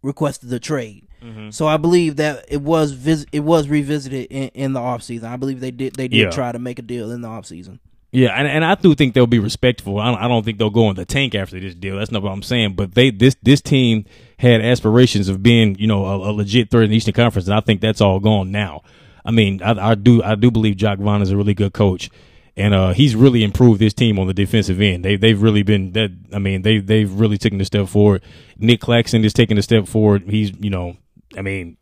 requested 0.02 0.48
the 0.50 0.58
trade. 0.58 1.06
Mm-hmm. 1.22 1.50
So 1.50 1.66
I 1.66 1.76
believe 1.76 2.16
that 2.16 2.44
it 2.48 2.62
was 2.62 2.92
vis- 2.92 3.26
it 3.32 3.40
was 3.40 3.68
revisited 3.68 4.26
in, 4.30 4.48
in 4.48 4.72
the 4.72 4.80
offseason. 4.80 5.24
I 5.24 5.36
believe 5.36 5.60
they 5.60 5.70
did 5.70 5.94
they 5.94 6.08
did 6.08 6.16
Yeah. 6.18 6.30
try 6.30 6.50
to 6.52 6.58
make 6.58 6.78
a 6.78 6.82
deal 6.82 7.10
in 7.10 7.20
the 7.20 7.28
offseason. 7.28 7.78
Yeah, 8.12 8.30
and, 8.30 8.48
and 8.48 8.64
I 8.64 8.74
do 8.74 8.94
think 8.96 9.14
they'll 9.14 9.28
be 9.28 9.38
respectful. 9.38 10.00
I 10.00 10.06
don't, 10.06 10.18
I 10.22 10.26
don't 10.26 10.44
think 10.44 10.58
they'll 10.58 10.68
go 10.70 10.90
in 10.90 10.96
the 10.96 11.04
tank 11.04 11.36
after 11.36 11.60
this 11.60 11.76
deal. 11.76 11.96
That's 11.96 12.10
not 12.10 12.22
what 12.22 12.32
I'm 12.32 12.42
saying. 12.42 12.74
But 12.74 12.94
they 12.94 13.10
this 13.10 13.36
this 13.42 13.60
team 13.60 14.04
had 14.40 14.62
aspirations 14.62 15.28
of 15.28 15.42
being 15.42 15.76
you 15.78 15.86
know 15.86 16.04
a, 16.06 16.30
a 16.30 16.32
legit 16.32 16.70
third 16.70 16.84
in 16.84 16.90
the 16.90 16.96
Eastern 16.96 17.14
Conference, 17.14 17.46
and 17.46 17.54
I 17.54 17.60
think 17.60 17.80
that's 17.80 18.00
all 18.00 18.20
gone 18.20 18.50
now. 18.50 18.82
I 19.24 19.30
mean, 19.30 19.62
I, 19.62 19.90
I 19.90 19.94
do 19.94 20.22
I 20.22 20.34
do 20.34 20.50
believe 20.50 20.76
Jacque 20.76 20.98
Vaughn 20.98 21.20
is 21.20 21.30
a 21.30 21.36
really 21.36 21.52
good 21.52 21.74
coach, 21.74 22.10
and 22.56 22.72
uh, 22.72 22.92
he's 22.94 23.14
really 23.14 23.44
improved 23.44 23.80
this 23.80 23.92
team 23.92 24.18
on 24.18 24.26
the 24.26 24.34
defensive 24.34 24.80
end. 24.80 25.04
They 25.04 25.16
they've 25.16 25.40
really 25.40 25.62
been 25.62 25.92
that. 25.92 26.10
I 26.32 26.38
mean, 26.38 26.62
they 26.62 26.78
they've 26.78 27.12
really 27.12 27.36
taken 27.36 27.60
a 27.60 27.66
step 27.66 27.86
forward. 27.88 28.22
Nic 28.56 28.80
Claxton 28.80 29.24
is 29.24 29.34
taking 29.34 29.58
a 29.58 29.62
step 29.62 29.86
forward. 29.86 30.22
He's 30.22 30.52
you 30.58 30.70
know, 30.70 30.96
I 31.36 31.42
mean, 31.42 31.76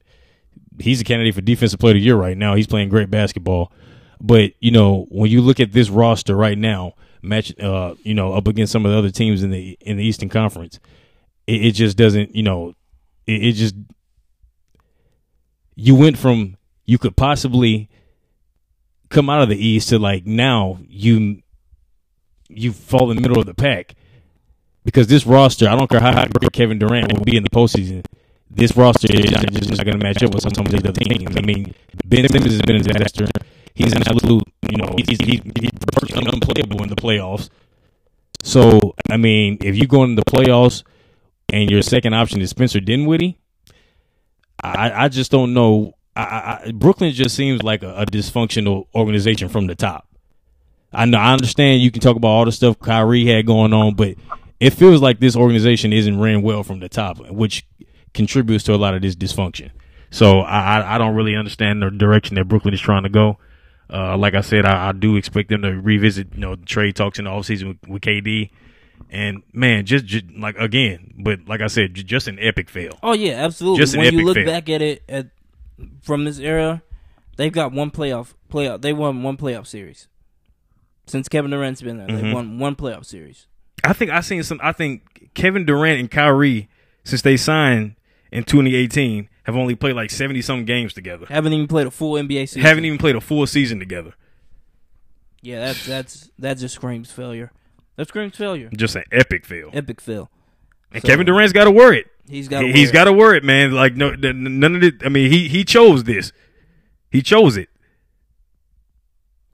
he's 0.80 1.00
a 1.00 1.04
candidate 1.04 1.36
for 1.36 1.42
defensive 1.42 1.78
player 1.78 1.92
of 1.92 2.00
the 2.00 2.04
year 2.04 2.16
right 2.16 2.36
now. 2.36 2.56
He's 2.56 2.66
playing 2.66 2.88
great 2.88 3.10
basketball. 3.10 3.72
But 4.20 4.52
you 4.58 4.72
know, 4.72 5.06
when 5.10 5.30
you 5.30 5.42
look 5.42 5.60
at 5.60 5.70
this 5.70 5.90
roster 5.90 6.34
right 6.34 6.58
now, 6.58 6.94
match 7.22 7.56
uh, 7.60 7.94
you 8.02 8.14
know, 8.14 8.32
up 8.32 8.48
against 8.48 8.72
some 8.72 8.84
of 8.84 8.90
the 8.90 8.98
other 8.98 9.10
teams 9.10 9.44
in 9.44 9.50
the 9.50 9.78
in 9.80 9.96
the 9.96 10.04
Eastern 10.04 10.28
Conference, 10.28 10.80
it, 11.48 11.66
it 11.66 11.72
just 11.72 11.96
doesn't, 11.96 12.36
you 12.36 12.42
know, 12.42 12.74
it, 13.26 13.44
it 13.44 13.52
just 13.52 13.74
you 15.74 15.94
went 15.94 16.18
from 16.18 16.56
you 16.84 16.98
could 16.98 17.16
possibly 17.16 17.88
come 19.08 19.30
out 19.30 19.42
of 19.42 19.48
the 19.48 19.56
East 19.56 19.88
to 19.88 19.98
like 19.98 20.26
now 20.26 20.78
you 20.86 21.42
you 22.48 22.72
fall 22.72 23.10
in 23.10 23.16
the 23.16 23.22
middle 23.22 23.38
of 23.38 23.46
the 23.46 23.54
pack 23.54 23.94
because 24.84 25.06
this 25.06 25.26
roster, 25.26 25.68
I 25.68 25.76
don't 25.76 25.90
care 25.90 26.00
how 26.00 26.12
high 26.12 26.28
Kevin 26.52 26.78
Durant 26.78 27.12
will 27.12 27.24
be 27.24 27.36
in 27.36 27.42
the 27.42 27.50
postseason. 27.50 28.04
This 28.50 28.76
roster 28.76 29.08
is 29.12 29.30
just 29.30 29.70
not 29.70 29.84
going 29.84 29.98
to 29.98 30.02
match 30.02 30.22
up 30.22 30.32
with 30.32 30.42
some 30.42 30.66
of 30.66 30.72
these 30.72 30.84
other 30.84 30.92
teams. 30.92 31.36
I 31.36 31.42
mean, 31.42 31.74
Ben 32.06 32.26
Simmons 32.28 32.52
has 32.52 32.62
been 32.62 32.76
a 32.76 32.80
disaster. 32.80 33.26
He's 33.74 33.92
an 33.92 34.08
absolute, 34.08 34.44
you 34.70 34.78
know, 34.78 34.94
he's, 34.96 35.18
he's, 35.20 35.42
he's 35.54 35.70
unplayable 36.16 36.82
in 36.82 36.88
the 36.88 36.96
playoffs. 36.96 37.50
So, 38.42 38.94
I 39.10 39.18
mean, 39.18 39.58
if 39.60 39.76
you 39.76 39.86
go 39.86 40.04
into 40.04 40.22
the 40.22 40.30
playoffs 40.30 40.82
and 41.52 41.70
your 41.70 41.82
second 41.82 42.14
option 42.14 42.40
is 42.40 42.50
Spencer 42.50 42.80
Dinwiddie, 42.80 43.38
I, 44.62 45.04
I 45.04 45.08
just 45.08 45.30
don't 45.30 45.54
know. 45.54 45.94
I, 46.16 46.22
I, 46.66 46.72
Brooklyn 46.72 47.12
just 47.12 47.36
seems 47.36 47.62
like 47.62 47.82
a, 47.82 47.94
a, 47.94 48.06
dysfunctional 48.06 48.86
organization 48.94 49.48
from 49.48 49.66
the 49.68 49.76
top. 49.76 50.08
I 50.92 51.04
know 51.04 51.18
I 51.18 51.32
understand 51.32 51.80
you 51.80 51.90
can 51.90 52.00
talk 52.00 52.16
about 52.16 52.28
all 52.28 52.44
the 52.44 52.52
stuff 52.52 52.78
Kyrie 52.78 53.26
had 53.26 53.46
going 53.46 53.72
on, 53.72 53.94
but 53.94 54.16
it 54.58 54.70
feels 54.70 55.00
like 55.00 55.20
this 55.20 55.36
organization 55.36 55.92
isn't 55.92 56.18
ran 56.18 56.42
well 56.42 56.64
from 56.64 56.80
the 56.80 56.88
top, 56.88 57.18
which 57.30 57.66
contributes 58.14 58.64
to 58.64 58.74
a 58.74 58.76
lot 58.76 58.94
of 58.94 59.02
this 59.02 59.14
dysfunction. 59.14 59.70
So 60.10 60.40
I, 60.40 60.94
I 60.94 60.98
don't 60.98 61.14
really 61.14 61.36
understand 61.36 61.82
the 61.82 61.90
direction 61.90 62.34
that 62.36 62.48
Brooklyn 62.48 62.74
is 62.74 62.80
trying 62.80 63.02
to 63.02 63.08
go. 63.08 63.38
Uh, 63.90 64.16
like 64.16 64.34
I 64.34 64.40
said, 64.40 64.64
I, 64.64 64.88
I, 64.88 64.92
do 64.92 65.16
expect 65.16 65.48
them 65.48 65.62
to 65.62 65.70
revisit, 65.70 66.34
you 66.34 66.40
know, 66.40 66.56
trade 66.56 66.96
talks 66.96 67.18
in 67.18 67.24
the 67.24 67.30
offseason 67.30 67.68
with, 67.68 67.88
with 67.88 68.02
KD. 68.02 68.50
And 69.10 69.42
man, 69.52 69.86
just, 69.86 70.04
just, 70.04 70.26
like 70.36 70.56
again, 70.58 71.14
but 71.18 71.46
like 71.46 71.60
I 71.60 71.66
said, 71.68 71.94
just 71.94 72.28
an 72.28 72.38
epic 72.40 72.68
fail. 72.68 72.98
Oh 73.02 73.14
yeah, 73.14 73.44
absolutely. 73.44 73.80
Just 73.80 73.96
when 73.96 74.12
you 74.12 74.24
look 74.24 74.36
fail. 74.36 74.46
back 74.46 74.68
at 74.68 74.82
it 74.82 75.02
at, 75.08 75.28
from 76.02 76.24
this 76.24 76.38
era, 76.38 76.82
they've 77.36 77.52
got 77.52 77.72
one 77.72 77.90
playoff 77.90 78.34
playoff. 78.50 78.82
They 78.82 78.92
won 78.92 79.22
one 79.22 79.36
playoff 79.36 79.66
series 79.66 80.08
since 81.06 81.28
Kevin 81.28 81.50
Durant's 81.50 81.82
been 81.82 81.98
there. 81.98 82.06
Mm-hmm. 82.06 82.26
They 82.26 82.32
won 82.32 82.58
one 82.58 82.76
playoff 82.76 83.06
series. 83.06 83.46
I 83.84 83.92
think 83.92 84.10
I 84.10 84.20
seen 84.20 84.42
some. 84.42 84.60
I 84.62 84.72
think 84.72 85.30
Kevin 85.34 85.64
Durant 85.64 86.00
and 86.00 86.10
Kyrie, 86.10 86.68
since 87.04 87.22
they 87.22 87.36
signed 87.36 87.96
in 88.30 88.44
2018, 88.44 89.28
have 89.44 89.56
only 89.56 89.74
played 89.74 89.96
like 89.96 90.10
70 90.10 90.42
some 90.42 90.64
games 90.64 90.92
together. 90.92 91.26
Haven't 91.28 91.52
even 91.52 91.68
played 91.68 91.86
a 91.86 91.90
full 91.90 92.14
NBA 92.14 92.48
season. 92.48 92.62
Haven't 92.62 92.84
even 92.84 92.98
played 92.98 93.16
a 93.16 93.20
full 93.20 93.46
season 93.46 93.78
together. 93.78 94.14
Yeah, 95.40 95.60
that's 95.60 95.86
that's 95.86 96.30
that 96.38 96.58
just 96.58 96.74
screams 96.74 97.10
failure. 97.10 97.52
That 97.98 98.06
screams 98.06 98.36
failure. 98.36 98.70
Just 98.76 98.94
an 98.94 99.02
epic 99.10 99.44
fail. 99.44 99.70
Epic 99.72 100.00
fail. 100.00 100.30
And 100.92 101.02
So- 101.02 101.08
Kevin 101.08 101.26
Durant's 101.26 101.52
got 101.52 101.64
to 101.64 101.72
wear 101.72 101.92
it. 101.92 102.06
He's 102.28 102.46
got. 102.46 102.64
He's 102.64 102.92
got 102.92 103.04
to 103.04 103.12
wear 103.12 103.34
it, 103.34 103.42
man. 103.42 103.72
Like 103.72 103.96
no, 103.96 104.10
none 104.14 104.76
of 104.76 104.84
it. 104.84 105.04
I 105.04 105.08
mean, 105.08 105.32
he 105.32 105.48
he 105.48 105.64
chose 105.64 106.04
this. 106.04 106.30
He 107.10 107.22
chose 107.22 107.56
it. 107.56 107.68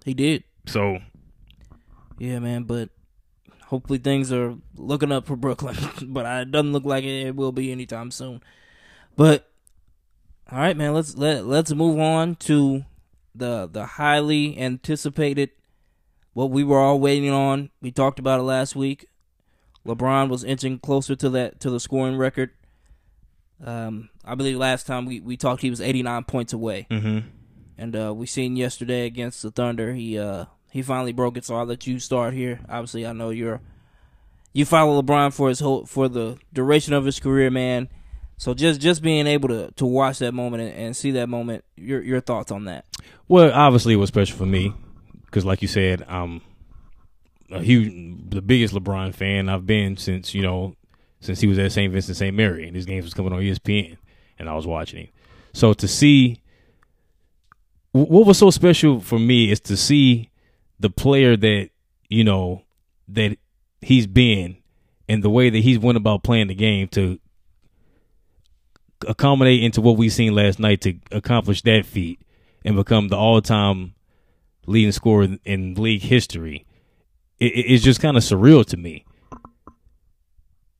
He 0.04 0.12
did. 0.12 0.44
So 0.66 0.98
Yeah, 2.18 2.38
man. 2.40 2.64
But 2.64 2.90
hopefully 3.66 3.98
things 3.98 4.30
are 4.30 4.56
looking 4.76 5.10
up 5.10 5.26
for 5.26 5.36
Brooklyn. 5.36 5.76
but 6.02 6.26
it 6.26 6.50
doesn't 6.50 6.72
look 6.72 6.84
like 6.84 7.04
it, 7.04 7.28
it 7.28 7.36
will 7.36 7.52
be 7.52 7.72
anytime 7.72 8.10
soon. 8.10 8.42
But 9.16 9.48
all 10.50 10.58
right, 10.58 10.76
man. 10.76 10.92
Let's 10.92 11.16
let 11.16 11.46
let's 11.46 11.72
move 11.72 11.98
on 11.98 12.34
to 12.36 12.84
the 13.34 13.66
the 13.72 13.86
highly 13.86 14.58
anticipated 14.58 15.50
what 16.34 16.50
we 16.50 16.62
were 16.62 16.78
all 16.78 17.00
waiting 17.00 17.30
on. 17.30 17.70
We 17.80 17.90
talked 17.90 18.18
about 18.18 18.40
it 18.40 18.42
last 18.42 18.76
week. 18.76 19.06
LeBron 19.86 20.28
was 20.28 20.44
inching 20.44 20.78
closer 20.78 21.14
to 21.16 21.30
that 21.30 21.60
to 21.60 21.70
the 21.70 21.80
scoring 21.80 22.16
record. 22.16 22.50
Um, 23.64 24.10
I 24.24 24.34
believe 24.34 24.58
last 24.58 24.86
time 24.86 25.06
we, 25.06 25.20
we 25.20 25.36
talked, 25.36 25.62
he 25.62 25.70
was 25.70 25.80
89 25.80 26.24
points 26.24 26.52
away. 26.52 26.86
hmm 26.90 27.20
And 27.78 27.96
uh, 27.96 28.12
we 28.14 28.26
seen 28.26 28.56
yesterday 28.56 29.06
against 29.06 29.42
the 29.42 29.50
Thunder, 29.50 29.94
he 29.94 30.18
uh, 30.18 30.46
he 30.70 30.82
finally 30.82 31.12
broke 31.12 31.36
it. 31.36 31.44
So 31.44 31.54
I'll 31.54 31.64
let 31.64 31.86
you 31.86 31.98
start 31.98 32.34
here. 32.34 32.60
Obviously, 32.68 33.06
I 33.06 33.12
know 33.12 33.30
you're 33.30 33.60
you 34.52 34.64
follow 34.64 35.00
LeBron 35.00 35.32
for 35.32 35.48
his 35.48 35.60
whole 35.60 35.86
for 35.86 36.08
the 36.08 36.38
duration 36.52 36.94
of 36.94 37.04
his 37.04 37.20
career, 37.20 37.50
man. 37.50 37.88
So 38.36 38.54
just 38.54 38.80
just 38.80 39.02
being 39.02 39.26
able 39.26 39.48
to, 39.48 39.70
to 39.72 39.86
watch 39.86 40.18
that 40.18 40.32
moment 40.32 40.62
and, 40.62 40.72
and 40.72 40.96
see 40.96 41.12
that 41.12 41.28
moment, 41.28 41.64
your 41.76 42.02
your 42.02 42.20
thoughts 42.20 42.50
on 42.50 42.64
that? 42.64 42.86
Well, 43.28 43.52
obviously 43.52 43.94
it 43.94 43.98
was 43.98 44.08
special 44.08 44.36
for 44.36 44.46
me 44.46 44.74
because, 45.34 45.44
like 45.44 45.62
you 45.62 45.68
said, 45.68 46.04
I'm 46.08 46.42
a 47.50 47.60
huge, 47.60 48.30
the 48.30 48.40
biggest 48.40 48.72
LeBron 48.72 49.12
fan 49.12 49.48
I've 49.48 49.66
been 49.66 49.96
since 49.96 50.32
you 50.32 50.42
know 50.42 50.76
since 51.18 51.40
he 51.40 51.48
was 51.48 51.58
at 51.58 51.72
St. 51.72 51.92
Vincent 51.92 52.16
St. 52.16 52.36
Mary 52.36 52.68
and 52.68 52.76
his 52.76 52.86
games 52.86 53.04
was 53.04 53.14
coming 53.14 53.32
on 53.32 53.40
ESPN 53.40 53.96
and 54.38 54.48
I 54.48 54.54
was 54.54 54.64
watching 54.64 55.06
him. 55.06 55.08
So 55.52 55.72
to 55.74 55.88
see 55.88 56.40
what 57.90 58.26
was 58.26 58.38
so 58.38 58.50
special 58.50 59.00
for 59.00 59.18
me 59.18 59.50
is 59.50 59.58
to 59.62 59.76
see 59.76 60.30
the 60.78 60.88
player 60.88 61.36
that 61.36 61.70
you 62.08 62.22
know 62.22 62.62
that 63.08 63.36
he's 63.80 64.06
been 64.06 64.56
and 65.08 65.20
the 65.24 65.30
way 65.30 65.50
that 65.50 65.58
he's 65.58 65.80
went 65.80 65.96
about 65.96 66.22
playing 66.22 66.46
the 66.46 66.54
game 66.54 66.86
to 66.88 67.18
accommodate 69.08 69.64
into 69.64 69.80
what 69.80 69.96
we 69.96 70.08
seen 70.08 70.32
last 70.32 70.60
night 70.60 70.80
to 70.82 70.94
accomplish 71.10 71.62
that 71.62 71.84
feat 71.84 72.20
and 72.64 72.76
become 72.76 73.08
the 73.08 73.16
all-time 73.16 73.94
leading 74.66 74.92
scorer 74.92 75.28
in 75.44 75.74
league 75.74 76.02
history. 76.02 76.66
It, 77.38 77.52
it- 77.52 77.66
it's 77.72 77.84
just 77.84 78.00
kind 78.00 78.16
of 78.16 78.22
surreal 78.22 78.64
to 78.66 78.76
me 78.76 79.04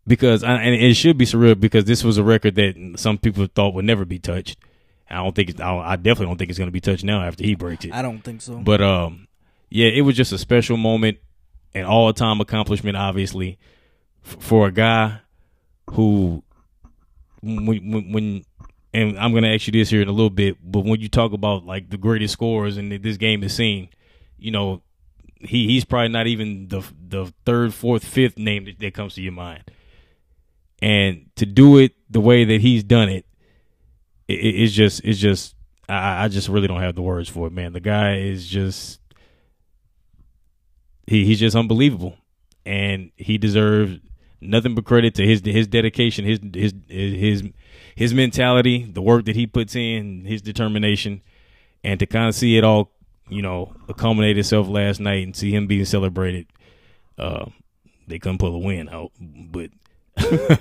because, 0.07 0.45
I, 0.45 0.55
and 0.63 0.75
it 0.75 0.95
should 0.95 1.17
be 1.19 1.25
surreal 1.25 1.59
because 1.59 1.85
this 1.85 2.05
was 2.05 2.19
a 2.19 2.23
record 2.25 2.55
that 2.57 2.95
some 2.97 3.19
people 3.19 3.47
thought 3.55 3.75
would 3.75 3.85
never 3.85 4.05
be 4.05 4.19
touched. 4.19 4.59
I 5.09 5.17
don't 5.17 5.35
think 5.35 5.51
it's, 5.51 5.61
I, 5.61 5.77
I 5.77 5.97
definitely 5.97 6.27
don't 6.27 6.39
think 6.39 6.51
it's 6.51 6.59
going 6.59 6.69
to 6.69 6.73
be 6.73 6.81
touched 6.81 7.05
now 7.05 7.23
after 7.23 7.45
he 7.45 7.55
breaks 7.55 7.85
it. 7.85 7.93
I 7.93 8.03
don't 8.03 8.21
think 8.23 8.43
so. 8.43 8.57
But 8.59 8.81
um, 8.83 9.29
yeah, 9.71 9.89
it 9.89 10.03
was 10.03 10.17
just 10.17 10.33
a 10.33 10.39
special 10.39 10.77
moment, 10.77 11.19
an 11.75 11.85
all-time 11.85 12.41
accomplishment, 12.41 12.97
obviously, 12.97 13.59
f- 14.27 14.37
for 14.41 14.67
a 14.67 14.73
guy 14.73 15.21
who, 15.91 16.43
when, 17.43 17.67
when, 17.67 18.13
when, 18.13 18.45
and 18.95 19.19
I'm 19.19 19.35
gonna 19.35 19.49
ask 19.49 19.67
you 19.67 19.73
this 19.73 19.91
here 19.91 20.01
in 20.01 20.09
a 20.09 20.13
little 20.13 20.31
bit, 20.31 20.57
but 20.63 20.85
when 20.85 21.01
you 21.01 21.09
talk 21.09 21.33
about 21.33 21.67
like 21.67 21.91
the 21.91 21.99
greatest 21.99 22.33
scores 22.33 22.77
and 22.77 22.93
this 22.93 23.17
game 23.17 23.43
has 23.43 23.53
seen, 23.53 23.89
you 24.39 24.53
know, 24.53 24.83
he 25.41 25.67
he's 25.67 25.85
probably 25.85 26.09
not 26.09 26.29
even 26.29 26.69
the 26.69 26.83
the 27.07 27.35
third, 27.45 27.75
fourth, 27.75 28.05
fifth 28.05 28.39
name 28.39 28.67
that, 28.67 28.79
that 28.79 28.95
comes 28.95 29.15
to 29.17 29.23
your 29.23 29.33
mind, 29.33 29.65
and 30.81 31.29
to 31.35 31.45
do 31.45 31.77
it 31.79 31.93
the 32.09 32.21
way 32.21 32.45
that 32.45 32.61
he's 32.61 32.85
done 32.85 33.09
it, 33.09 33.27
it 34.29 34.35
it's 34.35 34.73
just 34.73 35.05
it's 35.05 35.19
just 35.19 35.57
I, 35.89 36.25
I 36.25 36.29
just 36.29 36.49
really 36.49 36.69
don't 36.69 36.81
have 36.81 36.95
the 36.95 37.03
words 37.03 37.29
for 37.29 37.49
it, 37.49 37.53
man. 37.53 37.73
The 37.73 37.81
guy 37.81 38.19
is 38.19 38.47
just 38.47 39.01
he 41.09 41.25
he's 41.25 41.41
just 41.41 41.57
unbelievable, 41.57 42.17
and 42.65 43.11
he 43.17 43.39
deserves 43.39 43.99
nothing 44.41 44.77
but 44.77 44.85
credit 44.85 45.17
to 45.17 45.27
his 45.27 45.43
his 45.45 45.67
dedication, 45.67 46.25
his 46.25 46.39
his 46.55 46.73
his 46.89 47.43
his 47.95 48.15
mentality, 48.15 48.85
the 48.85 49.03
work 49.03 49.25
that 49.27 49.37
he 49.37 49.47
puts 49.47 49.75
in, 49.75 50.25
his 50.25 50.43
determination, 50.43 51.23
and 51.83 52.01
to 52.01 52.07
kind 52.07 52.29
of 52.29 52.35
see 52.35 52.57
it 52.57 52.65
all, 52.65 52.91
you 53.29 53.43
know, 53.43 53.75
accommodate 53.89 54.39
itself 54.39 54.69
last 54.69 55.01
night 55.01 55.25
and 55.25 55.37
see 55.37 55.55
him 55.55 55.67
being 55.67 55.85
celebrated. 55.85 56.47
Uh, 57.19 57.47
they 58.07 58.19
couldn't 58.19 58.39
pull 58.39 58.55
a 58.55 58.59
win 58.59 58.89
out, 58.89 59.13
but. 59.21 59.71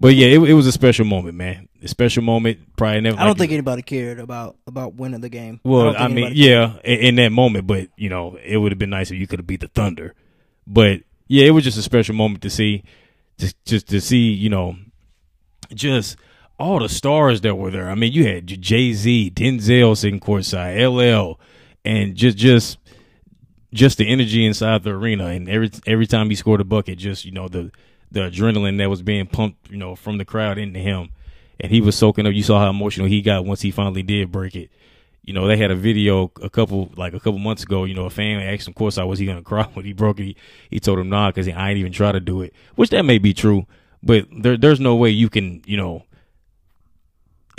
But 0.00 0.14
yeah, 0.14 0.28
it, 0.28 0.40
it 0.40 0.54
was 0.54 0.66
a 0.66 0.72
special 0.72 1.04
moment, 1.04 1.36
man. 1.36 1.68
A 1.82 1.88
special 1.88 2.22
moment. 2.22 2.74
Probably 2.74 3.02
never. 3.02 3.18
I 3.18 3.24
don't 3.24 3.28
like- 3.32 3.38
think 3.38 3.52
anybody 3.52 3.82
cared 3.82 4.18
about 4.18 4.56
about 4.66 4.94
winning 4.94 5.20
the 5.20 5.28
game. 5.28 5.60
well, 5.62 5.92
don't 5.92 6.00
I, 6.00 6.08
mean, 6.08 6.32
yeah, 6.34 6.78
in, 6.82 7.00
in 7.00 7.14
that 7.16 7.32
moment, 7.32 7.66
but 7.66 7.88
you 7.96 8.08
know, 8.08 8.38
it 8.42 8.56
would 8.56 8.72
have 8.72 8.78
been 8.78 8.88
nice 8.88 9.10
if 9.10 9.18
you 9.18 9.26
could 9.26 9.40
have 9.40 9.46
beat 9.46 9.60
the 9.60 9.68
Thunder. 9.68 10.14
But 10.66 11.02
yeah, 11.28 11.44
it 11.44 11.50
was 11.50 11.64
just 11.64 11.76
a 11.76 11.82
special 11.82 12.14
moment 12.14 12.40
to 12.42 12.50
see, 12.50 12.82
just 13.36 13.62
just 13.66 13.88
to 13.88 14.00
see, 14.00 14.30
you 14.30 14.48
know, 14.48 14.76
just 15.74 16.16
all 16.60 16.78
the 16.78 16.88
stars 16.88 17.40
that 17.40 17.56
were 17.56 17.70
there. 17.70 17.88
I 17.88 17.94
mean, 17.94 18.12
you 18.12 18.26
had 18.26 18.46
Jay 18.46 18.92
Z, 18.92 19.32
Denzel 19.34 19.96
sitting 19.96 20.20
courtside, 20.20 20.76
LL, 20.76 21.40
and 21.84 22.14
just 22.14 22.36
just 22.36 22.78
just 23.72 23.98
the 23.98 24.06
energy 24.06 24.44
inside 24.44 24.82
the 24.82 24.90
arena. 24.90 25.26
And 25.26 25.48
every 25.48 25.70
every 25.86 26.06
time 26.06 26.28
he 26.28 26.36
scored 26.36 26.60
a 26.60 26.64
bucket, 26.64 26.98
just 26.98 27.24
you 27.24 27.32
know 27.32 27.48
the 27.48 27.72
the 28.12 28.20
adrenaline 28.20 28.78
that 28.78 28.90
was 28.90 29.02
being 29.02 29.26
pumped, 29.26 29.70
you 29.70 29.78
know, 29.78 29.96
from 29.96 30.18
the 30.18 30.24
crowd 30.24 30.58
into 30.58 30.80
him, 30.80 31.10
and 31.58 31.72
he 31.72 31.80
was 31.80 31.96
soaking 31.96 32.26
up. 32.26 32.34
You 32.34 32.42
saw 32.42 32.60
how 32.60 32.70
emotional 32.70 33.08
he 33.08 33.22
got 33.22 33.46
once 33.46 33.62
he 33.62 33.70
finally 33.70 34.02
did 34.02 34.30
break 34.30 34.54
it. 34.54 34.70
You 35.22 35.32
know, 35.32 35.46
they 35.46 35.56
had 35.56 35.70
a 35.70 35.76
video 35.76 36.30
a 36.42 36.50
couple 36.50 36.90
like 36.94 37.14
a 37.14 37.20
couple 37.20 37.38
months 37.38 37.62
ago. 37.62 37.84
You 37.84 37.94
know, 37.94 38.04
a 38.04 38.10
fan 38.10 38.38
asked 38.38 38.68
him, 38.68 38.72
of 38.72 38.76
course, 38.76 38.98
I 38.98 39.04
was 39.04 39.18
he 39.18 39.24
gonna 39.24 39.42
cry 39.42 39.64
when 39.72 39.86
he 39.86 39.94
broke 39.94 40.20
it. 40.20 40.24
He, 40.24 40.36
he 40.70 40.80
told 40.80 40.98
him 40.98 41.08
nah, 41.08 41.30
because 41.30 41.48
I 41.48 41.70
ain't 41.70 41.78
even 41.78 41.92
try 41.92 42.12
to 42.12 42.20
do 42.20 42.42
it, 42.42 42.52
which 42.74 42.90
that 42.90 43.04
may 43.04 43.16
be 43.16 43.32
true, 43.32 43.66
but 44.02 44.26
there 44.30 44.58
there's 44.58 44.80
no 44.80 44.94
way 44.94 45.08
you 45.08 45.30
can 45.30 45.62
you 45.64 45.78
know 45.78 46.04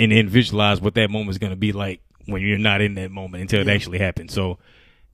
and 0.01 0.11
then 0.11 0.27
visualize 0.27 0.81
what 0.81 0.95
that 0.95 1.11
moment 1.11 1.29
is 1.29 1.37
gonna 1.37 1.55
be 1.55 1.71
like 1.71 2.01
when 2.25 2.41
you're 2.41 2.57
not 2.57 2.81
in 2.81 2.95
that 2.95 3.11
moment 3.11 3.41
until 3.41 3.61
it 3.61 3.67
actually 3.67 3.99
happens. 3.99 4.33
So, 4.33 4.57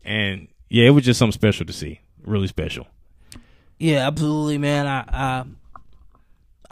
and 0.05 0.47
yeah, 0.69 0.87
it 0.87 0.91
was 0.91 1.03
just 1.03 1.19
something 1.19 1.33
special 1.33 1.65
to 1.65 1.73
see, 1.73 1.99
really 2.23 2.47
special. 2.47 2.87
Yeah, 3.79 4.07
absolutely, 4.07 4.57
man. 4.57 4.87
I 4.87 5.03
I 5.09 5.43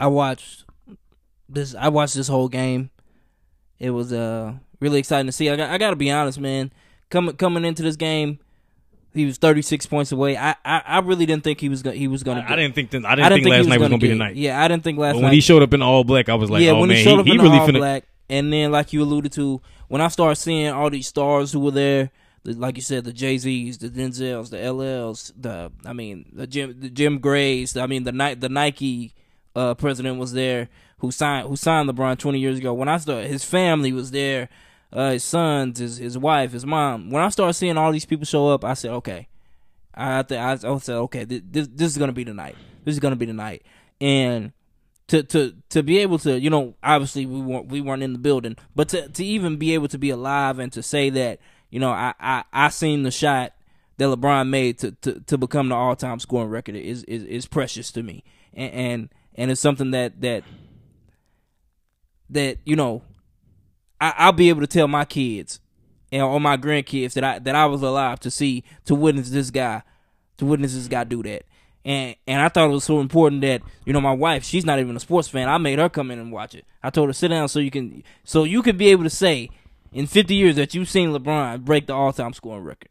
I 0.00 0.06
watched 0.06 0.64
this. 1.46 1.74
I 1.74 1.88
watched 1.88 2.14
this 2.14 2.28
whole 2.28 2.48
game. 2.48 2.88
It 3.78 3.90
was 3.90 4.14
uh 4.14 4.54
really 4.80 4.98
exciting 4.98 5.26
to 5.26 5.32
see. 5.32 5.50
I 5.50 5.56
got 5.56 5.70
I 5.70 5.76
got 5.76 5.90
to 5.90 5.96
be 5.96 6.10
honest, 6.10 6.40
man. 6.40 6.72
Coming 7.10 7.36
coming 7.36 7.66
into 7.66 7.82
this 7.82 7.96
game, 7.96 8.38
he 9.16 9.24
was 9.26 9.38
36 9.38 9.86
points 9.86 10.12
away. 10.12 10.36
I 10.36 10.50
I, 10.64 10.82
I 10.86 10.98
really 11.00 11.26
didn't 11.26 11.44
think 11.44 11.60
he 11.60 11.68
was 11.68 11.82
gonna 11.82 11.96
he 11.96 12.08
was 12.08 12.22
gonna. 12.22 12.40
I, 12.40 12.52
I 12.52 12.56
didn't 12.56 12.74
think 12.74 12.90
that, 12.90 13.04
I 13.04 13.14
didn't 13.14 13.32
think 13.32 13.46
he 13.46 13.50
last 13.52 13.66
night 13.66 13.80
was 13.80 13.88
gonna 13.88 13.98
be 13.98 14.08
the 14.08 14.14
night. 14.14 14.36
Yeah, 14.36 14.62
I 14.62 14.68
didn't 14.68 14.84
think 14.84 14.98
last 14.98 15.14
But 15.14 15.20
night. 15.20 15.24
when 15.26 15.32
he 15.34 15.40
showed 15.40 15.62
up 15.62 15.72
in 15.74 15.82
all 15.82 16.04
black, 16.04 16.28
I 16.28 16.34
was 16.34 16.50
like, 16.50 16.62
yeah, 16.62 16.72
oh 16.72 16.80
when 16.80 16.88
man, 16.88 16.98
he 16.98 17.04
showed 17.04 17.18
up 17.20 17.26
he, 17.26 17.32
in 17.32 17.38
really 17.40 17.58
all 17.58 17.68
finna. 17.68 17.78
black, 17.78 18.04
and 18.28 18.52
then 18.52 18.70
like 18.72 18.92
you 18.92 19.02
alluded 19.02 19.32
to, 19.32 19.60
when 19.88 20.00
I 20.00 20.08
started 20.08 20.36
seeing 20.36 20.68
all 20.72 20.90
these 20.90 21.06
stars 21.08 21.52
who 21.52 21.60
were 21.60 21.70
there, 21.70 22.10
the, 22.44 22.52
like 22.54 22.76
you 22.76 22.82
said, 22.82 23.04
the 23.04 23.12
Jay 23.12 23.38
Z's, 23.38 23.78
the 23.78 23.88
Denzels, 23.88 24.50
the 24.50 24.58
LLs, 24.58 25.32
the 25.36 25.72
I 25.84 25.92
mean 25.92 26.26
the 26.32 26.46
Jim 26.46 26.76
the 26.78 26.90
Jim 26.90 27.18
Grays, 27.18 27.76
I 27.76 27.86
mean 27.86 28.04
the 28.04 28.36
the 28.38 28.48
Nike 28.48 29.14
uh, 29.54 29.74
president 29.74 30.18
was 30.18 30.32
there 30.32 30.68
who 30.98 31.10
signed 31.10 31.48
who 31.48 31.56
signed 31.56 31.88
LeBron 31.88 32.18
20 32.18 32.38
years 32.38 32.58
ago. 32.58 32.72
When 32.74 32.88
I 32.88 32.98
started, 32.98 33.28
his 33.30 33.44
family 33.44 33.92
was 33.92 34.10
there, 34.10 34.48
uh, 34.96 35.10
his 35.10 35.24
sons, 35.24 35.78
his 35.78 35.98
his 35.98 36.16
wife, 36.16 36.52
his 36.52 36.64
mom. 36.64 37.10
When 37.10 37.22
I 37.22 37.28
started 37.28 37.52
seeing 37.52 37.76
all 37.76 37.92
these 37.92 38.06
people 38.06 38.24
show 38.24 38.48
up, 38.48 38.64
I 38.64 38.72
said, 38.74 38.92
okay. 38.92 39.28
I 39.92 40.22
th- 40.22 40.40
I, 40.40 40.52
I 40.52 40.78
said, 40.78 40.96
okay, 40.96 41.24
this 41.24 41.68
this 41.70 41.92
is 41.92 41.98
gonna 41.98 42.12
be 42.12 42.24
the 42.24 42.32
night. 42.32 42.56
This 42.84 42.94
is 42.94 43.00
gonna 43.00 43.16
be 43.16 43.26
the 43.26 43.34
night. 43.34 43.62
And 44.00 44.52
to 45.08 45.22
to 45.22 45.54
to 45.68 45.82
be 45.82 45.98
able 45.98 46.18
to, 46.20 46.40
you 46.40 46.48
know, 46.48 46.74
obviously 46.82 47.26
we 47.26 47.40
weren't 47.40 47.68
we 47.68 47.82
weren't 47.82 48.02
in 48.02 48.14
the 48.14 48.18
building, 48.18 48.56
but 48.74 48.88
to 48.90 49.08
to 49.08 49.24
even 49.24 49.56
be 49.56 49.74
able 49.74 49.88
to 49.88 49.98
be 49.98 50.10
alive 50.10 50.58
and 50.58 50.72
to 50.72 50.82
say 50.82 51.10
that, 51.10 51.40
you 51.70 51.78
know, 51.78 51.90
I 51.90 52.14
I, 52.18 52.44
I 52.52 52.68
seen 52.70 53.02
the 53.02 53.10
shot 53.10 53.52
that 53.98 54.06
LeBron 54.06 54.48
made 54.48 54.78
to, 54.78 54.92
to, 54.92 55.20
to 55.20 55.38
become 55.38 55.68
the 55.68 55.74
all 55.74 55.96
time 55.96 56.20
scoring 56.20 56.50
record 56.50 56.74
is, 56.74 57.02
is 57.04 57.22
is 57.24 57.46
precious 57.46 57.92
to 57.92 58.02
me, 58.02 58.24
and, 58.54 58.72
and 58.72 59.08
and 59.34 59.50
it's 59.50 59.60
something 59.60 59.90
that 59.90 60.20
that 60.22 60.44
that 62.30 62.58
you 62.64 62.76
know 62.76 63.02
I, 64.00 64.14
I'll 64.18 64.32
be 64.32 64.48
able 64.48 64.60
to 64.60 64.66
tell 64.66 64.88
my 64.88 65.04
kids 65.04 65.60
and 66.12 66.22
or 66.22 66.40
my 66.40 66.56
grandkids 66.56 67.14
that 67.14 67.24
I 67.24 67.38
that 67.40 67.54
I 67.54 67.66
was 67.66 67.82
alive 67.82 68.20
to 68.20 68.30
see 68.30 68.64
to 68.84 68.94
witness 68.94 69.30
this 69.30 69.50
guy 69.50 69.82
to 70.38 70.46
witness 70.46 70.74
this 70.74 70.88
guy 70.88 71.04
do 71.04 71.22
that. 71.22 71.44
And 71.84 72.16
and 72.26 72.40
I 72.40 72.48
thought 72.48 72.68
it 72.68 72.72
was 72.72 72.84
so 72.84 73.00
important 73.00 73.42
that 73.42 73.62
you 73.84 73.92
know 73.92 74.00
my 74.00 74.12
wife 74.12 74.44
she's 74.44 74.64
not 74.64 74.78
even 74.78 74.96
a 74.96 75.00
sports 75.00 75.28
fan. 75.28 75.48
I 75.48 75.58
made 75.58 75.78
her 75.78 75.88
come 75.88 76.10
in 76.10 76.18
and 76.18 76.32
watch 76.32 76.54
it. 76.54 76.64
I 76.82 76.90
told 76.90 77.08
her 77.08 77.12
sit 77.12 77.28
down 77.28 77.48
so 77.48 77.58
you 77.58 77.70
can 77.70 78.02
so 78.24 78.44
you 78.44 78.62
could 78.62 78.78
be 78.78 78.88
able 78.88 79.04
to 79.04 79.10
say 79.10 79.50
in 79.92 80.06
50 80.06 80.34
years 80.34 80.56
that 80.56 80.74
you've 80.74 80.88
seen 80.88 81.10
LeBron 81.10 81.64
break 81.64 81.86
the 81.86 81.94
all 81.94 82.12
time 82.12 82.32
scoring 82.32 82.64
record. 82.64 82.90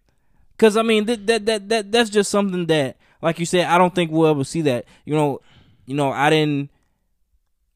Cause 0.58 0.78
I 0.78 0.84
mean 0.84 1.06
that 1.06 1.28
that 1.28 1.45
that 1.45 1.70
that 1.70 1.91
that's 1.91 2.10
just 2.10 2.32
something 2.32 2.66
that 2.68 2.97
like 3.22 3.39
you 3.39 3.45
said 3.45 3.66
I 3.66 3.78
don't 3.78 3.93
think 3.93 4.12
we'll 4.12 4.30
ever 4.30 4.43
see 4.43 4.62
that. 4.62 4.86
You 5.03 5.16
know, 5.16 5.41
you 5.86 5.95
know 5.95 6.12
I 6.12 6.30
didn't 6.30 6.72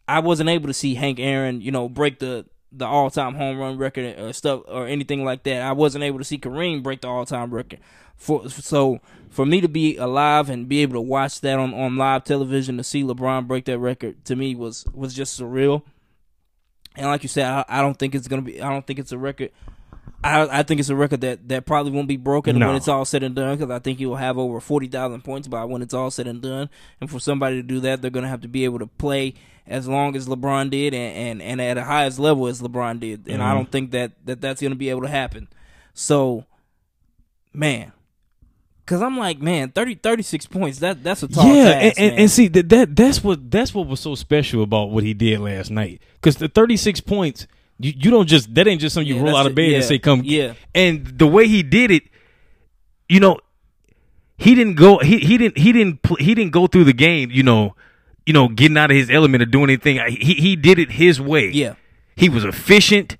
I 0.07 0.19
wasn't 0.19 0.49
able 0.49 0.67
to 0.67 0.73
see 0.73 0.95
Hank 0.95 1.19
Aaron 1.19 1.61
you 1.61 1.71
know 1.71 1.89
break 1.89 2.19
the 2.19 2.45
the 2.71 2.85
all 2.85 3.09
time 3.09 3.35
home 3.35 3.57
run 3.57 3.77
record 3.77 4.17
or 4.19 4.27
uh, 4.27 4.31
stuff 4.31 4.61
or 4.67 4.87
anything 4.87 5.23
like 5.25 5.43
that. 5.43 5.61
I 5.61 5.71
wasn't 5.71 6.03
able 6.03 6.19
to 6.19 6.23
see 6.25 6.37
Kareem 6.37 6.83
break 6.83 7.01
the 7.01 7.07
all 7.07 7.25
time 7.25 7.53
record. 7.53 7.79
For 8.15 8.49
so 8.49 8.99
for 9.29 9.45
me 9.45 9.61
to 9.61 9.67
be 9.67 9.95
alive 9.97 10.49
and 10.49 10.67
be 10.67 10.81
able 10.81 10.93
to 10.93 11.01
watch 11.01 11.41
that 11.41 11.57
on, 11.57 11.73
on 11.73 11.95
live 11.97 12.23
television 12.25 12.77
to 12.77 12.83
see 12.83 13.03
LeBron 13.03 13.47
break 13.47 13.65
that 13.65 13.79
record 13.79 14.23
to 14.25 14.35
me 14.35 14.55
was 14.55 14.85
was 14.93 15.13
just 15.13 15.39
surreal. 15.39 15.83
And 16.95 17.07
like 17.07 17.23
you 17.23 17.29
said, 17.29 17.45
I, 17.45 17.65
I 17.67 17.81
don't 17.81 17.97
think 17.97 18.13
it's 18.15 18.27
gonna 18.27 18.41
be. 18.41 18.61
I 18.61 18.69
don't 18.69 18.85
think 18.85 18.99
it's 18.99 19.11
a 19.11 19.17
record. 19.17 19.51
I 20.23 20.59
I 20.59 20.63
think 20.63 20.79
it's 20.79 20.89
a 20.89 20.95
record 20.95 21.21
that, 21.21 21.47
that 21.47 21.65
probably 21.65 21.91
won't 21.93 22.07
be 22.09 22.17
broken 22.17 22.59
No. 22.59 22.67
when 22.67 22.75
it's 22.75 22.87
all 22.89 23.05
said 23.05 23.23
and 23.23 23.35
done 23.35 23.57
because 23.57 23.71
I 23.71 23.79
think 23.79 23.99
he 23.99 24.05
will 24.05 24.17
have 24.17 24.37
over 24.37 24.59
forty 24.59 24.87
thousand 24.87 25.23
points 25.23 25.47
by 25.47 25.63
when 25.63 25.81
it's 25.81 25.93
all 25.93 26.11
said 26.11 26.27
and 26.27 26.41
done. 26.41 26.69
And 26.99 27.09
for 27.09 27.19
somebody 27.19 27.55
to 27.57 27.63
do 27.63 27.79
that, 27.81 28.01
they're 28.01 28.11
gonna 28.11 28.27
have 28.27 28.41
to 28.41 28.47
be 28.49 28.65
able 28.65 28.79
to 28.79 28.87
play 28.87 29.35
as 29.69 29.87
long 29.87 30.15
as 30.15 30.27
LeBron 30.27 30.69
did 30.69 30.93
and 30.93 31.41
and, 31.41 31.41
and 31.41 31.61
at 31.61 31.75
the 31.75 31.83
highest 31.83 32.19
level 32.19 32.47
as 32.47 32.61
LeBron 32.61 32.99
did. 32.99 33.27
And 33.27 33.41
I 33.41 33.51
Mhm. 33.51 33.55
don't 33.55 33.71
think 33.71 33.91
that, 33.91 34.11
that 34.25 34.41
that's 34.41 34.61
gonna 34.61 34.75
be 34.75 34.89
able 34.89 35.01
to 35.03 35.07
happen. 35.07 35.47
So, 35.93 36.45
man, 37.53 37.91
because 38.85 39.01
I'm 39.01 39.17
like, 39.17 39.39
man, 39.41 39.69
30, 39.69 39.95
36 39.95 40.47
points. 40.47 40.79
That 40.79 41.03
that's 41.03 41.23
a 41.23 41.27
tall 41.27 41.45
yeah, 41.47 41.73
task, 41.79 41.99
and, 41.99 42.09
and, 42.11 42.19
and 42.21 42.31
see 42.31 42.47
that, 42.49 42.69
that 42.69 42.95
that's 42.95 43.23
what 43.23 43.51
that's 43.51 43.73
what 43.73 43.87
was 43.87 43.99
so 43.99 44.15
special 44.15 44.63
about 44.63 44.89
what 44.91 45.03
he 45.03 45.13
did 45.13 45.39
last 45.39 45.69
night. 45.71 46.01
Because 46.15 46.37
the 46.37 46.47
thirty 46.47 46.75
six 46.77 46.99
points, 46.99 47.45
you, 47.79 47.93
you 47.95 48.11
don't 48.11 48.27
just 48.27 48.53
that 48.55 48.67
ain't 48.67 48.81
just 48.81 48.93
something 48.93 49.07
you 49.07 49.15
Yeah, 49.17 49.23
roll 49.23 49.35
out 49.37 49.45
of 49.45 49.51
it. 49.51 49.55
bed 49.55 49.69
Yeah, 49.69 49.75
and 49.77 49.85
say 49.85 49.99
come. 49.99 50.21
yeah. 50.25 50.53
And 50.73 51.05
the 51.19 51.27
way 51.27 51.47
he 51.47 51.61
did 51.63 51.91
it, 51.91 52.03
you 53.07 53.19
know, 53.19 53.37
he 54.37 54.55
didn't 54.55 54.75
go. 54.75 54.99
He 54.99 55.19
he 55.19 55.37
didn't 55.37 55.57
he 55.57 55.71
didn't 55.71 55.99
he 56.19 56.33
didn't 56.33 56.51
go 56.53 56.65
through 56.67 56.85
the 56.85 56.93
game. 56.93 57.29
You 57.31 57.43
know, 57.43 57.75
you 58.29 58.33
know, 58.33 58.47
getting 58.47 58.77
out 58.77 58.91
of 58.91 58.95
his 58.97 59.09
element 59.09 59.41
or 59.41 59.47
doing 59.47 59.71
anything. 59.71 59.97
He 60.15 60.35
he 60.35 60.55
did 60.55 60.77
it 60.77 60.91
his 60.91 61.19
way. 61.19 61.49
Yeah. 61.49 61.73
he 62.15 62.29
was 62.29 62.45
efficient, 62.45 63.17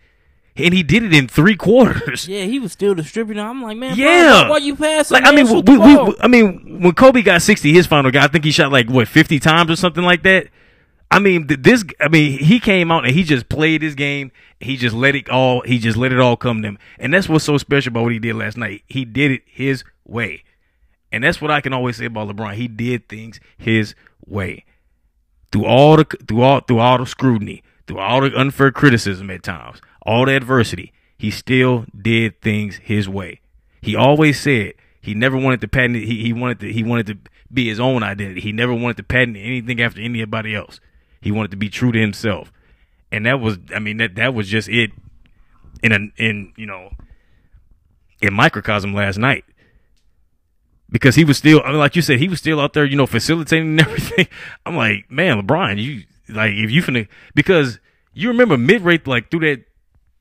and 0.56 0.72
he 0.72 0.84
did 0.84 1.02
it 1.04 1.14
in 1.14 1.28
three 1.28 1.56
quarters. 1.56 2.28
Yeah, 2.28 2.44
he 2.44 2.60
was 2.60 2.72
still 2.72 2.94
distributing. 2.94 3.44
I'm 3.44 3.64
like, 3.64 3.76
man, 3.78 3.96
Yeah. 3.98 4.42
bro, 4.44 4.52
why 4.52 4.58
you 4.58 4.76
passing? 4.76 5.16
Like 5.16 5.26
I 5.26 5.32
mean, 5.36 5.48
we, 5.66 5.78
we, 5.78 5.98
we- 5.98 6.16
I 6.22 6.28
mean, 6.28 6.82
when 6.84 6.94
Kobe 6.94 7.24
got 7.24 7.42
sixty, 7.42 7.74
his 7.74 7.88
final 7.88 8.12
guy, 8.12 8.24
I 8.24 8.28
think 8.28 8.46
he 8.46 8.52
shot 8.52 8.72
like 8.72 8.88
what 8.88 9.08
fifty 9.08 9.40
times 9.40 9.72
or 9.72 9.76
something 9.76 10.04
like 10.04 10.22
that. 10.24 10.48
I 11.12 11.18
mean, 11.18 11.48
this. 11.48 11.84
I 12.00 12.08
mean, 12.08 12.38
he 12.38 12.60
came 12.60 12.92
out 12.92 13.04
and 13.04 13.16
he 13.16 13.24
just 13.24 13.50
played 13.50 13.82
his 13.82 13.96
game. 13.96 14.32
He 14.60 14.78
just 14.78 14.96
let 14.96 15.16
it 15.16 15.28
all. 15.28 15.62
He 15.62 15.80
just 15.80 15.98
let 15.98 16.12
it 16.12 16.20
all 16.20 16.38
come 16.38 16.62
to 16.62 16.68
him, 16.68 16.78
and 17.00 17.12
that's 17.12 17.28
what's 17.28 17.46
so 17.46 17.58
special 17.58 17.90
about 17.94 18.04
what 18.04 18.12
he 18.12 18.20
did 18.20 18.36
last 18.36 18.58
night. 18.58 18.84
He 18.88 19.06
did 19.06 19.32
it 19.32 19.42
his 19.48 19.84
way, 20.06 20.44
and 21.12 21.24
that's 21.24 21.42
what 21.42 21.50
I 21.50 21.62
can 21.62 21.74
always 21.74 21.98
say 21.98 22.06
about 22.06 22.28
LeBron. 22.28 22.54
He 22.54 22.68
did 22.68 23.10
things 23.10 23.40
his 23.58 23.96
way 24.28 24.66
through 25.52 25.66
all 25.66 25.98
the 25.98 26.06
through 26.06 26.42
all 26.42 26.62
through 26.62 26.80
all 26.80 26.98
the 26.98 27.06
scrutiny, 27.06 27.64
through 27.88 28.00
all 28.00 28.22
the 28.22 28.36
unfair 28.38 28.72
criticism 28.72 29.30
at 29.30 29.44
times, 29.44 29.82
all 30.02 30.26
the 30.26 30.36
adversity. 30.36 30.94
He 31.18 31.32
still 31.32 31.86
did 32.00 32.42
things 32.42 32.78
his 32.78 33.10
way. 33.10 33.42
He 33.82 33.96
always 33.96 34.40
said 34.40 34.74
he 35.02 35.14
never 35.14 35.38
wanted 35.38 35.62
to 35.62 35.68
patent. 35.68 35.96
He 35.96 36.24
he 36.24 36.34
wanted 36.34 36.60
to 36.60 36.72
he 36.72 36.84
wanted 36.84 37.08
to 37.08 37.18
be 37.52 37.68
his 37.68 37.80
own 37.80 38.04
identity. 38.04 38.42
He 38.42 38.52
never 38.52 38.74
wanted 38.74 38.98
to 38.98 39.04
patent 39.04 39.38
anything 39.38 39.82
after 39.82 40.02
anybody 40.02 40.56
else. 40.56 40.80
He 41.22 41.32
wanted 41.32 41.52
to 41.52 41.58
be 41.58 41.70
true 41.70 41.92
to 41.92 42.00
himself, 42.00 42.52
and 43.12 43.26
that 43.26 43.40
was 43.40 43.58
I 43.74 43.80
mean 43.80 43.98
that 43.98 44.16
that 44.16 44.34
was 44.34 44.48
just 44.48 44.70
it. 44.70 44.92
In 45.82 45.92
a 45.94 46.22
in 46.22 46.54
you 46.58 46.66
know 46.66 46.92
in 48.22 48.34
microcosm 48.34 48.94
last 48.94 49.18
night 49.18 49.46
because 50.92 51.16
he 51.16 51.24
was 51.24 51.38
still, 51.38 51.62
I 51.64 51.70
mean, 51.70 51.80
like 51.80 51.96
you 51.96 52.02
said, 52.02 52.20
he 52.20 52.28
was 52.28 52.40
still 52.40 52.60
out 52.60 52.74
there, 52.74 52.86
you 52.86 52.96
know, 52.96 53.06
facilitating 53.06 53.70
and 53.70 53.82
everything. 53.88 54.28
I'm 54.66 54.76
like, 54.76 55.10
man, 55.10 55.42
LeBron, 55.42 55.82
you 55.82 56.04
like 56.28 56.54
if 56.54 56.72
you 56.72 56.82
finna 56.82 57.08
because 57.34 57.80
you 58.14 58.28
remember 58.28 58.58
mid 58.58 58.82
rate 58.82 59.08
like 59.08 59.32
through 59.32 59.42
that 59.42 59.66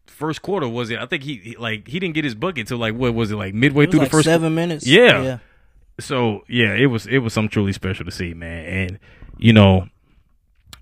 first 0.07 0.43
quarter 0.43 0.69
was 0.69 0.91
it? 0.91 0.99
I 0.99 1.07
think 1.07 1.23
he, 1.23 1.37
he 1.37 1.57
like 1.57 1.89
he 1.89 1.99
didn't 1.99 2.15
get 2.15 2.25
his 2.25 2.35
bucket 2.35 2.67
till 2.67 2.79
like 2.79 2.95
what 2.95 3.15
was 3.15 3.31
it 3.31 3.37
like 3.37 3.55
midway 3.55 3.85
It 3.85 3.91
through 3.91 4.01
like 4.01 4.11
the 4.11 4.17
first 4.17 4.25
seven 4.27 4.55
minutes. 4.55 4.87
Yeah. 4.87 5.23
yeah. 5.23 5.39
so 6.01 6.45
yeah, 6.49 6.75
it 6.75 6.87
was 6.87 7.07
it 7.07 7.19
was 7.19 7.33
something 7.33 7.51
truly 7.51 7.73
special 7.73 8.05
to 8.05 8.11
see, 8.11 8.35
man. 8.35 8.65
And 8.65 8.99
you 9.39 9.53
know, 9.53 9.89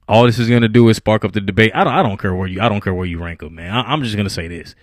all 0.09 0.25
this 0.25 0.39
is 0.39 0.49
gonna 0.49 0.69
do 0.69 0.89
is 0.89 0.97
spark 0.97 1.25
up 1.25 1.33
the 1.33 1.41
debate. 1.41 1.73
I 1.75 1.85
don't 1.85 1.93
I 1.93 2.03
don't 2.03 2.19
care 2.19 2.35
where 2.35 2.49
you 2.49 2.61
I 2.61 2.69
don't 2.69 2.81
care 2.81 2.95
where 2.95 3.07
you 3.07 3.23
rank 3.23 3.41
them, 3.41 3.55
man. 3.55 3.73
I, 3.73 3.83
I'm 3.83 4.03
just 4.03 4.17
gonna 4.17 4.31
say 4.31 4.49
this: 4.49 4.75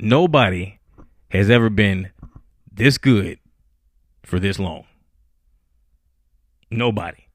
nobody 0.00 0.78
has 1.30 1.50
ever 1.50 1.70
been 1.70 2.10
this 2.72 2.98
good 2.98 3.38
for 4.28 4.38
this 4.38 4.58
long. 4.58 4.84
Nobody. 6.70 7.28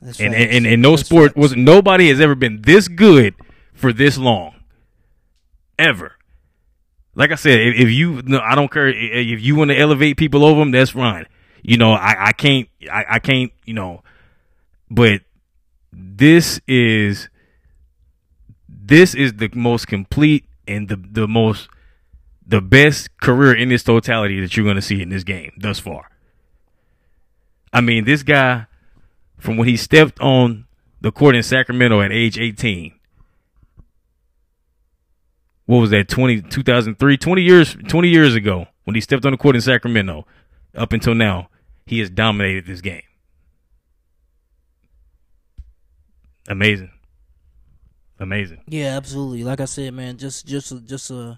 That's 0.00 0.18
And 0.18 0.34
and, 0.34 0.66
and, 0.66 0.80
no 0.80 0.96
That's 0.96 1.06
sport 1.06 1.36
was 1.36 1.54
nobody 1.54 2.08
has 2.08 2.18
ever 2.20 2.34
been 2.34 2.62
this 2.62 2.88
good 2.88 3.34
for 3.74 3.92
this 3.92 4.16
long. 4.16 4.54
Ever. 5.78 6.12
Like 7.14 7.30
I 7.30 7.34
said, 7.34 7.60
if, 7.60 7.74
if 7.76 7.90
you 7.90 8.22
no, 8.22 8.38
I 8.38 8.54
don't 8.54 8.70
care 8.70 8.88
if 8.88 9.42
you 9.42 9.54
want 9.54 9.70
to 9.70 9.78
elevate 9.78 10.16
people 10.16 10.44
over 10.44 10.60
them, 10.60 10.70
that's 10.70 10.92
fine. 10.92 11.26
You 11.62 11.76
know, 11.76 11.92
I, 11.92 12.28
I 12.28 12.32
can't 12.32 12.68
I, 12.90 13.04
I 13.10 13.18
can't, 13.18 13.52
you 13.66 13.74
know, 13.74 14.02
but 14.90 15.20
this 15.92 16.58
is 16.66 17.28
this 18.68 19.14
is 19.14 19.34
the 19.34 19.50
most 19.52 19.88
complete 19.88 20.46
and 20.66 20.88
the 20.88 20.96
the 20.96 21.28
most 21.28 21.68
the 22.48 22.60
best 22.60 23.16
career 23.18 23.54
in 23.54 23.70
its 23.70 23.84
totality 23.84 24.40
that 24.40 24.56
you're 24.56 24.64
going 24.64 24.76
to 24.76 24.82
see 24.82 25.02
in 25.02 25.10
this 25.10 25.22
game 25.22 25.52
thus 25.58 25.78
far. 25.78 26.10
I 27.72 27.82
mean, 27.82 28.04
this 28.04 28.22
guy 28.22 28.66
from 29.36 29.56
when 29.58 29.68
he 29.68 29.76
stepped 29.76 30.18
on 30.20 30.64
the 31.00 31.12
court 31.12 31.36
in 31.36 31.42
Sacramento 31.42 32.00
at 32.00 32.10
age 32.10 32.38
18. 32.38 32.92
What 35.66 35.78
was 35.78 35.90
that? 35.90 36.08
20, 36.08 36.42
2003, 36.42 37.16
20 37.18 37.42
years, 37.42 37.76
20 37.88 38.08
years 38.08 38.34
ago 38.34 38.66
when 38.84 38.94
he 38.94 39.02
stepped 39.02 39.26
on 39.26 39.32
the 39.32 39.38
court 39.38 39.54
in 39.54 39.60
Sacramento 39.60 40.26
up 40.74 40.94
until 40.94 41.14
now, 41.14 41.50
he 41.84 41.98
has 41.98 42.08
dominated 42.08 42.64
this 42.64 42.80
game. 42.80 43.02
Amazing. 46.48 46.90
Amazing. 48.18 48.62
Yeah, 48.66 48.96
absolutely. 48.96 49.44
Like 49.44 49.60
I 49.60 49.66
said, 49.66 49.92
man, 49.92 50.16
just 50.16 50.46
just 50.46 50.72
just 50.86 51.10
uh 51.10 51.34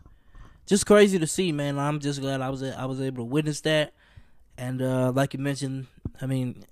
just 0.70 0.86
crazy 0.86 1.18
to 1.18 1.26
see, 1.26 1.52
man. 1.52 1.78
I'm 1.78 1.98
just 2.00 2.20
glad 2.20 2.40
I 2.40 2.48
was 2.48 2.62
I 2.62 2.84
was 2.86 3.00
able 3.00 3.18
to 3.18 3.24
witness 3.24 3.60
that. 3.62 3.92
And 4.56 4.80
uh 4.80 5.10
like 5.14 5.34
you 5.34 5.40
mentioned, 5.40 5.86
I 6.22 6.26
mean, 6.26 6.64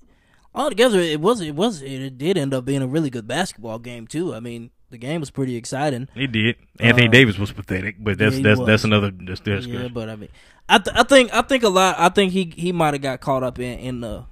altogether 0.54 1.00
it 1.00 1.20
was 1.20 1.40
it 1.40 1.54
was 1.54 1.82
it 1.82 2.16
did 2.16 2.38
end 2.38 2.54
up 2.54 2.64
being 2.64 2.80
a 2.82 2.86
really 2.86 3.10
good 3.10 3.26
basketball 3.26 3.78
game 3.78 4.06
too. 4.06 4.34
I 4.34 4.40
mean, 4.40 4.70
the 4.90 4.98
game 4.98 5.20
was 5.20 5.30
pretty 5.30 5.56
exciting. 5.56 6.08
He 6.14 6.26
did. 6.26 6.56
Anthony 6.80 7.08
Uh, 7.08 7.10
Davis 7.10 7.38
was 7.38 7.52
pathetic, 7.52 7.96
but 7.98 8.16
that's 8.18 8.36
yeah, 8.36 8.42
that's 8.44 8.58
was. 8.60 8.66
that's 8.68 8.84
another 8.84 9.10
that's, 9.10 9.40
that's 9.40 9.66
yeah, 9.66 9.82
good. 9.82 9.94
but 9.94 10.08
I 10.08 10.16
mean, 10.16 10.28
I 10.68 10.78
th- 10.78 10.96
I 10.96 11.02
think 11.02 11.34
I 11.34 11.42
think 11.42 11.62
a 11.64 11.68
lot. 11.68 11.96
I 11.98 12.08
think 12.08 12.32
he 12.32 12.52
he 12.56 12.72
might 12.72 12.94
have 12.94 13.02
got 13.02 13.20
caught 13.20 13.42
up 13.42 13.58
in 13.58 13.78
in 13.80 14.00
the 14.00 14.24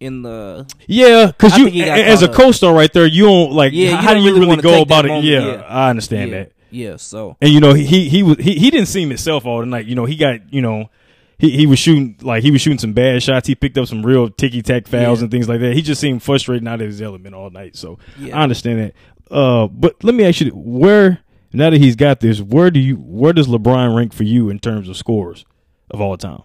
in 0.00 0.22
the 0.22 0.66
Yeah, 0.86 1.26
because 1.26 1.58
you 1.58 1.64
think 1.64 1.74
he 1.76 1.84
got 1.84 1.98
as 1.98 2.22
a 2.22 2.30
up. 2.30 2.34
co-star 2.34 2.72
right 2.72 2.92
there, 2.92 3.06
you 3.06 3.24
don't 3.26 3.52
like. 3.52 3.72
Yeah, 3.72 3.90
you 3.90 3.96
how 3.96 4.14
don't 4.14 4.22
do 4.22 4.28
you 4.28 4.34
really 4.34 4.46
really, 4.46 4.62
go 4.62 4.82
about 4.82 5.04
it? 5.04 5.08
moment, 5.08 5.26
Yeah, 5.26 5.46
yeah. 5.46 5.62
I 5.62 5.90
understand 5.90 6.30
yeah, 6.30 6.38
that. 6.44 6.52
Yeah. 6.70 6.96
So 6.96 7.36
And 7.40 7.52
you 7.52 7.60
know, 7.60 7.74
he 7.74 8.08
he 8.08 8.22
was 8.22 8.36
he, 8.38 8.54
he 8.58 8.70
didn't 8.70 8.88
seem 8.88 9.08
himself 9.08 9.44
all 9.46 9.60
the 9.60 9.66
night. 9.66 9.86
You 9.86 9.94
know, 9.94 10.04
he 10.04 10.16
got 10.16 10.52
you 10.52 10.60
know, 10.62 10.90
he, 11.38 11.50
he 11.50 11.66
was 11.66 11.78
shooting 11.78 12.16
like 12.22 12.42
he 12.42 12.50
was 12.50 12.60
shooting 12.60 12.78
some 12.78 12.92
bad 12.92 13.22
shots. 13.22 13.46
He 13.46 13.54
picked 13.54 13.78
up 13.78 13.86
some 13.88 14.04
real 14.04 14.28
ticky 14.30 14.62
tack 14.62 14.86
fouls 14.88 15.18
Yeah. 15.20 15.24
and 15.24 15.30
things 15.30 15.48
like 15.48 15.60
that. 15.60 15.74
He 15.74 15.82
just 15.82 16.00
seemed 16.00 16.22
frustrated 16.22 16.62
and 16.62 16.68
out 16.68 16.80
of 16.80 16.86
his 16.88 17.00
element 17.02 17.34
all 17.34 17.50
night. 17.50 17.76
So 17.76 17.98
Yeah. 18.18 18.38
I 18.38 18.42
understand 18.42 18.80
that. 18.80 18.94
Uh, 19.34 19.68
but 19.68 20.02
let 20.02 20.14
me 20.14 20.24
ask 20.24 20.40
you, 20.40 20.50
where 20.52 21.18
now 21.52 21.70
that 21.70 21.78
he's 21.78 21.96
got 21.96 22.20
this, 22.20 22.40
where 22.40 22.70
do 22.70 22.80
you 22.80 22.96
where 22.96 23.32
does 23.32 23.46
LeBron 23.46 23.94
rank 23.96 24.12
for 24.12 24.24
you 24.24 24.48
in 24.50 24.58
terms 24.58 24.88
of 24.88 24.96
scores 24.96 25.44
of 25.90 26.00
all 26.00 26.16
time? 26.16 26.42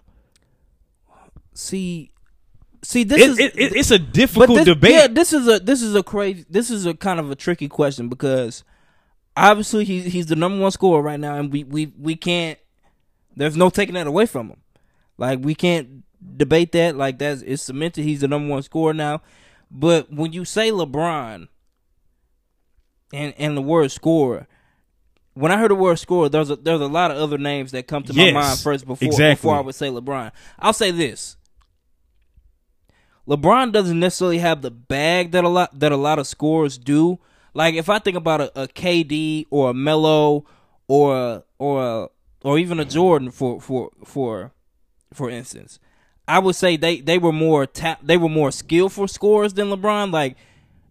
See, 1.54 2.10
see, 2.82 3.04
this 3.04 3.20
It, 3.22 3.30
is 3.30 3.38
it, 3.38 3.52
it- 3.56 3.76
it's 3.76 3.90
a 3.90 3.98
difficult 3.98 4.58
this, 4.58 4.64
debate. 4.66 4.92
Yeah, 4.92 5.06
this 5.06 5.32
is 5.32 5.46
a 5.48 5.58
this 5.60 5.82
is 5.82 5.94
a 5.94 6.02
crazy. 6.02 6.44
This 6.50 6.70
is 6.70 6.84
a 6.86 6.94
kind 6.94 7.20
of 7.20 7.30
a 7.30 7.34
tricky 7.36 7.68
question 7.68 8.08
because 8.08 8.64
obviously 9.36 9.84
he's 9.84 10.12
he's 10.12 10.26
the 10.26 10.36
number 10.36 10.60
one 10.60 10.70
scorer 10.70 11.02
right 11.02 11.20
now, 11.20 11.36
and 11.36 11.52
we 11.52 11.64
we 11.64 11.92
we 11.98 12.16
can't. 12.16 12.58
There's 13.36 13.56
no 13.56 13.70
taking 13.70 13.94
that 13.94 14.06
away 14.06 14.26
from 14.26 14.48
him. 14.48 14.60
Like 15.18 15.40
we 15.42 15.54
can't 15.54 16.04
debate 16.36 16.72
that. 16.72 16.96
Like 16.96 17.18
that's 17.18 17.42
it's 17.42 17.62
cemented. 17.62 18.04
He's 18.04 18.20
the 18.20 18.28
number 18.28 18.48
one 18.48 18.62
scorer 18.62 18.94
now. 18.94 19.22
But 19.70 20.12
when 20.12 20.32
you 20.32 20.44
say 20.44 20.70
LeBron 20.70 21.48
and 23.12 23.34
and 23.38 23.56
the 23.56 23.62
word 23.62 23.90
scorer, 23.90 24.46
when 25.34 25.50
I 25.50 25.58
heard 25.58 25.70
the 25.70 25.76
word 25.76 25.98
scorer, 25.98 26.28
there's 26.28 26.50
a 26.50 26.56
there's 26.56 26.80
a 26.80 26.86
lot 26.86 27.10
of 27.10 27.16
other 27.16 27.38
names 27.38 27.72
that 27.72 27.86
come 27.86 28.04
to 28.04 28.14
my 28.14 28.30
mind 28.30 28.58
first 28.60 28.86
before 28.86 29.06
exactly. 29.06 29.34
before 29.34 29.56
I 29.56 29.60
would 29.60 29.74
say 29.74 29.88
LeBron. 29.88 30.32
I'll 30.58 30.72
say 30.72 30.90
this. 30.90 31.36
LeBron 33.28 33.72
doesn't 33.72 33.98
necessarily 33.98 34.38
have 34.38 34.62
the 34.62 34.70
bag 34.70 35.32
that 35.32 35.44
a 35.44 35.48
lot 35.48 35.78
that 35.78 35.92
a 35.92 35.96
lot 35.96 36.18
of 36.18 36.26
scorers 36.26 36.78
do. 36.78 37.18
Like 37.54 37.76
if 37.76 37.88
I 37.88 38.00
think 38.00 38.16
about 38.16 38.40
a, 38.40 38.62
a 38.62 38.68
KD 38.68 39.46
or 39.50 39.70
a 39.70 39.74
Melo 39.74 40.44
or 40.88 41.44
or 41.58 42.10
or 42.42 42.58
even 42.58 42.80
a 42.80 42.84
Jordan 42.84 43.30
for 43.30 43.60
for 43.60 43.90
for 44.04 44.52
for 45.12 45.30
instance, 45.30 45.78
I 46.26 46.40
would 46.40 46.56
say 46.56 46.76
they 46.76 47.00
they 47.00 47.18
were 47.18 47.32
more 47.32 47.66
tap 47.66 48.00
they 48.02 48.16
were 48.16 48.28
more 48.28 48.50
skillful 48.50 49.08
scorers 49.08 49.54
than 49.54 49.68
LeBron. 49.68 50.12
Like 50.12 50.36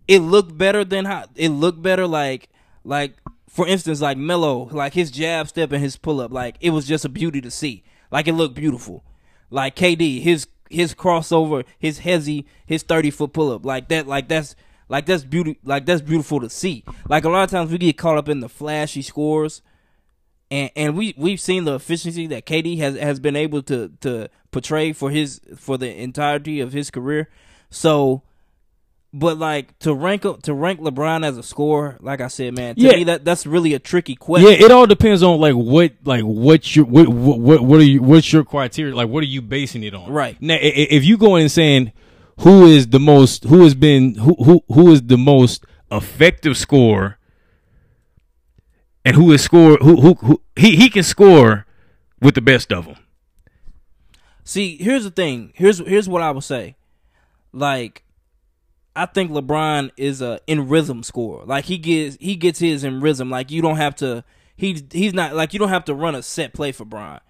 it 0.07 0.19
looked 0.19 0.57
better 0.57 0.83
than 0.85 1.05
how 1.05 1.25
it 1.35 1.49
looked 1.49 1.81
better. 1.81 2.07
Like 2.07 2.49
like 2.83 3.15
for 3.49 3.67
instance, 3.67 4.01
like 4.01 4.17
Melo, 4.17 4.69
like 4.71 4.93
his 4.93 5.11
jab 5.11 5.47
step 5.47 5.71
and 5.71 5.83
his 5.83 5.97
pull 5.97 6.21
up, 6.21 6.31
like 6.31 6.55
it 6.61 6.71
was 6.71 6.87
just 6.87 7.05
a 7.05 7.09
beauty 7.09 7.41
to 7.41 7.51
see. 7.51 7.83
Like 8.09 8.27
it 8.27 8.33
looked 8.33 8.55
beautiful. 8.55 9.03
Like 9.49 9.75
KD, 9.75 10.21
his 10.21 10.47
his 10.69 10.95
crossover, 10.95 11.65
his 11.77 11.99
hezzy, 11.99 12.45
his 12.65 12.83
thirty 12.83 13.11
foot 13.11 13.33
pull 13.33 13.51
up, 13.51 13.65
like 13.65 13.89
that, 13.89 14.07
like 14.07 14.27
that's 14.27 14.55
like 14.89 15.05
that's 15.05 15.23
beauty, 15.23 15.57
like 15.63 15.85
that's 15.85 16.01
beautiful 16.01 16.39
to 16.41 16.49
see. 16.49 16.83
Like 17.09 17.23
a 17.25 17.29
lot 17.29 17.43
of 17.43 17.49
times 17.49 17.71
we 17.71 17.77
get 17.77 17.97
caught 17.97 18.17
up 18.17 18.29
in 18.29 18.39
the 18.41 18.49
flashy 18.49 19.01
scores, 19.01 19.61
and 20.51 20.69
and 20.75 20.95
we 20.97 21.13
we've 21.17 21.39
seen 21.39 21.63
the 21.65 21.75
efficiency 21.75 22.27
that 22.27 22.45
KD 22.45 22.77
has 22.79 22.97
has 22.97 23.19
been 23.19 23.35
able 23.35 23.61
to 23.63 23.91
to 24.01 24.29
portray 24.51 24.93
for 24.93 25.09
his 25.09 25.41
for 25.57 25.77
the 25.77 25.93
entirety 26.01 26.59
of 26.59 26.73
his 26.73 26.91
career. 26.91 27.29
So, 27.69 28.21
but 29.13 29.37
like 29.39 29.77
to 29.79 29.93
rank 29.93 30.21
to 30.43 30.53
rank 30.53 30.79
LeBron 30.79 31.25
as 31.25 31.37
a 31.37 31.43
scorer, 31.43 31.97
like 32.01 32.21
I 32.21 32.27
said, 32.27 32.53
man, 32.55 32.75
to 32.75 32.81
Yeah. 32.81 32.91
me 32.97 33.03
that 33.05 33.25
that's 33.25 33.47
really 33.47 33.73
a 33.73 33.79
tricky 33.79 34.15
question. 34.15 34.49
Yeah, 34.51 34.65
it 34.65 34.71
all 34.71 34.85
depends 34.85 35.23
on 35.23 35.39
like 35.39 35.53
what 35.55 35.93
like 36.03 36.23
what 36.23 36.75
your 36.75 36.85
what 36.85 37.07
what 37.09 37.61
what, 37.61 37.79
are 37.79 37.83
you 37.83 38.01
what's 38.03 38.31
your 38.31 38.43
criteria 38.43 38.95
like 38.95 39.09
what 39.09 39.23
are 39.23 39.27
you 39.27 39.41
basing 39.41 39.83
it 39.83 39.93
on 39.95 40.11
Right. 40.11 40.39
now 40.41 40.57
if 40.59 41.03
you 41.05 41.17
go 41.17 41.35
in 41.35 41.43
and 41.43 41.51
saying 41.51 41.91
who 42.39 42.65
is 42.65 42.87
the 42.87 42.99
most 42.99 43.43
who 43.45 43.63
has 43.63 43.75
been 43.75 44.15
who 44.15 44.35
who 44.43 44.63
who 44.67 44.91
is 44.91 45.03
the 45.03 45.17
most 45.17 45.65
effective 45.91 46.57
scorer 46.57 47.17
and 49.05 49.15
who 49.15 49.31
is 49.31 49.41
score 49.43 49.77
who 49.77 50.01
who, 50.01 50.13
who 50.15 50.41
he 50.55 50.75
he 50.75 50.89
can 50.89 51.03
score 51.03 51.65
with 52.21 52.35
the 52.35 52.41
best 52.41 52.71
of 52.71 52.85
them 52.85 52.95
See, 54.43 54.77
here's 54.77 55.03
the 55.03 55.11
thing. 55.11 55.51
Here's 55.55 55.79
here's 55.79 56.09
what 56.09 56.21
I 56.21 56.31
would 56.31 56.43
say. 56.43 56.75
Like, 57.53 58.03
I 58.95 59.05
think 59.05 59.31
LeBron 59.31 59.91
is 59.95 60.21
a 60.21 60.39
in 60.47 60.67
rhythm 60.67 61.03
scorer. 61.03 61.45
Like 61.45 61.65
he 61.65 61.77
gets 61.77 62.17
he 62.19 62.35
gets 62.35 62.59
his 62.59 62.83
in 62.83 62.99
rhythm. 62.99 63.29
Like 63.29 63.51
you 63.51 63.61
don't 63.61 63.77
have 63.77 63.95
to. 63.97 64.23
He's 64.55 64.83
he's 64.91 65.13
not 65.13 65.33
like 65.33 65.53
you 65.53 65.59
don't 65.59 65.69
have 65.69 65.85
to 65.85 65.95
run 65.95 66.15
a 66.15 66.21
set 66.21 66.53
play 66.53 66.71
for 66.71 66.85
Bron. 66.85 67.21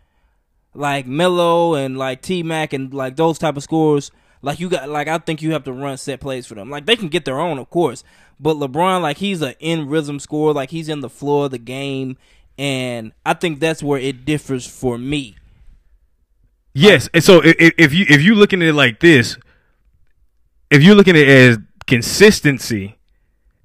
Like 0.74 1.06
Melo 1.06 1.76
and 1.76 1.97
like 1.97 2.22
T 2.22 2.41
Mac 2.41 2.74
and 2.74 2.93
like 2.93 3.16
those 3.16 3.38
type 3.38 3.58
of 3.58 3.64
scores. 3.64 4.12
Like 4.44 4.60
you 4.60 4.68
got 4.70 4.89
like 4.89 5.08
I 5.08 5.18
think 5.18 5.41
you 5.41 5.54
have 5.54 5.64
to 5.64 5.72
run 5.72 5.98
set 5.98 6.20
plays 6.20 6.46
for 6.46 6.56
them. 6.56 6.70
Like 6.70 6.86
they 6.86 6.98
can 6.98 7.08
get 7.08 7.24
their 7.24 7.39
own, 7.39 7.58
of 7.58 7.70
course. 7.70 8.04
But 8.39 8.58
LeBron, 8.58 9.02
like 9.02 9.18
he's 9.18 9.41
an 9.41 9.56
in 9.60 9.88
rhythm 9.88 10.20
scorer. 10.20 10.54
Like 10.54 10.70
he's 10.70 10.89
in 10.89 11.00
the 11.00 11.10
floor 11.10 11.46
of 11.46 11.52
the 11.52 11.58
game, 11.58 12.18
and 12.58 13.14
I 13.26 13.36
think 13.36 13.62
that's 13.62 13.82
where 13.82 14.00
it 14.00 14.26
differs 14.26 14.68
for 14.68 14.98
me. 14.98 15.38
Yes, 16.74 17.08
and 17.14 17.24
so 17.24 17.41
if, 17.44 17.56
if 17.78 17.94
you 17.94 18.06
if 18.10 18.22
you 18.22 18.36
looking 18.36 18.62
at 18.62 18.68
it 18.68 18.74
like 18.74 19.00
this, 19.00 19.38
if 20.70 20.84
you're 20.84 20.96
looking 20.96 21.16
at 21.16 21.22
it 21.22 21.30
as 21.30 21.58
consistency 21.88 22.98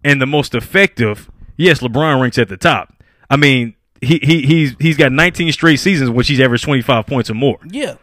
and 0.04 0.22
the 0.22 0.26
most 0.26 0.54
effective, 0.54 1.28
yes, 1.56 1.80
LeBron 1.80 2.20
ranks 2.20 2.38
at 2.38 2.48
the 2.48 2.56
top. 2.56 3.02
I 3.28 3.36
mean, 3.36 3.74
he 4.00 4.20
he 4.22 4.42
he's 4.42 4.76
he's 4.78 4.96
got 4.96 5.10
19 5.10 5.50
straight 5.50 5.80
seasons 5.80 6.10
which 6.10 6.28
he's 6.28 6.38
averaged 6.38 6.62
25 6.62 7.04
points 7.04 7.30
or 7.30 7.34
more. 7.34 7.58
Yeah. 7.68 7.96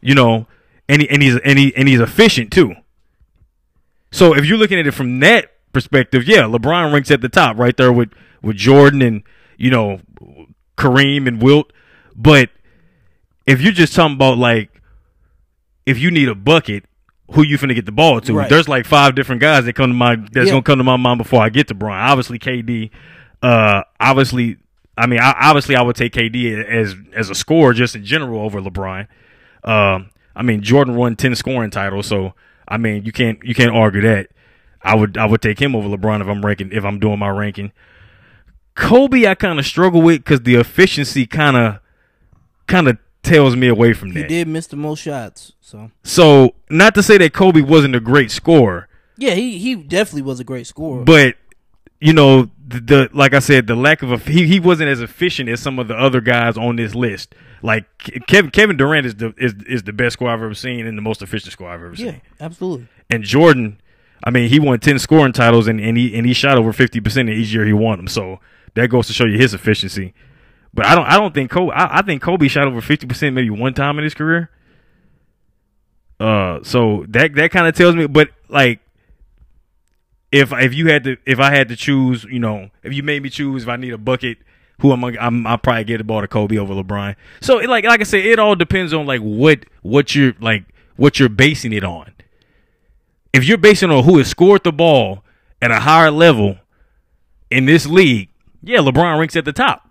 You 0.00 0.14
know, 0.14 0.46
and 0.88 1.02
he, 1.02 1.08
and 1.08 1.22
he's 1.22 1.36
and 1.44 1.58
he 1.58 1.74
and 1.76 1.88
he's 1.88 2.00
efficient 2.00 2.50
too. 2.52 2.74
So 4.12 4.34
if 4.36 4.44
you're 4.44 4.58
looking 4.58 4.78
at 4.78 4.86
it 4.86 4.92
from 4.92 5.20
that 5.20 5.50
perspective, 5.72 6.26
yeah, 6.26 6.42
LeBron 6.42 6.92
ranks 6.92 7.10
at 7.10 7.20
the 7.20 7.28
top 7.28 7.58
right 7.58 7.76
there 7.76 7.92
with 7.92 8.10
with 8.42 8.56
Jordan 8.56 9.02
and 9.02 9.22
you 9.56 9.70
know 9.70 10.00
Kareem 10.76 11.26
and 11.26 11.42
Wilt, 11.42 11.72
but 12.14 12.50
if 13.46 13.60
you're 13.60 13.72
just 13.72 13.94
talking 13.94 14.14
about 14.14 14.38
like 14.38 14.70
if 15.86 15.98
you 15.98 16.10
need 16.10 16.28
a 16.28 16.34
bucket, 16.34 16.84
who 17.32 17.42
you 17.42 17.58
finna 17.58 17.74
get 17.74 17.86
the 17.86 17.92
ball 17.92 18.20
to? 18.22 18.34
Right. 18.34 18.48
There's 18.48 18.68
like 18.68 18.86
five 18.86 19.14
different 19.14 19.40
guys 19.40 19.64
that 19.64 19.74
come 19.74 19.90
to 19.90 19.94
my 19.94 20.16
that's 20.16 20.46
Yeah. 20.46 20.52
gonna 20.52 20.62
come 20.62 20.78
to 20.78 20.84
my 20.84 20.96
mind 20.96 21.18
before 21.18 21.42
I 21.42 21.48
get 21.48 21.68
to 21.68 21.74
Bron. 21.74 21.98
Obviously 21.98 22.38
KD. 22.38 22.90
Uh, 23.42 23.82
obviously, 24.00 24.56
I 24.96 25.06
mean, 25.06 25.20
I, 25.20 25.34
obviously 25.38 25.76
I 25.76 25.82
would 25.82 25.96
take 25.96 26.12
KD 26.14 26.64
as 26.64 26.94
as 27.14 27.30
a 27.30 27.34
scorer 27.34 27.72
just 27.74 27.94
in 27.96 28.04
general 28.04 28.40
over 28.40 28.60
LeBron. 28.60 29.08
Um, 29.64 30.10
I 30.36 30.42
mean 30.42 30.62
Jordan 30.62 30.96
won 30.96 31.16
ten 31.16 31.34
scoring 31.34 31.70
titles, 31.70 32.06
so 32.06 32.34
I 32.68 32.76
mean 32.76 33.04
you 33.04 33.12
can't 33.12 33.42
you 33.42 33.54
can't 33.54 33.74
argue 33.74 34.00
that. 34.02 34.28
I 34.82 34.94
would 34.94 35.16
I 35.16 35.26
would 35.26 35.40
take 35.40 35.60
him 35.60 35.74
over 35.74 35.88
LeBron 35.88 36.20
if 36.20 36.26
I'm 36.28 36.44
ranking 36.44 36.70
if 36.72 36.84
I'm 36.84 36.98
doing 36.98 37.18
my 37.18 37.30
ranking. 37.30 37.72
Kobe, 38.74 39.26
I 39.26 39.34
kind 39.34 39.58
of 39.58 39.66
struggle 39.66 40.02
with 40.02 40.18
because 40.18 40.40
the 40.42 40.56
efficiency 40.56 41.26
kind 41.26 41.56
of 41.56 41.78
kind 42.66 42.88
of 42.88 42.98
tells 43.22 43.56
me 43.56 43.68
away 43.68 43.92
from 43.92 44.08
He 44.08 44.14
that. 44.20 44.30
He 44.30 44.38
did 44.38 44.48
miss 44.48 44.66
the 44.66 44.76
most 44.76 45.00
shots, 45.00 45.52
so 45.60 45.90
So, 46.02 46.54
not 46.68 46.94
to 46.96 47.02
say 47.02 47.16
that 47.18 47.32
Kobe 47.32 47.62
wasn't 47.62 47.94
a 47.94 48.00
great 48.00 48.30
scorer, 48.30 48.88
yeah, 49.16 49.34
he 49.34 49.58
he 49.58 49.76
definitely 49.76 50.22
was 50.22 50.40
a 50.40 50.44
great 50.44 50.66
scorer. 50.66 51.04
but 51.04 51.36
you 52.00 52.12
know, 52.12 52.50
the, 52.66 52.80
the 52.80 53.10
like 53.12 53.34
I 53.34 53.40
said, 53.40 53.66
the 53.66 53.74
lack 53.74 54.02
of 54.02 54.10
a 54.10 54.18
he 54.18 54.46
he 54.46 54.60
wasn't 54.60 54.88
as 54.88 55.00
efficient 55.00 55.48
as 55.48 55.60
some 55.60 55.78
of 55.78 55.88
the 55.88 55.94
other 55.94 56.20
guys 56.20 56.56
on 56.56 56.76
this 56.76 56.94
list. 56.94 57.34
Like 57.62 57.84
Kevin 58.26 58.50
Kevin 58.50 58.76
Durant 58.76 59.06
is 59.06 59.16
the 59.16 59.34
is 59.36 59.54
is 59.66 59.82
the 59.82 59.92
best 59.92 60.14
scorer 60.14 60.30
I've 60.30 60.42
ever 60.42 60.54
seen 60.54 60.86
and 60.86 60.96
the 60.96 61.02
most 61.02 61.22
efficient 61.22 61.52
scorer 61.52 61.70
I've 61.70 61.82
ever 61.82 61.94
yeah, 61.94 62.12
seen. 62.12 62.22
absolutely. 62.40 62.88
And 63.10 63.22
Jordan, 63.22 63.80
I 64.22 64.30
mean, 64.30 64.48
he 64.48 64.60
won 64.60 64.78
ten 64.80 64.98
scoring 64.98 65.32
titles 65.32 65.66
and, 65.66 65.80
and 65.80 65.96
he 65.96 66.16
and 66.16 66.26
he 66.26 66.32
shot 66.32 66.58
over 66.58 66.72
fifty 66.72 67.00
percent 67.00 67.28
each 67.28 67.52
year 67.52 67.64
he 67.64 67.72
won 67.72 67.98
them. 67.98 68.08
So 68.08 68.40
that 68.74 68.88
goes 68.88 69.06
to 69.08 69.12
show 69.12 69.24
you 69.24 69.38
his 69.38 69.54
efficiency. 69.54 70.14
But 70.72 70.86
I 70.86 70.94
don't 70.94 71.06
I 71.06 71.18
don't 71.18 71.32
think 71.32 71.50
Kobe 71.50 71.72
I, 71.72 71.98
I 71.98 72.02
think 72.02 72.22
Kobe 72.22 72.48
shot 72.48 72.66
over 72.66 72.80
fifty 72.80 73.06
percent 73.06 73.34
maybe 73.34 73.50
one 73.50 73.74
time 73.74 73.98
in 73.98 74.04
his 74.04 74.14
career. 74.14 74.50
Uh, 76.20 76.60
so 76.62 77.04
that 77.08 77.34
that 77.34 77.50
kind 77.50 77.66
of 77.66 77.74
tells 77.74 77.94
me. 77.94 78.06
But 78.06 78.30
like, 78.48 78.80
if 80.34 80.52
if 80.52 80.74
you 80.74 80.88
had 80.88 81.04
to 81.04 81.16
if 81.24 81.38
I 81.38 81.54
had 81.54 81.68
to 81.68 81.76
choose, 81.76 82.24
you 82.24 82.40
know, 82.40 82.70
if 82.82 82.92
you 82.92 83.04
made 83.04 83.22
me 83.22 83.30
choose 83.30 83.62
if 83.62 83.68
I 83.68 83.76
need 83.76 83.92
a 83.92 83.98
bucket, 83.98 84.38
who 84.80 84.92
am 84.92 85.04
I? 85.04 85.16
I'm 85.20 85.46
I'll 85.46 85.58
probably 85.58 85.84
get 85.84 85.98
the 85.98 86.04
ball 86.04 86.22
to 86.22 86.26
Kobe 86.28 86.58
over 86.58 86.74
LeBron. 86.74 87.14
So 87.40 87.60
it, 87.60 87.68
like 87.68 87.84
like 87.84 88.00
I 88.00 88.02
said, 88.02 88.26
it 88.26 88.40
all 88.40 88.56
depends 88.56 88.92
on 88.92 89.06
like 89.06 89.20
what 89.20 89.64
what 89.82 90.16
you're 90.16 90.34
like 90.40 90.64
what 90.96 91.20
you're 91.20 91.28
basing 91.28 91.72
it 91.72 91.84
on. 91.84 92.10
If 93.32 93.44
you're 93.44 93.58
basing 93.58 93.90
on 93.90 94.02
who 94.02 94.18
has 94.18 94.26
scored 94.28 94.64
the 94.64 94.72
ball 94.72 95.22
at 95.62 95.70
a 95.70 95.78
higher 95.80 96.10
level 96.10 96.58
in 97.48 97.66
this 97.66 97.86
league, 97.86 98.28
yeah, 98.60 98.78
LeBron 98.78 99.18
ranks 99.18 99.36
at 99.36 99.44
the 99.44 99.52
top. 99.52 99.88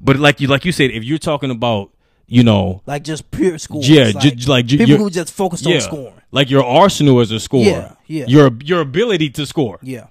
But 0.00 0.16
like 0.16 0.40
you 0.40 0.48
like 0.48 0.64
you 0.64 0.72
said, 0.72 0.90
if 0.90 1.04
you're 1.04 1.18
talking 1.18 1.52
about 1.52 1.90
you 2.26 2.42
know 2.42 2.82
Like 2.84 3.04
just 3.04 3.30
pure 3.30 3.58
scores. 3.58 3.88
Yeah, 3.88 4.10
like, 4.12 4.36
ju- 4.36 4.50
like 4.50 4.66
people 4.66 4.96
who 4.96 5.08
just 5.08 5.32
focused 5.32 5.64
yeah, 5.64 5.76
on 5.76 5.80
scoring. 5.82 6.15
Like 6.30 6.50
your 6.50 6.64
arsenal 6.64 7.20
as 7.20 7.30
a 7.30 7.40
scorer, 7.40 7.64
Yeah, 7.64 7.94
yeah. 8.06 8.24
your 8.28 8.50
your 8.64 8.80
ability 8.80 9.30
to 9.30 9.46
score, 9.46 9.78
Yeah, 9.82 10.06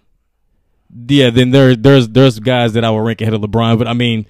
yeah, 1.07 1.29
then 1.29 1.51
there 1.51 1.75
there's 1.75 2.07
there's 2.09 2.39
guys 2.39 2.73
that 2.73 2.83
I 2.83 2.89
would 2.89 2.99
rank 3.01 3.21
ahead 3.21 3.33
of 3.33 3.41
LeBron. 3.41 3.77
But 3.77 3.87
I 3.87 3.93
mean, 3.93 4.25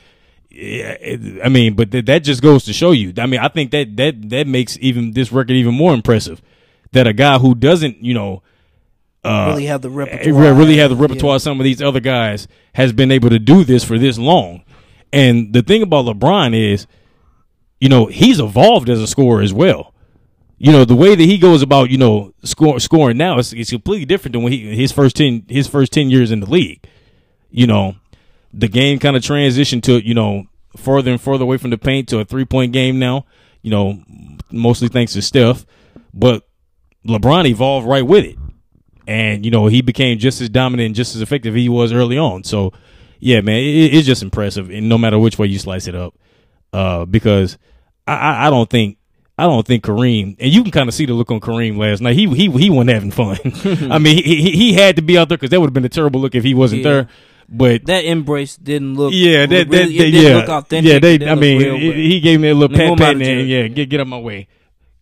yeah, 0.50 0.98
it- 1.00 1.42
I 1.44 1.50
mean, 1.50 1.76
but 1.76 1.92
th- 1.92 2.06
that 2.06 2.20
just 2.24 2.42
goes 2.42 2.66
to 2.66 2.74
show 2.74 2.92
you. 2.92 3.14
I 3.18 3.26
mean, 3.26 3.40
I 3.40 3.48
think 3.50 3.72
that 3.72 3.96
that 3.98 4.30
that 4.30 4.48
makes 4.48 4.78
even 4.82 5.12
this 5.12 5.32
record 5.32 5.52
even 5.52 5.74
more 5.74 5.94
impressive. 5.94 6.42
That 6.92 7.08
a 7.08 7.14
guy 7.14 7.38
who 7.40 7.56
doesn't, 7.56 8.04
you 8.04 8.14
know, 8.14 8.42
uh, 9.24 9.48
really 9.50 9.66
have 9.66 9.82
the 9.82 9.90
repertoire. 9.90 10.54
really 10.54 10.78
have 10.78 10.92
the 10.92 10.96
repertoire. 10.96 11.40
Some 11.40 11.60
of 11.60 11.64
these 11.64 11.82
other 11.82 12.00
guys 12.00 12.48
has 12.74 12.94
been 12.94 13.12
able 13.12 13.30
to 13.30 13.40
do 13.40 13.64
this 13.64 13.84
for 13.84 13.98
this 13.98 14.18
long. 14.18 14.64
And 15.12 15.52
the 15.54 15.62
thing 15.62 15.82
about 15.82 16.06
LeBron 16.06 16.56
is, 16.56 16.88
you 17.82 17.90
know, 17.90 18.06
he's 18.06 18.40
evolved 18.40 18.90
as 18.90 19.02
a 19.02 19.08
scorer 19.08 19.42
as 19.42 19.52
well. 19.54 19.94
You 20.66 20.72
know, 20.72 20.84
the 20.84 20.96
way 20.96 21.14
that 21.14 21.24
he 21.24 21.38
goes 21.38 21.62
about, 21.62 21.92
you 21.92 22.00
know, 22.00 22.34
score, 22.44 22.80
scoring 22.80 23.18
now 23.18 23.38
is, 23.38 23.54
is 23.54 23.70
completely 23.70 24.06
different 24.06 24.34
than 24.34 24.42
when 24.42 24.52
he 24.52 24.76
his 24.76 24.92
first 24.92 25.16
ten 25.16 25.46
his 25.48 25.68
first 25.68 25.94
ten 25.94 26.10
years 26.10 26.32
in 26.32 26.40
the 26.40 26.50
league. 26.50 26.84
You 27.52 27.68
know, 27.68 27.98
the 28.52 28.68
game 28.68 28.98
kind 28.98 29.16
of 29.16 29.22
transitioned 29.22 29.84
to 29.84 30.04
you 30.04 30.16
know 30.16 30.46
further 30.76 31.12
and 31.12 31.22
further 31.22 31.44
away 31.44 31.58
from 31.58 31.70
the 31.70 31.78
paint 31.78 32.10
to 32.10 32.18
a 32.18 32.26
three 32.26 32.46
point 32.46 32.74
game 32.74 32.98
now. 32.98 33.28
You 33.62 33.70
know, 33.70 34.04
mostly 34.50 34.88
thanks 34.88 35.14
to 35.14 35.22
Steph, 35.22 35.68
but 36.16 36.50
LeBron 37.08 37.46
evolved 37.46 37.88
right 37.88 38.04
with 38.04 38.26
it, 38.26 38.36
and 39.06 39.46
you 39.46 39.52
know 39.52 39.68
he 39.68 39.84
became 39.84 40.18
just 40.18 40.42
as 40.42 40.50
dominant 40.50 40.88
and 40.88 40.96
just 40.96 41.16
as 41.16 41.22
effective 41.22 41.54
he 41.54 41.70
was 41.70 41.94
early 41.94 42.18
on. 42.18 42.44
So, 42.44 42.74
yeah, 43.20 43.42
man, 43.42 43.58
it, 43.58 43.94
it's 43.94 44.08
just 44.08 44.24
impressive, 44.24 44.72
and 44.72 44.90
no 44.90 44.98
matter 44.98 45.20
which 45.20 45.38
way 45.38 45.46
you 45.46 45.60
slice 45.60 45.86
it 45.86 45.94
up, 45.94 46.16
uh, 46.74 47.06
because 47.06 47.60
I, 48.08 48.16
I, 48.16 48.48
I 48.48 48.50
don't 48.50 48.68
think 48.68 48.98
I 49.38 49.44
don't 49.44 49.68
think 49.68 49.84
Kareem, 49.84 50.38
and 50.40 50.54
you 50.54 50.62
can 50.64 50.72
kind 50.72 50.88
of 50.88 50.96
see 50.96 51.06
the 51.06 51.14
look 51.14 51.30
on 51.30 51.40
Kareem 51.42 51.78
last 51.78 52.02
night. 52.02 52.16
He 52.16 52.26
he 52.34 52.50
he 52.50 52.70
wasn't 52.70 52.92
having 52.92 53.12
fun. 53.12 53.38
I 53.92 54.00
mean, 54.00 54.16
he, 54.24 54.42
he 54.42 54.52
he 54.52 54.74
had 54.74 54.96
to 54.96 55.02
be 55.02 55.18
out 55.18 55.28
there 55.30 55.38
because 55.38 55.50
that 55.50 55.60
would 55.60 55.68
have 55.68 55.74
been 55.74 55.84
a 55.86 55.90
terrible 55.90 56.22
look 56.22 56.36
if 56.36 56.44
he 56.44 56.54
wasn't 56.54 56.84
Yeah. 56.84 56.92
there. 56.92 57.08
But 57.48 57.86
That 57.86 58.06
embrace 58.06 58.56
didn't 58.58 58.96
look. 58.96 59.12
yeah, 59.14 59.46
that, 59.46 59.50
that, 59.50 59.68
really, 59.70 59.98
that- 59.98 60.04
it 60.08 60.12
didn't 60.12 60.24
yeah, 60.24 60.36
look 60.38 60.50
authentic. 60.50 60.90
yeah. 60.90 60.96
It 60.96 61.00
They, 61.02 61.18
didn't 61.20 61.38
I 61.38 61.40
mean, 61.40 61.62
real, 61.62 61.78
he- 61.78 62.10
he 62.14 62.20
gave 62.20 62.40
me 62.40 62.50
a 62.50 62.56
little 62.56 62.76
pat, 62.76 62.98
pat, 62.98 63.12
and 63.16 63.24
Jared. 63.24 63.48
yeah, 63.48 63.68
get 63.68 63.90
get 63.90 64.00
out 64.00 64.08
my 64.08 64.18
way, 64.18 64.48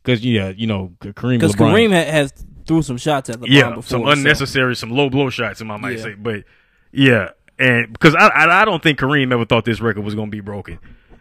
because 0.04 0.26
yeah, 0.26 0.50
you 0.50 0.68
know, 0.68 0.92
Kareem 1.00 1.40
because 1.40 1.56
Kareem 1.56 1.92
ha- 1.94 2.12
has 2.12 2.34
threw 2.66 2.82
some 2.82 2.98
shots 2.98 3.30
at 3.30 3.38
LeBron 3.40 3.46
yeah, 3.50 3.70
before. 3.70 3.84
some 3.84 4.02
so- 4.04 4.08
unnecessary, 4.10 4.76
some 4.76 4.90
low 4.90 5.10
blow 5.10 5.30
shots, 5.30 5.62
I 5.62 5.66
might 5.66 5.92
Yeah. 5.98 6.04
say. 6.04 6.14
But 6.16 6.44
yeah, 6.92 7.30
and 7.60 7.94
because 7.94 8.14
I, 8.16 8.28
I 8.28 8.62
I 8.64 8.66
don't 8.66 8.82
think 8.84 9.00
Kareem 9.00 9.32
ever 9.32 9.46
thought 9.46 9.64
this 9.64 9.80
record 9.80 10.04
was 10.04 10.16
going 10.16 10.28
to 10.30 10.36
be 10.36 10.42
broken 10.42 10.80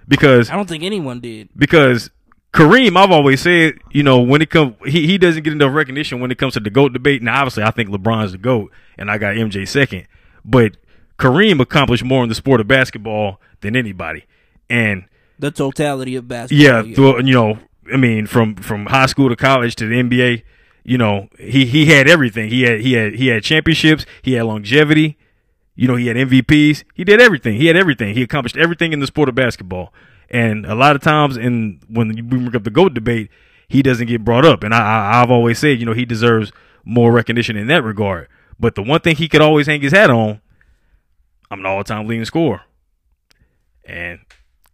because 0.09 0.51
I 0.51 0.57
don't 0.57 0.69
think 0.69 0.83
anyone 0.83 1.21
did. 1.21 1.51
because 1.57 2.11
Kareem, 2.53 2.97
I've 2.99 3.11
always 3.11 3.41
said, 3.41 3.79
you 3.93 4.03
know, 4.03 4.21
when 4.21 4.43
it 4.43 4.51
comes, 4.51 4.75
he, 4.85 5.07
he 5.07 5.17
doesn't 5.17 5.43
get 5.43 5.55
enough 5.55 5.75
recognition 5.75 6.21
when 6.21 6.31
it 6.31 6.37
comes 6.39 6.53
to 6.55 6.61
the 6.61 6.69
GOAT 6.69 6.93
debate. 6.93 7.23
Now, 7.23 7.39
obviously, 7.41 7.63
I 7.63 7.71
think 7.71 7.89
LeBron's 7.89 8.33
the 8.33 8.39
GOAT, 8.39 8.71
and 8.99 9.11
I 9.11 9.17
got 9.17 9.35
MJ 9.35 9.67
second. 9.67 10.07
But 10.45 10.77
Kareem 11.19 11.61
accomplished 11.61 12.05
more 12.05 12.23
in 12.23 12.29
the 12.29 12.35
sport 12.35 12.61
of 12.61 12.69
basketball 12.69 13.41
than 13.63 13.75
anybody. 13.75 14.25
And 14.69 15.05
The 15.39 15.51
totality 15.51 16.15
of 16.17 16.29
basketball. 16.29 16.63
yeah, 16.63 16.83
through, 16.95 17.25
you 17.25 17.33
know, 17.33 17.59
I 17.93 17.97
mean, 17.97 18.27
from 18.27 18.57
from 18.57 18.87
high 18.87 19.07
school 19.07 19.29
to 19.31 19.37
college 19.37 19.75
to 19.77 19.87
the 19.87 19.95
NBA, 20.03 20.43
you 20.85 20.99
know, 20.99 21.29
he 21.39 21.65
he 21.65 21.87
had 21.87 22.09
everything. 22.09 22.51
He 22.51 22.63
had 22.63 22.81
he 22.81 22.93
had 22.93 23.15
he 23.15 23.29
had 23.29 23.43
championships. 23.43 24.05
He 24.21 24.35
had 24.35 24.45
longevity. 24.45 25.17
You 25.75 25.89
know, 25.89 25.97
he 25.97 26.07
had 26.09 26.17
MVPs. 26.17 26.85
He 26.95 27.03
did 27.03 27.21
everything. 27.21 27.57
He 27.57 27.67
had 27.67 27.77
everything. 27.77 28.15
He 28.15 28.23
accomplished 28.23 28.57
everything 28.59 28.93
in 28.93 29.01
the 29.01 29.07
sport 29.07 29.29
of 29.31 29.35
basketball. 29.35 29.93
And 30.33 30.65
a 30.65 30.75
lot 30.75 30.97
of 30.97 31.03
times, 31.03 31.37
in 31.37 31.81
when 31.89 32.17
you 32.17 32.23
bring 32.23 32.57
up 32.57 32.65
the 32.65 32.71
goat 32.71 32.95
debate, 32.95 33.31
he 33.69 33.83
doesn't 33.83 34.07
get 34.07 34.25
brought 34.25 34.45
up. 34.47 34.65
And 34.65 34.75
I, 34.75 34.79
I 34.81 35.23
I've 35.23 35.31
always 35.31 35.59
said, 35.59 35.79
you 35.79 35.87
know, 35.87 35.93
he 35.93 36.05
deserves 36.07 36.51
more 36.85 37.13
recognition 37.13 37.57
in 37.57 37.67
that 37.69 37.85
regard. 37.85 38.29
But 38.59 38.75
the 38.75 38.83
one 38.83 39.01
thing 39.01 39.17
he 39.17 39.29
could 39.29 39.43
always 39.43 39.67
hang 39.67 39.83
his 39.83 39.93
hat 39.93 40.11
on, 40.11 40.41
I'm 41.51 41.61
an 41.61 41.67
all-time 41.67 42.07
leading 42.07 42.25
scorer. 42.25 42.63
And 43.85 44.21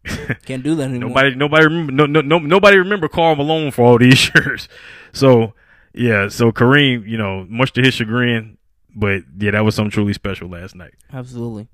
Can't 0.47 0.63
do 0.63 0.75
that 0.77 0.85
anymore. 0.85 1.09
Nobody, 1.09 1.35
nobody 1.35 1.65
remember, 1.65 1.93
no, 1.93 2.07
no, 2.07 2.21
no, 2.21 2.39
nobody 2.39 2.77
remember 2.79 3.09
Karl 3.09 3.37
Malone 3.37 3.71
for 3.71 3.85
all 3.85 3.99
these 3.99 4.31
years. 4.35 4.69
So, 5.13 5.55
yeah, 5.93 6.29
so 6.29 6.53
Kareem, 6.53 7.07
you 7.07 7.19
know, 7.19 7.47
much 7.49 7.73
to 7.75 7.83
his 7.83 7.95
chagrin, 7.95 8.59
but 8.95 9.23
yeah, 9.39 9.53
that 9.53 9.65
was 9.65 9.75
something 9.75 9.91
truly 9.91 10.13
special 10.13 10.49
last 10.49 10.75
night. 10.75 10.95
Absolutely. 11.13 11.69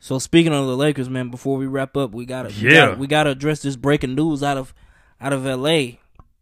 So 0.00 0.18
speaking 0.18 0.52
of 0.52 0.66
the 0.66 0.76
Lakers, 0.76 1.08
man, 1.08 1.28
before 1.28 1.56
we 1.56 1.66
wrap 1.66 1.96
up, 1.96 2.12
we 2.12 2.24
gotta 2.24 2.48
we 2.48 2.70
gotta, 2.70 2.94
we 2.96 3.06
gotta 3.06 3.30
address 3.30 3.62
this 3.62 3.76
breaking 3.76 4.14
news 4.14 4.42
out 4.42 4.56
of 4.56 4.72
out 5.20 5.32
of 5.32 5.44
LA. 5.44 5.98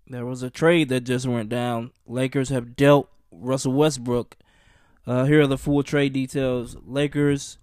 There 0.07 0.26
was 0.26 0.42
a 0.42 0.50
trade 0.50 0.88
that 0.90 1.00
just 1.00 1.26
went 1.26 1.48
down. 1.48 1.90
Lakers 2.07 2.50
have 2.50 2.76
dealt 2.76 3.11
Russell 3.30 3.72
Westbrook. 3.72 4.36
Uh, 5.07 5.24
here 5.24 5.42
are 5.42 5.46
the 5.46 5.59
full 5.59 5.82
trade 5.82 6.12
details. 6.12 6.76
Lakers 6.84 7.59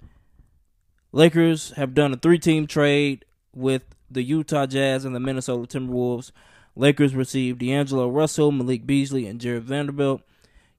Lakers 1.11 1.71
have 1.71 1.93
done 1.93 2.13
a 2.13 2.17
three 2.17 2.39
team 2.39 2.65
trade 2.65 3.23
with 3.53 3.83
the 4.09 4.23
Utah 4.23 4.65
Jazz 4.65 5.05
and 5.05 5.15
the 5.15 5.19
Minnesota 5.19 5.67
Timberwolves. 5.79 6.31
Lakers 6.75 7.13
received 7.13 7.59
D'Angelo 7.59 8.09
Russell, 8.09 8.51
Malik 8.51 8.87
Beasley, 8.87 9.27
and 9.27 9.39
Jarred 9.39 9.63
Vanderbilt. 9.63 10.21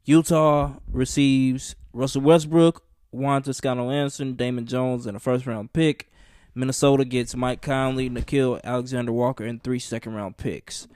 Utah 0.04 0.74
receives 0.90 1.76
Russell 1.92 2.22
Westbrook, 2.22 2.82
Juan 3.14 3.42
Toscano 3.42 3.90
Anderson, 3.90 4.34
Damian 4.34 4.66
Jones, 4.66 5.06
and 5.06 5.16
a 5.16 5.20
first 5.20 5.46
round 5.46 5.72
pick. 5.72 6.10
Minnesota 6.54 7.04
gets 7.04 7.34
Mike 7.34 7.62
Conley, 7.62 8.08
Nickeil 8.08 8.60
Alexander 8.62 9.12
Walker, 9.12 9.44
and 9.44 9.62
three 9.62 9.78
second 9.78 10.14
round 10.14 10.36
picks. 10.36 10.86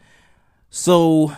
So, 0.71 1.33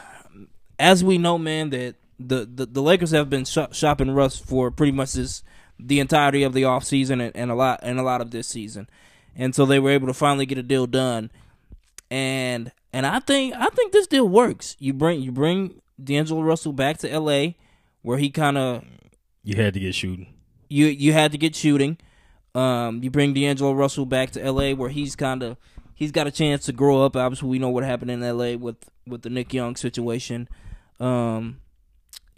as 0.78 1.04
we 1.04 1.18
know, 1.18 1.38
man, 1.38 1.70
that 1.70 1.96
the, 2.18 2.48
the, 2.52 2.66
the 2.66 2.82
Lakers 2.82 3.12
have 3.12 3.30
been 3.30 3.44
shop, 3.44 3.72
shopping 3.72 4.10
Russ 4.10 4.38
for 4.38 4.70
pretty 4.70 4.92
much 4.92 5.14
this 5.14 5.42
the 5.78 6.00
entirety 6.00 6.42
of 6.42 6.52
the 6.52 6.62
offseason 6.62 7.22
and, 7.24 7.34
and 7.34 7.50
a 7.50 7.54
lot 7.54 7.80
and 7.82 7.98
a 7.98 8.02
lot 8.02 8.20
of 8.20 8.30
this 8.30 8.48
season. 8.48 8.88
And 9.34 9.54
so 9.54 9.64
they 9.64 9.78
were 9.78 9.90
able 9.90 10.08
to 10.08 10.14
finally 10.14 10.44
get 10.44 10.58
a 10.58 10.62
deal 10.62 10.86
done. 10.86 11.30
And 12.10 12.72
and 12.92 13.06
I 13.06 13.20
think 13.20 13.54
I 13.54 13.68
think 13.68 13.92
this 13.92 14.06
deal 14.06 14.28
works. 14.28 14.76
You 14.78 14.92
bring 14.92 15.22
you 15.22 15.32
bring 15.32 15.80
D'Angelo 16.02 16.42
Russell 16.42 16.72
back 16.72 16.98
to 16.98 17.18
LA 17.18 17.52
where 18.02 18.18
he 18.18 18.30
kind 18.30 18.58
of 18.58 18.84
you 19.42 19.56
had 19.56 19.74
to 19.74 19.80
get 19.80 19.94
shooting. 19.94 20.34
You 20.70 20.86
you 20.86 21.12
had 21.12 21.32
to 21.32 21.38
get 21.38 21.54
shooting. 21.54 21.98
Um, 22.54 23.02
you 23.02 23.10
bring 23.10 23.34
D'Angelo 23.34 23.72
Russell 23.72 24.06
back 24.06 24.30
to 24.32 24.42
L.A. 24.42 24.72
where 24.72 24.88
he's 24.88 25.14
kind 25.14 25.42
of 25.42 25.58
he's 25.94 26.12
got 26.12 26.26
a 26.26 26.30
chance 26.30 26.64
to 26.66 26.72
grow 26.72 27.04
up. 27.04 27.16
Obviously, 27.16 27.48
we 27.48 27.58
know 27.58 27.68
what 27.68 27.84
happened 27.84 28.10
in 28.10 28.22
L.A. 28.22 28.56
with 28.56 28.76
with 29.06 29.22
the 29.22 29.30
Nick 29.30 29.52
Young 29.52 29.76
situation. 29.76 30.48
Um, 30.98 31.60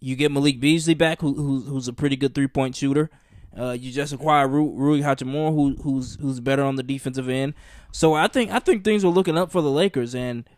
you 0.01 0.17
get 0.17 0.33
Malik 0.33 0.59
Beasley 0.61 0.95
back, 0.95 1.21
who, 1.21 1.35
who 1.35 1.61
who's 1.61 1.87
a 1.89 1.93
pretty 1.93 2.17
good 2.17 2.35
three 2.35 2.49
point 2.49 2.75
shooter. 2.75 3.11
Uh, 3.57 3.77
you 3.79 3.93
just 3.93 4.15
acquire 4.15 4.49
Ru- 4.49 4.75
Rui 4.75 5.01
Hachimura, 5.01 5.55
who 5.55 5.77
who's 5.83 6.17
who's 6.17 6.41
better 6.41 6.63
on 6.63 6.77
the 6.77 6.83
defensive 6.83 7.29
end. 7.29 7.55
So 7.93 8.15
I 8.15 8.29
think 8.29 8.51
I 8.51 8.59
think 8.59 8.83
things 8.83 9.05
are 9.05 9.09
looking 9.09 9.37
up 9.37 9.53
for 9.53 9.61
the 9.61 9.71
Lakers, 9.71 10.15
and 10.15 10.49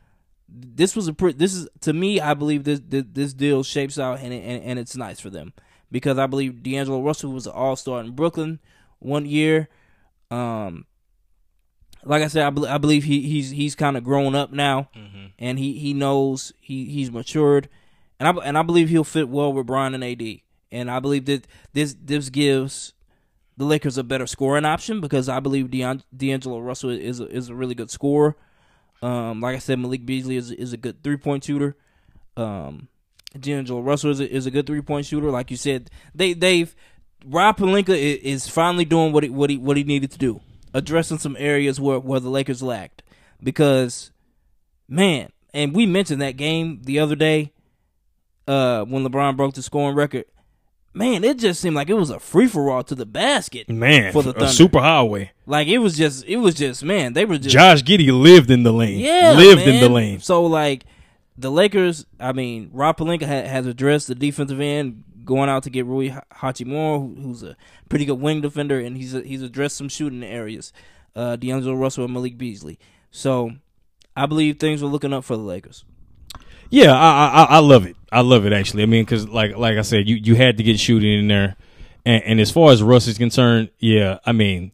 this 0.48 0.94
was 0.94 1.08
a 1.08 1.12
pre- 1.12 1.32
this 1.32 1.54
is 1.54 1.68
to 1.80 1.92
me 1.92 2.20
I 2.20 2.34
believe 2.34 2.64
this 2.64 2.80
this, 2.86 3.04
this 3.12 3.34
deal 3.34 3.64
shapes 3.64 3.98
out 3.98 4.20
and, 4.20 4.32
and 4.32 4.62
and 4.62 4.78
it's 4.78 4.96
nice 4.96 5.18
for 5.18 5.30
them 5.30 5.52
because 5.94 6.18
I 6.18 6.26
believe 6.26 6.60
D'Angelo 6.60 7.00
Russell 7.00 7.30
was 7.30 7.46
an 7.46 7.52
All 7.52 7.76
Star 7.76 8.00
in 8.00 8.10
Brooklyn 8.10 8.58
one 8.98 9.26
year. 9.26 9.68
Um, 10.28 10.86
like 12.02 12.20
I 12.20 12.26
said, 12.26 12.42
I, 12.42 12.74
I 12.74 12.78
believe 12.78 13.04
he 13.04 13.20
he's 13.20 13.50
he's 13.50 13.76
kind 13.76 13.96
of 13.96 14.02
grown 14.02 14.34
up 14.34 14.52
now, 14.52 14.88
and 15.38 15.56
he 15.56 15.74
he 15.74 15.94
knows 15.94 16.52
he 16.58 16.86
he's 16.86 17.12
matured, 17.12 17.68
and 18.18 18.26
I 18.26 18.32
and 18.44 18.58
I 18.58 18.62
believe 18.62 18.88
he'll 18.88 19.04
fit 19.04 19.28
well 19.28 19.52
with 19.52 19.66
Brian 19.66 19.94
and 19.94 20.02
AD, 20.02 20.40
and 20.72 20.90
I 20.90 20.98
believe 20.98 21.26
that 21.26 21.46
this 21.74 21.94
this 22.02 22.28
gives 22.28 22.92
the 23.56 23.64
Lakers 23.64 23.96
a 23.96 24.02
better 24.02 24.26
scoring 24.26 24.64
option 24.64 25.00
because 25.00 25.28
I 25.28 25.38
believe 25.38 25.66
Deon, 25.66 26.02
D'Angelo 26.14 26.58
Russell 26.58 26.90
is 26.90 27.20
a, 27.20 27.28
is 27.28 27.50
a 27.50 27.54
really 27.54 27.76
good 27.76 27.88
scorer. 27.88 28.34
Um, 29.00 29.40
like 29.40 29.54
I 29.54 29.60
said, 29.60 29.78
Malik 29.78 30.04
Beasley 30.04 30.36
is 30.36 30.50
is 30.50 30.72
a 30.72 30.76
good 30.76 31.04
three 31.04 31.18
point 31.18 31.44
shooter. 31.44 31.76
Um, 32.36 32.88
D'Angelo 33.38 33.80
Russell 33.80 34.10
is 34.10 34.20
a, 34.20 34.30
is 34.30 34.46
a 34.46 34.50
good 34.50 34.66
three 34.66 34.80
point 34.80 35.06
shooter. 35.06 35.30
Like 35.30 35.50
you 35.50 35.56
said, 35.56 35.90
they 36.14 36.32
they've 36.32 36.74
Rob 37.26 37.56
Pelinka 37.56 37.90
is, 37.90 38.18
is 38.44 38.48
finally 38.48 38.84
doing 38.84 39.12
what 39.12 39.22
he 39.24 39.30
what 39.30 39.50
he 39.50 39.56
what 39.56 39.76
he 39.76 39.84
needed 39.84 40.10
to 40.12 40.18
do, 40.18 40.40
addressing 40.72 41.18
some 41.18 41.36
areas 41.38 41.80
where 41.80 41.98
where 41.98 42.20
the 42.20 42.28
Lakers 42.30 42.62
lacked. 42.62 43.02
Because, 43.42 44.10
man, 44.88 45.30
and 45.52 45.74
we 45.74 45.86
mentioned 45.86 46.22
that 46.22 46.36
game 46.36 46.80
the 46.84 46.98
other 46.98 47.16
day, 47.16 47.52
uh, 48.46 48.84
when 48.84 49.04
LeBron 49.04 49.36
broke 49.36 49.54
the 49.54 49.62
scoring 49.62 49.96
record. 49.96 50.24
Man, 50.96 51.24
it 51.24 51.38
just 51.40 51.60
seemed 51.60 51.74
like 51.74 51.90
it 51.90 51.94
was 51.94 52.10
a 52.10 52.20
free 52.20 52.46
for 52.46 52.70
all 52.70 52.84
to 52.84 52.94
the 52.94 53.04
basket. 53.04 53.68
Man, 53.68 54.12
For 54.12 54.22
the 54.22 54.44
a 54.44 54.48
super 54.48 54.78
highway. 54.78 55.32
Like 55.44 55.66
it 55.66 55.78
was 55.78 55.96
just, 55.96 56.24
it 56.24 56.36
was 56.36 56.54
just, 56.54 56.84
man, 56.84 57.14
they 57.14 57.24
were 57.24 57.36
just 57.36 57.52
Josh 57.52 57.82
Giddey 57.82 58.12
lived 58.16 58.48
in 58.48 58.62
the 58.62 58.72
lane. 58.72 59.00
yeah, 59.00 59.32
lived 59.36 59.62
in 59.62 59.80
the 59.80 59.88
lane. 59.88 60.20
So 60.20 60.46
like 60.46 60.84
the 61.36 61.50
Lakers, 61.50 62.06
I 62.20 62.32
mean, 62.32 62.70
Rob 62.72 62.96
Pelinka 62.96 63.22
ha- 63.22 63.48
has 63.48 63.66
addressed 63.66 64.08
the 64.08 64.14
defensive 64.14 64.60
end, 64.60 65.04
going 65.24 65.48
out 65.48 65.62
to 65.64 65.70
get 65.70 65.86
Rui 65.86 66.08
Ha- 66.08 66.22
Hachimura, 66.32 67.22
who's 67.22 67.42
a 67.42 67.56
pretty 67.88 68.04
good 68.04 68.20
wing 68.20 68.40
defender, 68.40 68.78
and 68.78 68.96
he's 68.96 69.12
he's 69.12 69.42
addressed 69.42 69.76
some 69.76 69.88
shooting 69.88 70.22
areas. 70.22 70.72
Uh, 71.16 71.36
D'Angelo 71.36 71.74
Russell 71.74 72.04
and 72.04 72.12
Malik 72.12 72.36
Beasley. 72.36 72.78
So 73.10 73.52
I 74.16 74.26
believe 74.26 74.58
things 74.58 74.82
are 74.82 74.86
looking 74.86 75.12
up 75.12 75.24
for 75.24 75.36
the 75.36 75.42
Lakers. 75.42 75.84
Yeah, 76.70 76.92
I, 76.92 77.28
I 77.28 77.44
I 77.44 77.58
love 77.58 77.86
it. 77.86 77.96
I 78.10 78.22
love 78.22 78.46
it 78.46 78.52
actually. 78.52 78.82
I 78.82 78.86
mean, 78.86 79.04
because 79.04 79.28
like 79.28 79.56
like 79.56 79.78
I 79.78 79.82
said, 79.82 80.08
you 80.08 80.16
you 80.16 80.34
had 80.34 80.56
to 80.56 80.62
get 80.62 80.80
shooting 80.80 81.20
in 81.20 81.28
there, 81.28 81.56
and, 82.04 82.22
and 82.24 82.40
as 82.40 82.50
far 82.50 82.72
as 82.72 82.82
Russ 82.82 83.06
is 83.06 83.18
concerned, 83.18 83.70
yeah, 83.78 84.18
I 84.26 84.32
mean, 84.32 84.72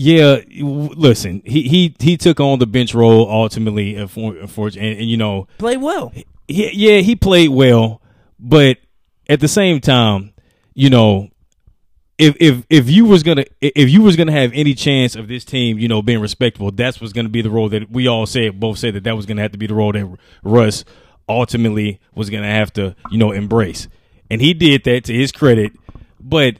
yeah. 0.00 0.40
Listen, 0.48 1.42
he 1.44 1.68
he 1.68 1.94
he 1.98 2.16
took 2.16 2.40
on 2.40 2.58
the 2.58 2.66
bench 2.66 2.94
role 2.94 3.30
ultimately, 3.30 3.96
and, 3.96 4.10
and 4.16 5.10
you 5.10 5.18
know, 5.18 5.46
Play 5.58 5.76
well. 5.76 6.10
he, 6.14 6.24
yeah, 6.48 7.00
he 7.00 7.14
played 7.14 7.50
well, 7.50 8.00
but 8.38 8.78
at 9.28 9.40
the 9.40 9.48
same 9.48 9.78
time, 9.78 10.32
you 10.72 10.88
know, 10.88 11.28
if 12.16 12.34
if 12.40 12.64
if 12.70 12.88
you 12.88 13.04
was 13.04 13.22
gonna 13.22 13.44
if 13.60 13.90
you 13.90 14.00
was 14.00 14.16
gonna 14.16 14.32
have 14.32 14.52
any 14.54 14.72
chance 14.72 15.16
of 15.16 15.28
this 15.28 15.44
team, 15.44 15.78
you 15.78 15.86
know, 15.86 16.00
being 16.00 16.20
respectable, 16.20 16.70
that's 16.70 16.98
what's 16.98 17.12
gonna 17.12 17.28
be 17.28 17.42
the 17.42 17.50
role 17.50 17.68
that 17.68 17.90
we 17.90 18.08
all 18.08 18.24
said, 18.24 18.58
both 18.58 18.78
said 18.78 18.94
that 18.94 19.04
that 19.04 19.16
was 19.16 19.26
gonna 19.26 19.42
have 19.42 19.52
to 19.52 19.58
be 19.58 19.66
the 19.66 19.74
role 19.74 19.92
that 19.92 20.16
Russ 20.42 20.86
ultimately 21.28 22.00
was 22.14 22.30
gonna 22.30 22.50
have 22.50 22.72
to, 22.72 22.96
you 23.10 23.18
know, 23.18 23.32
embrace, 23.32 23.86
and 24.30 24.40
he 24.40 24.54
did 24.54 24.82
that 24.84 25.04
to 25.04 25.12
his 25.12 25.30
credit, 25.30 25.72
but. 26.18 26.56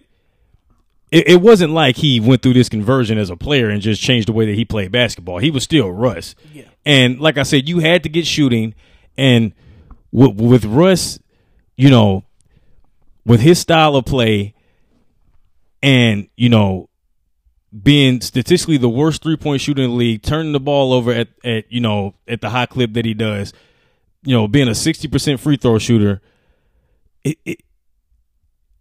It, 1.10 1.28
it 1.28 1.40
wasn't 1.40 1.72
like 1.72 1.96
he 1.96 2.20
went 2.20 2.42
through 2.42 2.52
this 2.54 2.68
conversion 2.68 3.18
as 3.18 3.30
a 3.30 3.36
player 3.36 3.68
and 3.68 3.82
just 3.82 4.00
changed 4.00 4.28
the 4.28 4.32
way 4.32 4.46
that 4.46 4.54
he 4.54 4.64
played 4.64 4.92
basketball. 4.92 5.38
He 5.38 5.50
was 5.50 5.64
still 5.64 5.90
Russ, 5.90 6.34
Yeah. 6.52 6.64
and 6.86 7.20
like 7.20 7.36
I 7.38 7.42
said, 7.42 7.68
you 7.68 7.80
had 7.80 8.02
to 8.04 8.08
get 8.08 8.26
shooting, 8.26 8.74
and 9.16 9.52
with, 10.12 10.36
with 10.40 10.64
Russ, 10.64 11.18
you 11.76 11.90
know, 11.90 12.24
with 13.26 13.40
his 13.40 13.58
style 13.58 13.96
of 13.96 14.04
play, 14.04 14.54
and 15.82 16.28
you 16.36 16.48
know 16.48 16.88
being 17.82 18.20
statistically 18.20 18.76
the 18.76 18.88
worst 18.88 19.22
three 19.22 19.36
point 19.36 19.60
shooter 19.60 19.82
in 19.82 19.90
the 19.90 19.96
league, 19.96 20.22
turning 20.22 20.52
the 20.52 20.60
ball 20.60 20.92
over 20.92 21.12
at, 21.12 21.28
at 21.44 21.70
you 21.72 21.80
know 21.80 22.14
at 22.28 22.40
the 22.40 22.50
high 22.50 22.66
clip 22.66 22.92
that 22.94 23.04
he 23.04 23.14
does, 23.14 23.52
you 24.24 24.34
know 24.34 24.46
being 24.48 24.68
a 24.68 24.74
sixty 24.74 25.08
percent 25.08 25.40
free 25.40 25.56
throw 25.56 25.78
shooter. 25.78 26.20
It, 27.24 27.38
it, 27.44 27.58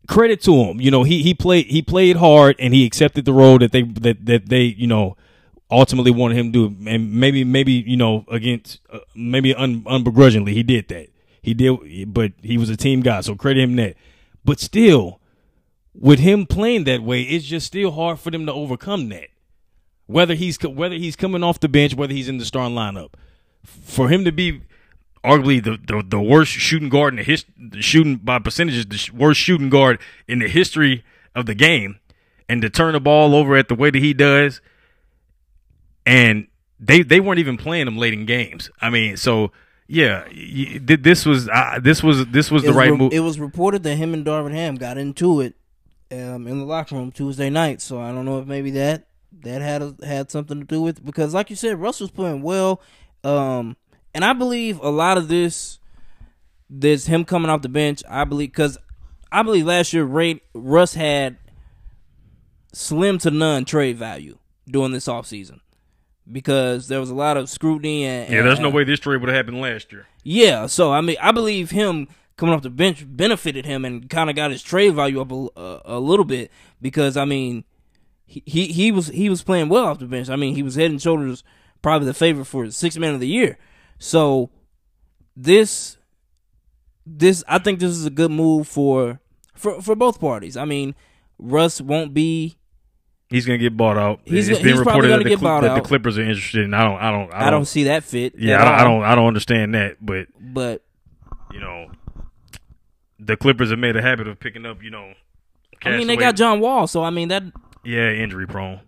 credit 0.09 0.41
to 0.41 0.53
him, 0.53 0.81
you 0.81 0.91
know 0.91 1.03
he 1.03 1.23
he 1.23 1.33
played 1.33 1.67
he 1.67 1.81
played 1.81 2.17
hard 2.17 2.55
and 2.59 2.73
he 2.73 2.85
accepted 2.85 3.23
the 3.23 3.33
role 3.33 3.57
that 3.59 3.71
they 3.71 3.83
that 3.83 4.25
that 4.25 4.49
they 4.49 4.63
you 4.63 4.87
know 4.87 5.15
ultimately 5.71 6.11
wanted 6.11 6.37
him 6.37 6.51
to 6.51 6.69
do, 6.69 6.89
and 6.89 7.13
maybe 7.13 7.43
maybe 7.43 7.71
you 7.71 7.95
know 7.95 8.25
against 8.27 8.79
uh, 8.91 8.99
maybe 9.15 9.55
un, 9.55 9.83
unbegrudgingly 9.83 10.51
he 10.51 10.63
did 10.63 10.87
that 10.89 11.09
he 11.41 11.53
did, 11.53 12.13
but 12.13 12.33
he 12.41 12.57
was 12.57 12.69
a 12.69 12.77
team 12.77 13.01
guy, 13.01 13.21
so 13.21 13.35
credit 13.35 13.63
him 13.63 13.75
that. 13.77 13.95
But 14.43 14.59
still, 14.59 15.19
with 15.93 16.19
him 16.19 16.45
playing 16.45 16.83
that 16.85 17.01
way, 17.01 17.23
it's 17.23 17.45
just 17.45 17.67
still 17.67 17.91
hard 17.91 18.19
for 18.19 18.31
them 18.31 18.45
to 18.45 18.53
overcome 18.53 19.09
that. 19.09 19.29
Whether 20.05 20.33
he's 20.35 20.61
whether 20.61 20.95
he's 20.95 21.15
coming 21.15 21.43
off 21.43 21.59
the 21.59 21.69
bench, 21.69 21.95
whether 21.95 22.13
he's 22.13 22.29
in 22.29 22.37
the 22.37 22.45
starting 22.45 22.75
lineup, 22.75 23.13
for 23.63 24.09
him 24.09 24.25
to 24.25 24.31
be 24.31 24.61
arguably 25.23 25.63
the, 25.63 25.77
the, 25.85 26.03
the 26.07 26.21
worst 26.21 26.51
shooting 26.51 26.89
guard 26.89 27.13
in 27.13 27.17
the 27.17 27.23
his 27.23 27.45
the 27.57 27.81
shooting 27.81 28.17
by 28.17 28.39
percentages, 28.39 28.85
the 28.85 28.97
sh- 28.97 29.11
worst 29.11 29.39
shooting 29.39 29.69
guard 29.69 29.99
in 30.27 30.39
the 30.39 30.47
history 30.47 31.03
of 31.35 31.45
the 31.45 31.55
game, 31.55 31.99
and 32.47 32.61
to 32.61 32.69
turn 32.69 32.93
the 32.93 32.99
ball 32.99 33.35
over 33.35 33.55
at 33.55 33.67
the 33.67 33.75
way 33.75 33.89
that 33.89 33.99
he 33.99 34.13
does, 34.13 34.61
and 36.05 36.47
they 36.79 37.01
they 37.01 37.19
weren't 37.19 37.39
even 37.39 37.57
playing 37.57 37.87
him 37.87 37.97
late 37.97 38.13
in 38.13 38.25
games. 38.25 38.69
I 38.81 38.89
mean, 38.89 39.17
so 39.17 39.51
yeah, 39.87 40.23
y- 40.31 40.79
this 40.81 41.25
was 41.25 41.49
uh, 41.49 41.79
this 41.81 42.01
was 42.03 42.25
this 42.27 42.49
was 42.51 42.63
It 42.63 42.67
the 42.67 42.71
was 42.71 42.77
right 42.77 42.91
re- 42.91 42.97
move. 42.97 43.13
It 43.13 43.19
was 43.21 43.39
reported 43.39 43.83
that 43.83 43.95
him 43.95 44.13
and 44.13 44.25
Darvin 44.25 44.53
Ham 44.53 44.75
got 44.75 44.97
into 44.97 45.41
it 45.41 45.55
um, 46.11 46.47
in 46.47 46.59
the 46.59 46.65
locker 46.65 46.95
room 46.95 47.11
Tuesday 47.11 47.49
night. 47.49 47.81
So 47.81 47.99
I 47.99 48.11
don't 48.11 48.25
know 48.25 48.39
if 48.39 48.47
maybe 48.47 48.71
that 48.71 49.07
that 49.41 49.61
had 49.61 49.81
a, 49.81 49.95
had 50.05 50.31
something 50.31 50.59
to 50.59 50.65
do 50.65 50.81
with 50.81 50.99
it 50.99 51.05
because, 51.05 51.33
like 51.33 51.49
you 51.49 51.55
said, 51.55 51.79
Russell's 51.81 52.11
playing 52.11 52.41
well, 52.41 52.81
um, 53.23 53.77
and 54.13 54.25
I 54.25 54.33
believe 54.33 54.79
a 54.79 54.89
lot 54.89 55.17
of 55.17 55.27
this, 55.27 55.79
this 56.69 57.05
him 57.07 57.25
coming 57.25 57.49
off 57.49 57.61
the 57.61 57.69
bench. 57.69 58.03
I 58.09 58.23
believe 58.23 58.49
because 58.49 58.77
I 59.31 59.43
believe 59.43 59.65
last 59.65 59.93
year 59.93 60.03
Ray, 60.03 60.41
Russ 60.53 60.93
had 60.93 61.37
slim 62.73 63.17
to 63.19 63.31
none 63.31 63.65
trade 63.65 63.97
value 63.97 64.37
during 64.67 64.91
this 64.91 65.07
offseason. 65.07 65.59
Because 66.31 66.87
there 66.89 66.99
was 66.99 67.09
a 67.09 67.15
lot 67.15 67.37
of 67.37 67.49
scrutiny 67.49 68.05
and, 68.05 68.31
Yeah, 68.31 68.43
there's 68.43 68.59
no 68.59 68.67
uh, 68.67 68.71
way 68.71 68.83
this 68.83 68.99
trade 68.99 69.19
would 69.19 69.29
have 69.29 69.35
happened 69.35 69.61
last 69.61 69.91
year. 69.91 70.05
yeah, 70.23 70.67
so 70.67 70.91
I 70.93 71.01
mean, 71.01 71.15
I 71.19 71.31
believe 71.31 71.71
him 71.71 72.07
coming 72.37 72.53
off 72.53 72.61
the 72.61 72.69
bench 72.69 73.03
benefited 73.07 73.65
him 73.65 73.83
and 73.83 74.09
kind 74.09 74.29
of 74.29 74.35
got 74.35 74.51
his 74.51 74.61
trade 74.61 74.93
value 74.93 75.19
up 75.21 75.31
a, 75.31 75.47
a, 75.59 75.81
a 75.85 75.99
little 75.99 76.25
bit 76.25 76.51
because 76.81 77.17
I 77.17 77.25
mean, 77.25 77.63
he, 78.27 78.43
he 78.45 78.65
he 78.67 78.91
was 78.91 79.07
he 79.07 79.27
was 79.27 79.41
playing 79.41 79.69
well 79.69 79.85
off 79.85 79.97
the 79.97 80.05
bench. 80.05 80.29
I 80.29 80.35
mean, 80.35 80.53
he 80.53 80.61
was 80.61 80.75
head 80.75 80.91
and 80.91 81.01
shoulders 81.01 81.43
probably 81.81 82.05
the 82.05 82.13
favorite 82.13 82.45
for 82.45 82.69
six 82.69 82.95
man 82.95 83.15
of 83.15 83.19
the 83.19 83.27
year. 83.27 83.57
So 83.99 84.49
this 85.35 85.97
this 87.05 87.43
I 87.47 87.59
think 87.59 87.79
this 87.79 87.91
is 87.91 88.05
a 88.05 88.09
good 88.09 88.31
move 88.31 88.67
for 88.67 89.19
for 89.55 89.81
for 89.81 89.95
both 89.95 90.19
parties. 90.19 90.57
I 90.57 90.65
mean, 90.65 90.95
Russ 91.37 91.79
won't 91.81 92.13
be. 92.13 92.55
He's 93.29 93.45
gonna 93.45 93.59
get 93.59 93.77
bought 93.77 93.97
out. 93.97 94.21
He's- 94.25 94.47
it's 94.47 94.57
he's 94.59 94.65
been 94.73 94.83
probably 94.83 95.07
reported 95.09 95.25
that, 95.25 95.29
the, 95.29 95.37
Cl- 95.37 95.61
that 95.61 95.75
the. 95.75 95.81
Clippers 95.81 96.17
are 96.17 96.21
interested. 96.23 96.65
in 96.65 96.73
I 96.73 96.83
don't. 96.83 96.97
I 96.99 97.11
don't. 97.11 97.21
I 97.31 97.39
don't, 97.39 97.47
I 97.47 97.49
don't 97.51 97.65
see 97.65 97.83
that 97.83 98.03
fit. 98.03 98.33
Yeah, 98.37 98.59
I 98.61 98.65
don't, 98.65 98.73
I 98.73 98.83
don't. 98.83 99.03
I 99.03 99.15
don't 99.15 99.27
understand 99.27 99.75
that. 99.75 99.97
But 100.03 100.27
But 100.39 100.83
you 101.53 101.59
know, 101.59 101.91
the 103.19 103.37
Clippers 103.37 103.69
have 103.69 103.77
made 103.79 103.95
a 103.95 104.01
habit 104.01 104.27
of 104.27 104.39
picking 104.39 104.65
up. 104.65 104.81
You 104.81 104.89
know, 104.89 105.13
I 105.83 105.89
mean, 105.97 106.07
they 106.07 106.15
castaway- 106.15 106.15
got 106.17 106.35
John 106.37 106.59
Wall, 106.59 106.87
so 106.87 107.03
I 107.03 107.11
mean 107.11 107.27
that. 107.27 107.43
Yeah, 107.83 108.11
injury 108.11 108.47
prone. 108.47 108.81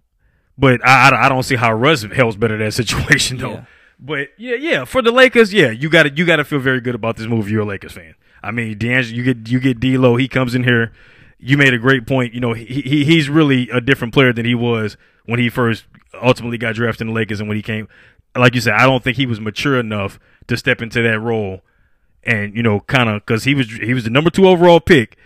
But 0.58 0.86
I, 0.86 1.10
I, 1.10 1.26
I 1.26 1.30
don't 1.30 1.44
see 1.44 1.56
how 1.56 1.72
Russ 1.74 2.02
helps 2.04 2.36
better 2.36 2.58
that 2.58 2.74
situation 2.74 3.38
though. 3.38 3.52
Yeah. 3.52 3.66
But 4.02 4.30
yeah, 4.38 4.56
yeah, 4.56 4.86
for 4.86 5.02
the 5.02 5.12
Lakers, 5.12 5.54
yeah, 5.54 5.70
you 5.70 5.90
got 5.90 6.04
to 6.04 6.10
you 6.10 6.26
got 6.26 6.38
to 6.38 6.44
feel 6.44 6.60
very 6.60 6.82
good 6.82 6.96
about 6.96 7.18
this 7.18 7.28
move. 7.28 7.50
You're 7.50 7.62
a 7.62 7.66
Lakers 7.66 7.94
fan. 7.94 8.16
I 8.44 8.52
mean, 8.52 8.78
D'Angelo, 8.78 9.16
you 9.16 9.24
get 9.24 9.50
you 9.50 9.60
get 9.60 9.80
D'Lo. 9.80 10.16
He 10.16 10.28
comes 10.28 10.56
in 10.56 10.64
here. 10.64 10.92
You 11.38 11.58
made 11.58 11.74
a 11.74 11.80
great 11.80 12.08
point. 12.08 12.34
You 12.34 12.40
know, 12.40 12.54
he, 12.54 12.66
he 12.66 13.06
he's 13.06 13.30
really 13.30 13.70
a 13.70 13.80
different 13.80 14.14
player 14.14 14.34
than 14.34 14.46
he 14.46 14.56
was 14.56 14.98
when 15.26 15.40
he 15.40 15.50
first 15.50 15.86
ultimately 16.20 16.58
got 16.58 16.76
drafted 16.76 17.02
in 17.02 17.08
the 17.08 17.14
Lakers 17.14 17.40
and 17.40 17.48
when 17.48 17.58
he 17.58 17.64
came. 17.64 17.88
Like 18.36 18.56
you 18.56 18.62
said, 18.62 18.74
I 18.74 18.86
don't 18.86 19.04
think 19.04 19.18
he 19.18 19.26
was 19.26 19.40
mature 19.40 19.80
enough 19.80 20.20
to 20.48 20.58
step 20.58 20.82
into 20.82 21.02
that 21.04 21.20
role 21.20 21.62
and 22.24 22.56
you 22.56 22.64
know 22.64 22.82
kind 22.82 23.10
of 23.10 23.26
because 23.26 23.44
he 23.44 23.54
was 23.56 23.68
he 23.68 23.94
was 23.94 24.04
the 24.04 24.10
number 24.10 24.30
two 24.30 24.48
overall 24.48 24.80
pick 24.80 25.18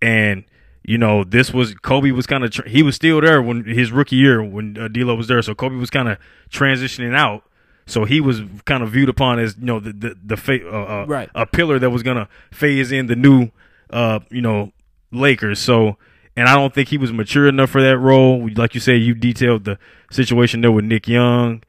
and 0.00 0.44
you 0.82 0.98
know 0.98 1.24
this 1.24 1.52
was 1.52 1.74
kobe 1.76 2.10
was 2.10 2.26
kind 2.26 2.44
of 2.44 2.54
he 2.66 2.82
was 2.82 2.94
still 2.94 3.20
there 3.20 3.40
when 3.40 3.64
his 3.64 3.92
rookie 3.92 4.16
year 4.16 4.42
when 4.42 4.76
uh, 4.78 4.88
D'Lo 4.88 5.14
was 5.14 5.28
there 5.28 5.40
so 5.42 5.54
kobe 5.54 5.76
was 5.76 5.90
kind 5.90 6.08
of 6.08 6.18
transitioning 6.50 7.14
out 7.16 7.44
so 7.86 8.04
he 8.04 8.20
was 8.20 8.42
kind 8.64 8.82
of 8.82 8.90
viewed 8.90 9.08
upon 9.08 9.38
as 9.38 9.56
you 9.58 9.64
know 9.66 9.80
the 9.80 9.92
the, 9.92 10.16
the 10.24 10.36
fa- 10.36 10.66
uh, 10.68 11.02
uh, 11.02 11.06
Right. 11.06 11.30
a 11.34 11.46
pillar 11.46 11.78
that 11.78 11.90
was 11.90 12.02
gonna 12.02 12.28
phase 12.50 12.92
in 12.92 13.06
the 13.06 13.16
new 13.16 13.50
uh 13.90 14.20
you 14.30 14.40
know 14.40 14.72
lakers 15.10 15.58
so 15.58 15.96
and 16.36 16.48
i 16.48 16.54
don't 16.54 16.72
think 16.74 16.88
he 16.88 16.96
was 16.96 17.12
mature 17.12 17.46
enough 17.48 17.70
for 17.70 17.82
that 17.82 17.98
role 17.98 18.48
like 18.56 18.74
you 18.74 18.80
said 18.80 19.00
you 19.02 19.14
detailed 19.14 19.64
the 19.64 19.78
situation 20.10 20.60
there 20.62 20.72
with 20.72 20.84
nick 20.84 21.06
young 21.08 21.62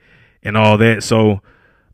and 0.43 0.55
all 0.55 0.77
that 0.77 1.03
so 1.03 1.41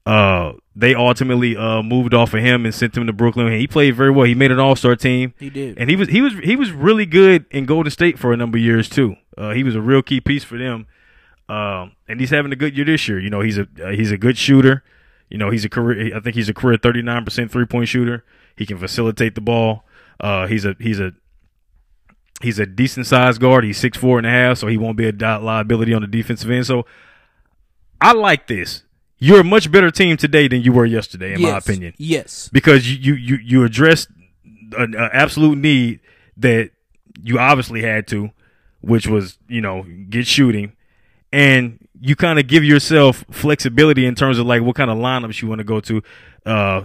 uh, 0.05 0.53
they 0.76 0.95
ultimately 0.95 1.55
uh, 1.55 1.84
moved 1.84 2.13
off 2.15 2.34
of 2.34 2.41
him 2.41 2.65
and 2.65 2.74
sent 2.74 2.97
him 2.97 3.05
to 3.05 3.13
Brooklyn. 3.13 3.45
And 3.47 3.57
he 3.57 3.67
played 3.67 3.95
very 3.95 4.09
well. 4.09 4.26
He 4.26 4.34
made 4.34 4.49
an 4.49 4.57
All 4.59 4.76
Star 4.76 4.95
team. 4.95 5.36
He 5.38 5.51
did. 5.51 5.78
and 5.78 5.88
he 5.88 5.95
was 5.95 6.07
he 6.07 6.22
was 6.22 6.34
he 6.41 6.55
was 6.55 6.72
really 6.72 7.05
good 7.05 7.45
in 7.51 7.65
Golden 7.65 7.91
State 7.91 8.17
for 8.17 8.34
a 8.34 8.38
number 8.38 8.57
of 8.57 8.63
years 8.63 8.89
too. 8.89 9.17
Uh, 9.38 9.51
he 9.51 9.63
was 9.63 9.76
a 9.76 9.82
real 9.82 10.01
key 10.01 10.20
piece 10.20 10.43
for 10.43 10.57
them. 10.57 10.88
Um, 11.50 11.93
and 12.08 12.20
he's 12.20 12.30
having 12.30 12.52
a 12.52 12.56
good 12.56 12.76
year 12.78 12.86
this 12.86 13.08
year. 13.08 13.20
You 13.20 13.30
know, 13.30 13.41
he's 13.41 13.58
a 13.58 13.68
uh, 13.84 13.89
he's 13.89 14.12
a 14.12 14.18
good 14.18 14.38
shooter. 14.38 14.84
You 15.30 15.38
know, 15.38 15.50
he's 15.50 15.66
a 15.66 15.70
career. 15.70 16.16
I 16.16 16.20
think 16.20 16.36
he's 16.36 16.50
a 16.50 16.54
career 16.54 16.78
thirty 16.78 17.02
nine 17.02 17.26
percent 17.26 17.52
three 17.52 17.66
point 17.66 17.88
shooter. 17.88 18.24
He 18.56 18.66
can 18.66 18.78
facilitate 18.78 19.36
the 19.36 19.41
ball. 19.41 19.84
Uh, 20.20 20.47
he's 20.47 20.66
a 20.66 20.76
he's 20.80 21.00
a 21.00 21.14
he's 22.41 22.60
a 22.60 22.66
decent 22.66 23.06
sized 23.08 23.41
guard. 23.41 23.64
He's 23.64 23.78
six 23.78 23.97
four 23.97 24.18
and 24.18 24.28
a 24.28 24.30
half, 24.30 24.58
so 24.60 24.68
he 24.68 24.78
won't 24.78 24.97
be 24.97 25.08
a 25.10 25.12
liability 25.39 25.93
on 25.93 26.02
the 26.02 26.08
defensive 26.08 26.50
end. 26.52 26.66
So 26.66 26.86
I 28.02 28.14
like 28.14 28.47
this. 28.47 28.84
You're 29.18 29.41
a 29.41 29.43
much 29.43 29.70
better 29.72 29.91
team 29.91 30.16
today 30.18 30.47
than 30.47 30.62
you 30.62 30.72
were 30.72 30.86
yesterday, 30.86 31.34
in 31.34 31.41
my 31.41 31.58
opinion, 31.58 31.93
Yes. 31.97 32.50
because 32.54 32.89
you 32.89 33.14
you 33.14 33.36
you, 33.36 33.39
you 33.43 33.64
addressed 33.66 34.08
an 34.78 34.95
absolute 34.95 35.58
need 35.58 36.00
that 36.38 36.72
you 37.22 37.38
obviously 37.38 37.82
had 37.82 38.08
to, 38.08 38.30
which 38.82 39.08
was 39.08 39.38
you 39.50 39.60
know 39.62 39.84
get 40.10 40.26
shooting, 40.26 40.72
and 41.32 41.88
you 42.02 42.16
kind 42.16 42.40
of 42.40 42.48
give 42.48 42.64
yourself 42.64 43.26
flexibility 43.32 44.06
in 44.06 44.16
terms 44.16 44.40
of 44.40 44.46
like 44.46 44.62
what 44.62 44.76
kind 44.76 44.90
of 44.90 44.98
lineups 44.98 45.42
you 45.42 45.48
want 45.48 45.60
to 45.60 45.66
go 45.66 45.80
to. 45.82 46.02
Uh, 46.46 46.82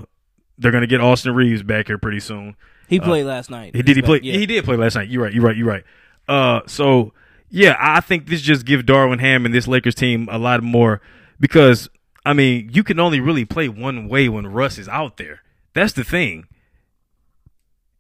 they're 0.59 0.73
gonna 0.73 0.87
get 0.87 1.01
Austin 1.01 1.35
Reaves 1.35 1.63
back 1.63 1.87
here 1.87 1.99
pretty 1.99 2.21
soon. 2.21 2.57
He 2.89 3.01
played 3.01 3.25
last 3.25 3.51
night. 3.51 3.75
He 3.75 3.83
did. 3.83 3.97
He 3.97 4.03
He's 4.03 4.05
play. 4.05 4.21
Yeah. 4.23 4.35
He 4.35 4.47
did 4.47 4.65
play 4.65 4.77
last 4.77 4.95
night. 4.95 5.09
You're 5.09 5.23
right. 5.23 5.33
You're 5.33 5.45
right. 5.45 5.57
You're 5.57 5.67
right. 5.67 5.85
Uh, 6.29 6.61
so 6.67 7.13
yeah, 7.51 7.77
I 7.79 8.01
think 8.01 8.27
this 8.27 8.41
just 8.41 8.67
gives 8.67 8.85
Darvin 8.85 9.21
Ham 9.21 9.45
and 9.47 9.55
this 9.55 9.67
Lakers 9.67 9.95
team 9.95 10.29
a 10.31 10.39
lot 10.39 10.63
more 10.63 11.01
because 11.41 11.89
I 12.25 12.33
mean 12.33 12.71
you 12.73 12.85
can 12.85 13.01
only 13.01 13.21
really 13.21 13.45
play 13.45 13.69
one 13.69 14.09
way 14.09 14.29
when 14.29 14.47
Russ 14.47 14.79
is 14.79 14.89
out 14.89 15.17
there. 15.17 15.43
That's 15.73 15.93
the 15.93 16.05
thing. 16.05 16.47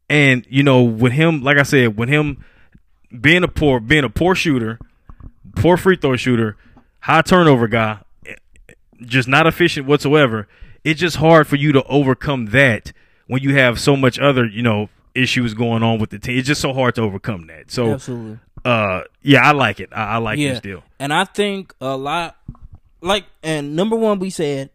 And 0.08 0.46
you 0.48 0.62
know, 0.62 0.82
with 0.82 1.12
him, 1.12 1.42
like 1.42 1.56
I 1.56 1.62
said, 1.62 1.96
with 1.96 2.08
him 2.08 2.44
being 3.20 3.42
a 3.42 3.48
poor, 3.48 3.80
being 3.80 4.04
a 4.04 4.10
poor 4.10 4.34
shooter, 4.34 4.78
poor 5.54 5.76
free 5.76 5.96
throw 5.96 6.16
shooter, 6.16 6.56
high 7.00 7.22
turnover 7.22 7.68
guy, 7.68 7.98
just 9.02 9.28
not 9.28 9.46
efficient 9.46 9.86
whatsoever. 9.86 10.48
It's 10.82 11.00
just 11.00 11.16
hard 11.16 11.46
for 11.46 11.56
you 11.56 11.72
to 11.72 11.82
overcome 11.84 12.46
that 12.46 12.92
when 13.26 13.42
you 13.42 13.54
have 13.56 13.80
so 13.80 13.96
much 13.96 14.18
other, 14.18 14.44
you 14.44 14.62
know, 14.62 14.88
issues 15.14 15.54
going 15.54 15.82
on 15.82 15.98
with 15.98 16.10
the 16.10 16.18
team. 16.18 16.38
It's 16.38 16.46
just 16.46 16.60
so 16.60 16.72
hard 16.72 16.94
to 16.96 17.02
overcome 17.02 17.46
that. 17.46 17.70
So, 17.70 17.92
Absolutely. 17.92 18.38
uh, 18.64 19.02
yeah, 19.22 19.48
I 19.48 19.52
like 19.52 19.80
it. 19.80 19.90
I, 19.92 20.04
I 20.04 20.16
like 20.18 20.38
yeah. 20.38 20.50
this 20.50 20.60
deal. 20.60 20.82
And 20.98 21.12
I 21.12 21.24
think 21.24 21.74
a 21.80 21.96
lot, 21.96 22.36
like, 23.00 23.24
and 23.42 23.76
number 23.76 23.96
one, 23.96 24.18
we 24.18 24.30
said 24.30 24.70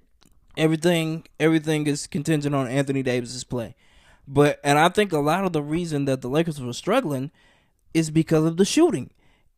everything, 0.58 1.26
everything 1.40 1.88
is 1.88 2.08
contingent 2.08 2.56
on 2.56 2.68
Anthony 2.68 3.04
Davis's 3.04 3.44
play. 3.44 3.76
But 4.28 4.60
and 4.64 4.78
I 4.78 4.90
think 4.90 5.12
a 5.12 5.20
lot 5.20 5.44
of 5.44 5.54
the 5.54 5.64
reason 5.64 6.06
that 6.06 6.22
the 6.22 6.30
Lakers 6.30 6.62
were 6.62 6.74
struggling 6.74 7.32
is 7.96 8.12
because 8.12 8.46
of 8.46 8.58
the 8.58 8.66
shooting. 8.66 9.10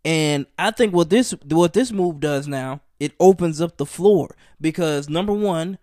And 0.03 0.45
I 0.57 0.71
think 0.71 0.93
what 0.93 1.09
this 1.09 1.35
what 1.47 1.73
this 1.73 1.91
move 1.91 2.19
does 2.19 2.47
now, 2.47 2.81
it 2.99 3.13
opens 3.19 3.61
up 3.61 3.77
the 3.77 3.85
floor 3.85 4.35
because 4.59 5.09
number 5.09 5.33
one, 5.33 5.77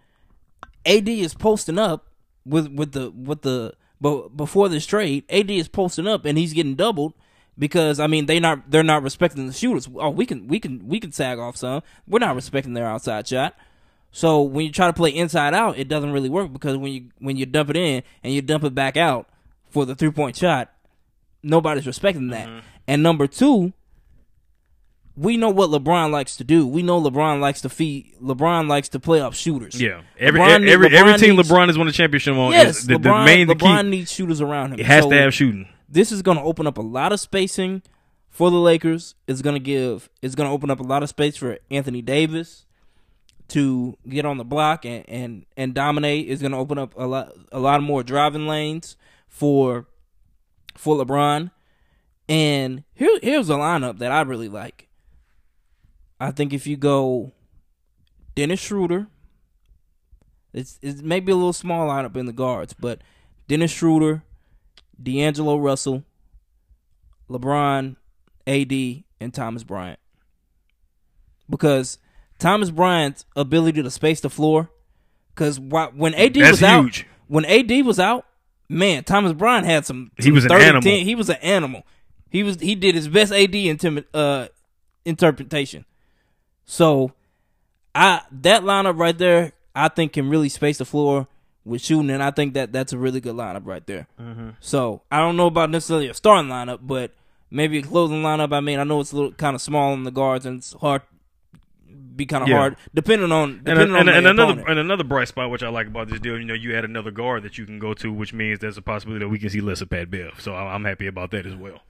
AD 0.85 1.09
is 1.09 1.35
posting 1.35 1.79
up 1.79 2.09
with 2.45 2.69
with 2.69 2.93
the 2.93 3.11
with 3.11 3.43
the 3.43 3.75
but 4.01 4.37
before 4.37 4.69
this 4.69 4.87
trade, 4.87 5.25
AD 5.29 5.51
is 5.51 5.69
posting 5.69 6.07
up 6.07 6.25
and 6.25 6.39
he's 6.39 6.53
getting 6.53 6.75
doubled 6.75 7.15
because 7.59 8.01
I 8.01 8.07
mean 8.07 8.27
they 8.27 8.41
not 8.41 8.71
they're 8.71 8.83
not 8.83 9.03
respecting 9.03 9.47
the 9.47 9.53
shooters. 9.53 9.89
Oh, 9.95 10.11
we 10.11 10.27
can 10.27 10.49
we 10.49 10.59
can 10.61 10.87
we 10.89 11.01
can 11.01 11.13
sag 11.13 11.39
off 11.39 11.57
some. 11.57 11.83
We're 12.07 12.21
not 12.21 12.35
respecting 12.35 12.75
their 12.75 12.87
outside 12.87 13.27
shot. 13.27 13.55
So 14.11 14.43
when 14.43 14.65
you 14.65 14.73
try 14.73 14.87
to 14.87 14.93
play 14.93 15.11
inside 15.11 15.55
out, 15.55 15.79
it 15.79 15.89
doesn't 15.89 16.13
really 16.13 16.31
work 16.31 16.53
because 16.53 16.77
when 16.77 16.93
you 16.93 17.11
when 17.19 17.37
you 17.37 17.47
dump 17.47 17.71
it 17.71 17.77
in 17.77 18.03
and 18.23 18.33
you 18.33 18.43
dump 18.43 18.65
it 18.65 18.75
back 18.75 18.97
out 18.97 19.29
for 19.69 19.85
the 19.85 19.95
three 19.95 20.11
point 20.11 20.37
shot, 20.37 20.73
nobody's 21.43 21.87
respecting 21.87 22.29
that. 22.29 22.49
Mm-hmm. 22.49 22.67
And 22.87 23.03
number 23.03 23.27
two, 23.27 23.75
we 25.19 25.37
know 25.37 25.51
what 25.51 25.71
LeBron 25.71 26.11
likes 26.11 26.37
to 26.37 26.45
do. 26.45 26.67
We 26.67 26.83
know 26.83 27.01
LeBron 27.03 27.41
likes 27.41 27.61
to 27.63 27.69
feed. 27.69 28.15
LeBron 28.23 28.69
likes 28.69 28.89
to 28.91 29.01
play 29.01 29.21
up 29.21 29.35
shooters. 29.35 29.81
Yeah, 29.81 30.03
every 30.19 30.41
LeBron 30.41 30.69
every 30.69 30.95
every 30.97 31.13
LeBron 31.13 31.19
team 31.19 31.37
needs- 31.37 31.51
LeBron 31.51 31.67
has 31.67 31.77
won 31.79 31.89
a 31.89 31.93
championship 31.93 32.35
on. 32.37 32.53
Yes, 32.53 32.79
is 32.81 32.87
the, 32.87 32.95
LeBron, 32.95 33.03
the 33.03 33.25
main 33.25 33.47
the 33.49 33.55
LeBron 33.57 33.83
key 33.83 33.89
needs 33.89 34.13
shooters 34.13 34.41
around 34.41 34.73
him. 34.75 34.81
it 34.81 34.87
has 34.87 35.05
So 35.05 35.11
to 35.11 35.17
have 35.17 35.35
shooting. 35.35 35.69
This 35.89 36.13
is 36.13 36.23
going 36.23 36.37
to 36.37 36.45
open 36.45 36.67
up 36.67 36.79
a 36.79 36.83
lot 36.83 37.13
of 37.13 37.19
spacing 37.21 37.83
for 38.29 38.51
the 38.51 38.59
Lakers. 38.59 39.15
It's 39.27 39.43
going 39.43 39.55
to 39.55 39.61
give. 39.61 40.09
It's 40.23 40.35
going 40.35 40.49
to 40.49 40.53
open 40.53 40.71
up 40.71 40.81
a 40.81 40.85
lot 40.85 41.03
of 41.03 41.09
space 41.09 41.37
for 41.37 41.59
Anthony 41.71 42.03
Davis 42.03 42.67
to 43.49 43.97
get 44.07 44.27
on 44.27 44.37
the 44.37 44.45
block 44.45 44.85
and 44.85 45.05
and 45.09 45.47
and 45.57 45.75
dominate. 45.75 46.29
It's 46.31 46.43
going 46.43 46.53
to 46.53 46.59
open 46.59 46.79
up 46.79 46.95
a 46.97 47.07
lot 47.07 47.33
a 47.51 47.59
lot 47.59 47.83
more 47.83 48.03
driving 48.03 48.47
lanes 48.47 48.97
for 49.27 49.87
for 50.77 50.97
LeBron. 51.03 51.51
And 52.29 52.85
here 52.95 53.19
here's 53.23 53.49
a 53.49 53.55
lineup 53.55 53.99
that 53.99 54.13
I 54.13 54.21
really 54.21 54.49
like. 54.51 54.88
I 56.21 56.31
think 56.31 56.53
if 56.53 56.67
you 56.67 56.77
go 56.77 57.33
Dennis 58.35 58.61
Schroeder, 58.61 59.07
it's 60.53 60.79
it's 60.83 61.03
maybe 61.03 61.33
a 61.33 61.37
little 61.37 61.53
small 61.53 61.89
lineup 61.89 62.17
in 62.17 62.27
the 62.27 62.33
guards, 62.33 62.73
but 62.73 63.01
Dennis 63.47 63.71
Schroeder, 63.71 64.23
D'Angelo 65.01 65.57
Russell, 65.57 66.05
LeBron, 67.31 67.97
AD, 68.47 68.73
and 69.21 69.35
Thomas 69.35 69.63
Bryant. 69.63 69.99
Because 71.49 71.99
Thomas 72.39 72.71
Bryant's 72.71 73.25
ability 73.37 73.83
to 73.83 73.91
space 73.91 74.21
the 74.21 74.31
floor, 74.31 74.71
because 75.35 75.59
when 75.61 76.15
AD 76.15 76.35
That's 76.35 76.51
was 76.53 76.63
out, 76.63 76.83
huge. 76.85 77.07
when 77.27 77.45
AD 77.45 77.71
was 77.85 77.99
out, 77.99 78.27
man, 78.69 79.05
Thomas 79.05 79.33
Bryant 79.33 79.67
had 79.67 79.87
some. 79.87 80.11
He 80.17 80.25
some 80.25 80.35
was 80.35 80.45
an 80.45 80.51
30, 80.51 80.65
animal. 80.65 80.83
10 80.83 81.05
he 81.05 81.15
was 81.15 81.29
an 81.29 81.37
animal. 81.37 81.83
He 82.31 82.43
was 82.43 82.61
he 82.61 82.75
did 82.75 82.95
his 82.95 83.09
best 83.09 83.33
AD 83.33 83.55
uh, 84.15 84.49
interpretation. 85.05 85.85
So, 86.71 87.13
I 87.95 88.21
that 88.31 88.63
lineup 88.63 88.99
right 88.99 89.17
there, 89.17 89.53
I 89.75 89.89
think 89.89 90.13
can 90.13 90.29
really 90.29 90.51
space 90.51 90.77
the 90.77 90.85
floor 90.85 91.27
with 91.65 91.81
shooting, 91.81 92.11
and 92.11 92.23
I 92.23 92.31
think 92.31 92.53
that 92.55 92.73
that's 92.73 92.93
a 92.93 92.99
really 92.99 93.21
good 93.21 93.35
lineup 93.35 93.63
right 93.65 93.85
there. 93.87 94.07
Mm-hmm. 94.21 94.51
So 94.61 95.01
I 95.11 95.19
don't 95.19 95.39
know 95.39 95.47
about 95.47 95.71
necessarily 95.71 96.09
a 96.09 96.15
starting 96.15 96.51
lineup, 96.51 96.81
but 96.83 97.13
maybe 97.51 97.79
a 97.79 97.83
closing 97.83 98.23
lineup. 98.23 98.53
I 98.53 98.61
mean, 98.61 98.79
I 98.79 98.85
know 98.85 99.01
it's 99.01 99.13
a 99.13 99.17
little 99.17 99.33
kind 99.33 99.57
of 99.57 99.63
small 99.63 99.93
on 99.93 100.05
the 100.05 100.11
guards, 100.11 100.45
and 100.45 100.59
it's 100.59 100.75
hard, 100.75 101.01
be 102.15 102.27
kind 102.27 102.43
of 102.43 102.51
Yeah. 102.51 102.59
hard 102.59 102.77
depending 102.93 103.33
on 103.33 103.51
And, 103.51 103.65
depending 103.65 103.97
and, 103.97 104.09
on 104.09 104.15
and 104.15 104.27
the 104.27 104.31
another 104.31 104.65
and 104.69 104.79
another 104.79 105.05
bright 105.05 105.29
spot 105.29 105.51
which 105.51 105.63
I 105.63 105.71
like 105.71 105.87
about 105.87 106.11
this 106.11 106.21
deal, 106.21 106.39
you 106.39 106.45
know, 106.45 106.53
you 106.53 106.75
had 106.75 106.85
another 106.85 107.11
guard 107.11 107.45
that 107.45 107.57
you 107.57 107.65
can 107.65 107.79
go 107.79 107.95
to, 107.95 108.13
which 108.13 108.35
means 108.35 108.59
there's 108.59 108.77
a 108.77 108.83
possibility 108.83 109.25
that 109.25 109.31
we 109.31 109.39
can 109.39 109.49
see 109.49 109.63
less 109.63 109.81
of 109.81 109.89
Pat 109.89 110.11
Bev. 110.11 110.39
So 110.39 110.55
I'm 110.55 110.85
happy 110.85 111.07
about 111.07 111.31
that 111.31 111.47
as 111.47 111.55
well. 111.55 111.81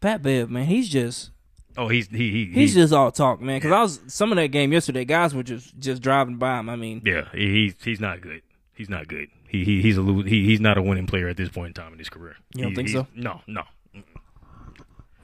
Pat 0.00 0.22
Bev, 0.22 0.48
man, 0.48 0.66
he's 0.66 0.88
just 0.88 1.30
Oh, 1.76 1.88
he's 1.88 2.06
he 2.08 2.30
he 2.30 2.44
he's 2.52 2.74
he- 2.74 2.80
just 2.80 2.92
all 2.92 3.10
talk, 3.10 3.40
man. 3.40 3.56
Because 3.58 3.72
I 3.72 3.82
was 3.82 4.00
some 4.14 4.30
of 4.32 4.36
that 4.36 4.48
game 4.48 4.72
yesterday, 4.72 5.04
guys 5.04 5.34
were 5.34 5.42
just 5.42 5.76
just 5.78 6.02
driving 6.02 6.36
by 6.36 6.58
him. 6.60 6.68
I 6.68 6.76
mean, 6.76 7.02
yeah 7.04 7.28
he's 7.32 7.74
he's 7.82 8.00
not 8.00 8.20
good. 8.20 8.42
He's 8.74 8.88
not 8.88 9.08
good. 9.08 9.28
He, 9.48 9.64
he 9.64 9.82
he's 9.82 9.96
a 9.96 10.02
lo- 10.02 10.22
he 10.22 10.44
he's 10.44 10.60
not 10.60 10.78
a 10.78 10.82
winning 10.82 11.06
player 11.06 11.28
at 11.28 11.36
this 11.36 11.48
point 11.48 11.68
in 11.76 11.82
time 11.82 11.92
in 11.92 11.98
his 11.98 12.08
career. 12.08 12.36
You 12.54 12.62
don't 12.62 12.70
He- 12.72 12.76
think 12.76 12.88
so? 12.90 13.06
No, 13.14 13.40
no. 13.46 13.62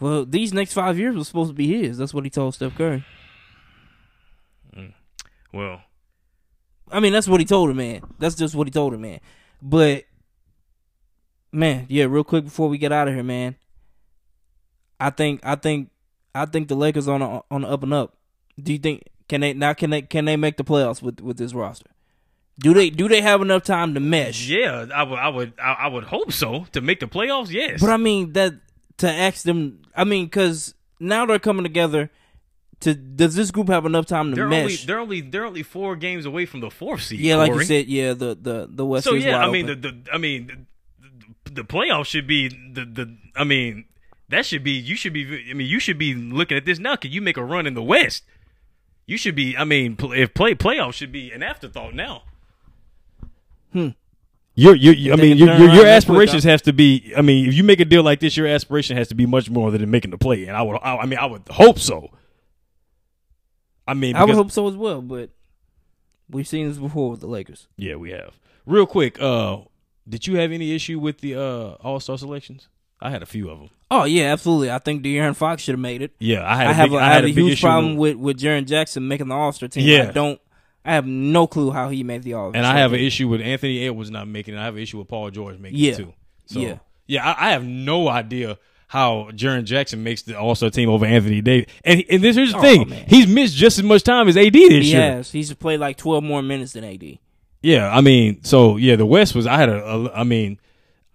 well, 0.00 0.24
these 0.24 0.52
next 0.52 0.72
five 0.72 0.98
years 0.98 1.14
was 1.16 1.26
supposed 1.28 1.50
to 1.50 1.54
be 1.54 1.66
his. 1.82 1.98
That's 1.98 2.14
what 2.14 2.24
he 2.24 2.30
told 2.30 2.54
Steph 2.54 2.74
Curry. 2.76 3.04
Mm. 4.76 4.92
Well, 5.52 5.82
I 6.90 7.00
mean, 7.00 7.12
that's 7.12 7.28
what 7.28 7.40
he 7.40 7.46
told 7.46 7.70
him, 7.70 7.76
man. 7.76 8.02
That's 8.18 8.34
just 8.34 8.54
what 8.54 8.66
he 8.66 8.70
told 8.70 8.94
him, 8.94 9.02
man. 9.02 9.20
But 9.62 10.04
man, 11.52 11.86
yeah, 11.88 12.04
real 12.04 12.24
quick 12.24 12.44
before 12.44 12.68
we 12.68 12.78
get 12.78 12.92
out 12.92 13.08
of 13.08 13.14
here, 13.14 13.22
man. 13.22 13.56
I 14.98 15.10
think 15.10 15.40
I 15.44 15.54
think 15.56 15.90
I 16.34 16.46
think 16.46 16.68
the 16.68 16.76
Lakers 16.76 17.08
on 17.08 17.22
a, 17.22 17.42
on 17.50 17.62
the 17.62 17.68
up 17.68 17.82
and 17.82 17.92
up. 17.94 18.16
Do 18.62 18.72
you 18.72 18.78
think 18.78 19.04
can 19.28 19.40
they 19.40 19.52
now 19.52 19.72
can 19.72 19.90
they 19.90 20.02
can 20.02 20.24
they 20.24 20.36
make 20.36 20.56
the 20.56 20.64
playoffs 20.64 21.02
with 21.02 21.20
with 21.20 21.38
this 21.38 21.54
roster? 21.54 21.90
Do 22.58 22.74
they 22.74 22.90
do 22.90 23.08
they 23.08 23.22
have 23.22 23.40
enough 23.40 23.62
time 23.64 23.94
to 23.94 24.00
mesh? 24.00 24.46
yeah, 24.46 24.86
I 24.94 25.02
would 25.02 25.18
I 25.18 25.28
would 25.28 25.52
I, 25.58 25.72
I 25.72 25.86
would 25.88 26.04
hope 26.04 26.32
so 26.32 26.66
to 26.72 26.80
make 26.80 27.00
the 27.00 27.06
playoffs. 27.06 27.50
Yes, 27.50 27.80
But 27.80 27.90
I 27.90 27.96
mean 27.96 28.32
that 28.34 28.54
to 28.98 29.08
ask 29.10 29.44
them. 29.44 29.82
I 29.96 30.04
mean, 30.04 30.26
because 30.26 30.74
now 30.98 31.24
they're 31.26 31.38
coming 31.38 31.64
together. 31.64 32.10
To 32.80 32.94
does 32.94 33.34
this 33.34 33.50
group 33.50 33.68
have 33.68 33.84
enough 33.84 34.06
time 34.06 34.30
to 34.30 34.36
they're 34.36 34.44
only 34.46 34.62
mesh? 34.62 34.86
they're 34.86 35.00
only 35.00 35.20
they're 35.20 35.44
only 35.44 35.62
four 35.62 35.96
games 35.96 36.24
away 36.24 36.46
from 36.46 36.60
the 36.60 36.70
fourth 36.70 37.02
seed. 37.02 37.20
yeah, 37.20 37.36
like 37.36 37.52
you 37.52 37.62
said, 37.62 37.86
yeah. 37.88 38.14
The 38.14 38.34
the 38.40 38.68
the 38.70 38.86
West. 38.86 39.04
So 39.04 39.12
yeah, 39.14 39.38
I 39.38 39.50
mean 39.50 39.66
the, 39.66 39.74
the 39.74 40.02
I 40.10 40.16
mean 40.16 40.66
the, 41.44 41.50
the 41.52 41.62
playoffs 41.62 42.06
should 42.06 42.26
be 42.26 42.48
the 42.48 42.86
the 42.86 43.16
I 43.36 43.44
mean 43.44 43.84
that 44.30 44.46
should 44.46 44.64
be 44.64 44.72
you 44.72 44.96
should 44.96 45.12
be 45.12 45.46
I 45.50 45.54
mean 45.54 45.68
you 45.68 45.78
should 45.78 45.98
be 45.98 46.14
looking 46.14 46.56
at 46.56 46.64
this 46.64 46.78
now. 46.78 46.96
Can 46.96 47.12
you 47.12 47.20
make 47.20 47.36
a 47.36 47.44
run 47.44 47.66
in 47.66 47.74
the 47.74 47.82
West? 47.82 48.24
You 49.06 49.16
should 49.16 49.34
be. 49.34 49.56
I 49.56 49.64
mean, 49.64 49.96
pl- 49.96 50.12
if 50.12 50.34
play 50.34 50.54
playoffs 50.54 50.94
should 50.94 51.10
be 51.10 51.32
an 51.32 51.42
afterthought 51.42 51.94
now. 51.94 52.22
Your, 54.54 54.74
your, 54.74 54.94
your 54.94 55.14
I 55.14 55.16
mean, 55.16 55.30
can 55.30 55.38
your, 55.38 55.48
turn 55.48 55.60
your, 55.60 55.70
your 55.70 55.86
aspirations 55.86 56.42
quick, 56.44 56.50
has 56.50 56.62
to 56.62 56.72
be. 56.72 57.12
I 57.16 57.22
mean, 57.22 57.48
if 57.48 57.54
you 57.54 57.64
make 57.64 57.80
a 57.80 57.84
deal 57.84 58.02
like 58.02 58.20
this, 58.20 58.36
your 58.36 58.46
aspiration 58.46 58.96
has 58.96 59.08
to 59.08 59.14
be 59.14 59.26
much 59.26 59.50
more 59.50 59.70
than 59.70 59.90
making 59.90 60.10
the 60.10 60.18
play. 60.18 60.44
And 60.46 60.56
I 60.56 60.62
would, 60.62 60.78
I, 60.82 60.98
I 60.98 61.06
mean, 61.06 61.18
I 61.18 61.26
would 61.26 61.42
hope 61.50 61.78
so. 61.78 62.10
I 63.86 63.94
mean, 63.94 64.14
I 64.14 64.24
would 64.24 64.36
hope 64.36 64.52
so 64.52 64.68
as 64.68 64.76
well, 64.76 65.02
but 65.02 65.30
we've 66.28 66.46
seen 66.46 66.68
this 66.68 66.78
before 66.78 67.10
with 67.10 67.20
the 67.20 67.26
Lakers. 67.26 67.66
yeah, 67.76 67.96
we 67.96 68.10
have. 68.10 68.38
Real 68.66 68.86
quick, 68.86 69.20
uh, 69.20 69.58
did 70.08 70.26
you 70.28 70.36
have 70.36 70.52
any 70.52 70.72
issue 70.72 71.00
with 71.00 71.18
the 71.18 71.34
uh 71.34 71.74
All 71.82 71.98
Star 71.98 72.16
selections? 72.16 72.68
I 73.02 73.10
had 73.10 73.22
a 73.22 73.26
few 73.26 73.48
of 73.50 73.58
them. 73.58 73.70
Oh 73.90 74.04
yeah, 74.04 74.32
absolutely. 74.32 74.70
I 74.70 74.78
think 74.78 75.02
De'Aaron 75.02 75.34
Fox 75.34 75.62
should 75.62 75.72
have 75.72 75.80
made 75.80 76.02
it. 76.02 76.12
Yeah, 76.18 76.48
I 76.48 76.56
had. 76.56 76.66
I 76.66 76.70
a 76.70 76.74
have 76.74 76.90
big, 76.90 76.98
a, 76.98 77.02
I 77.02 77.06
I 77.10 77.12
had 77.14 77.24
a, 77.24 77.26
big 77.28 77.34
huge 77.36 77.60
problem 77.60 77.96
with 77.96 78.16
with 78.16 78.38
Jaren 78.38 78.66
Jackson 78.66 79.08
making 79.08 79.28
the 79.28 79.34
All 79.34 79.52
Star 79.52 79.68
team. 79.68 79.86
Yeah. 79.86 80.08
I 80.08 80.12
don't. 80.12 80.40
I 80.84 80.94
have 80.94 81.06
no 81.06 81.46
clue 81.46 81.70
how 81.70 81.88
he 81.90 82.02
made 82.04 82.22
the 82.22 82.34
All. 82.34 82.50
Star 82.50 82.52
team. 82.52 82.58
And 82.58 82.66
I 82.66 82.78
have 82.78 82.92
an 82.92 83.00
issue 83.00 83.28
with 83.28 83.40
Anthony 83.40 83.84
Edwards 83.86 84.10
not 84.10 84.28
making 84.28 84.54
it. 84.54 84.58
I 84.58 84.64
have 84.64 84.76
an 84.76 84.82
issue 84.82 84.98
with 84.98 85.08
Paul 85.08 85.30
George 85.30 85.58
making 85.58 85.78
Yeah. 85.78 85.92
it 85.92 85.96
too. 85.96 86.12
So, 86.46 86.60
Yeah. 86.60 86.78
yeah, 87.06 87.26
I, 87.32 87.48
I 87.48 87.50
have 87.52 87.64
no 87.64 88.08
idea 88.08 88.58
how 88.86 89.28
Jaren 89.32 89.64
Jackson 89.64 90.02
makes 90.02 90.22
the 90.22 90.38
All 90.38 90.54
Star 90.54 90.70
team 90.70 90.88
over 90.88 91.04
Anthony 91.06 91.40
Davis. 91.40 91.66
And 91.84 92.04
and 92.10 92.22
this 92.22 92.36
here's 92.36 92.52
the 92.52 92.58
Oh, 92.58 92.62
thing: 92.62 92.88
man. 92.88 93.04
he's 93.08 93.26
missed 93.26 93.54
just 93.56 93.78
as 93.78 93.84
much 93.84 94.02
time 94.04 94.28
as 94.28 94.36
AD 94.36 94.52
this 94.52 94.84
He 94.86 94.92
year. 94.92 95.00
has. 95.00 95.30
He's 95.32 95.52
played 95.54 95.80
like 95.80 95.96
twelve 95.96 96.22
more 96.24 96.42
minutes 96.42 96.72
than 96.74 96.84
AD. 96.84 97.18
Yeah, 97.62 97.94
I 97.94 98.00
mean, 98.00 98.42
so 98.44 98.76
yeah, 98.78 98.96
the 98.96 99.04
West 99.06 99.34
was. 99.34 99.46
I 99.46 99.56
had 99.58 99.68
a. 99.68 99.84
a 99.84 100.12
I 100.12 100.24
mean, 100.24 100.58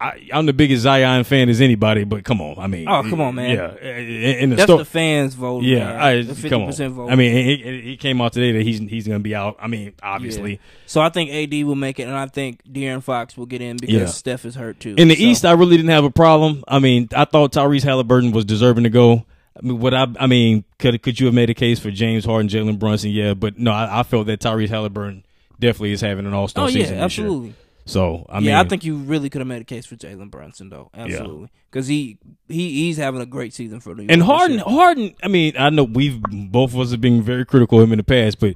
I, 0.05 0.29
I'm 0.33 0.45
the 0.45 0.53
biggest 0.53 0.83
Zion 0.83 1.23
fan 1.23 1.49
as 1.49 1.61
anybody, 1.61 2.03
but 2.03 2.23
come 2.23 2.41
on, 2.41 2.57
I 2.59 2.67
mean, 2.67 2.87
Oh, 2.87 3.01
come 3.03 3.21
on, 3.21 3.35
man. 3.35 3.55
Yeah, 3.55 3.75
in, 3.89 4.49
the 4.51 4.55
That's 4.57 4.71
the 4.71 4.85
fans 4.85 5.33
vote. 5.33 5.63
yeah, 5.63 5.79
man. 5.79 5.95
I, 5.99 6.21
the 6.21 6.49
come 6.49 6.63
on. 6.63 6.71
vote. 6.71 7.09
I 7.09 7.15
mean, 7.15 7.81
he 7.83 7.97
came 7.97 8.21
out 8.21 8.33
today 8.33 8.51
that 8.53 8.61
he's 8.63 8.79
he's 8.79 9.07
gonna 9.07 9.19
be 9.19 9.33
out. 9.35 9.57
I 9.59 9.67
mean, 9.67 9.93
obviously. 10.03 10.53
Yeah. 10.53 10.57
So 10.85 11.01
I 11.01 11.09
think 11.09 11.31
AD 11.31 11.65
will 11.65 11.75
make 11.75 11.99
it, 11.99 12.03
and 12.03 12.15
I 12.15 12.27
think 12.27 12.63
De'Aaron 12.65 13.01
Fox 13.03 13.35
will 13.37 13.45
get 13.45 13.61
in 13.61 13.77
because 13.77 13.93
Yeah. 13.95 14.05
Steph 14.05 14.45
is 14.45 14.55
hurt 14.55 14.79
too. 14.79 14.95
In 14.97 15.07
the 15.07 15.15
So- 15.15 15.23
East, 15.23 15.45
I 15.45 15.51
really 15.53 15.77
didn't 15.77 15.91
have 15.91 16.03
a 16.05 16.11
problem. 16.11 16.63
I 16.67 16.79
mean, 16.79 17.09
I 17.15 17.25
thought 17.25 17.51
Tyrese 17.53 17.83
Halliburton 17.83 18.31
was 18.31 18.45
deserving 18.45 18.83
to 18.83 18.89
go. 18.89 19.25
I 19.57 19.65
mean, 19.65 19.79
what 19.79 19.93
I, 19.93 20.07
I 20.19 20.27
mean, 20.27 20.65
could 20.79 21.01
could 21.01 21.19
you 21.19 21.27
have 21.27 21.33
made 21.35 21.49
a 21.49 21.53
case 21.53 21.79
for 21.79 21.89
James 21.89 22.25
Harden, 22.25 22.49
Jalen 22.49 22.77
Brunson? 22.77 23.11
Yeah, 23.11 23.33
but 23.33 23.57
no, 23.57 23.71
I, 23.71 24.01
I 24.01 24.03
felt 24.03 24.27
that 24.27 24.41
Tyrese 24.41 24.69
Halliburton 24.69 25.25
definitely 25.59 25.93
is 25.93 26.01
having 26.01 26.25
an 26.25 26.33
All 26.33 26.47
Star 26.49 26.65
oh 26.65 26.67
yeah, 26.67 26.73
season 26.83 26.99
this 26.99 27.17
year. 27.17 27.53
So 27.87 28.25
I 28.29 28.39
mean, 28.39 28.49
yeah, 28.49 28.59
I 28.61 28.63
think 28.63 28.83
you 28.83 28.95
really 28.97 29.29
could 29.29 29.41
have 29.41 29.47
made 29.47 29.61
a 29.61 29.65
case 29.65 29.85
for 29.85 29.95
Jalen 29.95 30.31
Brunson 30.31 30.69
though, 30.69 30.89
absolutely, 30.93 31.49
because 31.69 31.87
he 31.87 32.17
he 32.47 32.85
he's 32.85 32.97
having 32.97 33.21
a 33.21 33.25
great 33.27 33.53
season 33.53 33.79
for 33.79 33.93
the 33.93 34.01
York 34.03 34.11
And 34.11 34.23
Harden. 34.23 34.57
Harden. 34.59 35.13
I 35.21 35.27
mean, 35.27 35.53
I 35.57 35.69
know 35.69 35.83
we've 35.83 36.19
both 36.21 36.73
of 36.73 36.79
us 36.79 36.89
have 36.91 37.01
been 37.01 37.21
very 37.21 37.45
critical 37.45 37.79
of 37.79 37.87
him 37.87 37.93
in 37.93 37.97
the 37.97 38.03
past, 38.03 38.39
but 38.39 38.55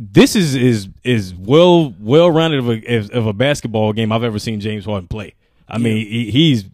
this 0.00 0.34
is 0.34 0.54
is 0.54 0.88
is 1.04 1.34
well 1.34 1.92
well 2.00 2.30
rounded 2.30 2.60
of 2.60 2.70
a 2.70 3.18
of 3.18 3.26
a 3.26 3.32
basketball 3.34 3.92
game 3.92 4.12
I've 4.12 4.24
ever 4.24 4.38
seen 4.38 4.60
James 4.60 4.86
Harden 4.86 5.08
play. 5.08 5.34
I 5.68 5.76
mean, 5.76 5.98
he, 6.06 6.30
he's, 6.30 6.64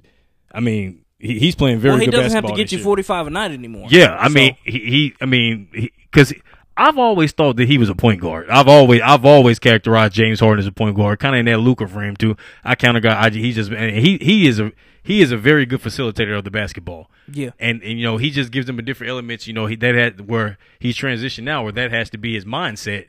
I 0.53 0.61
mean, 0.61 1.05
he, 1.19 1.41
he's 1.41 1.57
playing 1.57 1.81
very 1.81 1.95
Well, 1.95 2.01
he 2.05 2.07
doesn't 2.07 2.31
have 2.31 2.47
to 2.47 2.55
get 2.57 2.71
you 2.71 2.79
forty 2.79 3.03
five 3.03 3.27
a 3.27 3.31
night 3.31 3.51
anymore. 3.51 3.89
Yeah, 3.91 4.17
I 4.17 4.29
So- 4.29 4.35
mean, 4.35 4.57
he, 4.65 4.79
he 4.79 5.15
I 5.21 5.27
mean, 5.27 5.69
because 6.13 6.33
I've 6.77 6.99
always 6.99 7.33
thought 7.33 7.57
that 7.57 7.69
he 7.69 7.79
was 7.79 7.89
a 7.89 7.95
point 7.95 8.21
guard. 8.21 8.49
I've 8.51 8.69
always, 8.69 9.01
I've 9.03 9.25
always 9.25 9.59
characterized 9.59 10.15
James 10.15 10.41
Harden 10.41 10.59
as 10.59 10.67
a 10.67 10.73
point 10.73 10.97
guard, 10.97 11.21
kind 11.21 11.35
of 11.35 11.41
in 11.41 11.47
that 11.47 11.59
Luka 11.59 11.87
frame 11.87 12.17
too. 12.17 12.37
I 12.65 12.75
kind 12.75 12.97
of 12.97 13.03
got, 13.03 13.33
he 13.33 13.53
just, 13.53 13.71
he, 13.71 14.19
he 14.19 14.49
is 14.49 14.59
a, 14.59 14.73
he 15.05 15.21
is 15.21 15.31
a 15.31 15.37
very 15.37 15.67
good 15.67 15.81
facilitator 15.81 16.37
of 16.37 16.45
the 16.45 16.51
basketball. 16.51 17.11
Yeah. 17.31 17.51
And 17.59 17.83
and 17.83 17.99
you 17.99 18.05
know 18.05 18.17
he 18.17 18.31
just 18.31 18.51
gives 18.51 18.67
them 18.67 18.79
a 18.79 18.83
different 18.83 19.11
elements. 19.11 19.47
You 19.47 19.53
know 19.53 19.67
he 19.67 19.77
that 19.77 19.95
had 19.95 20.29
where 20.29 20.59
he's 20.81 20.97
transitioned 20.97 21.45
now, 21.45 21.63
where 21.63 21.73
that 21.73 21.93
has 21.93 22.11
to 22.11 22.19
be 22.19 22.35
his 22.35 22.45
mindset. 22.45 23.09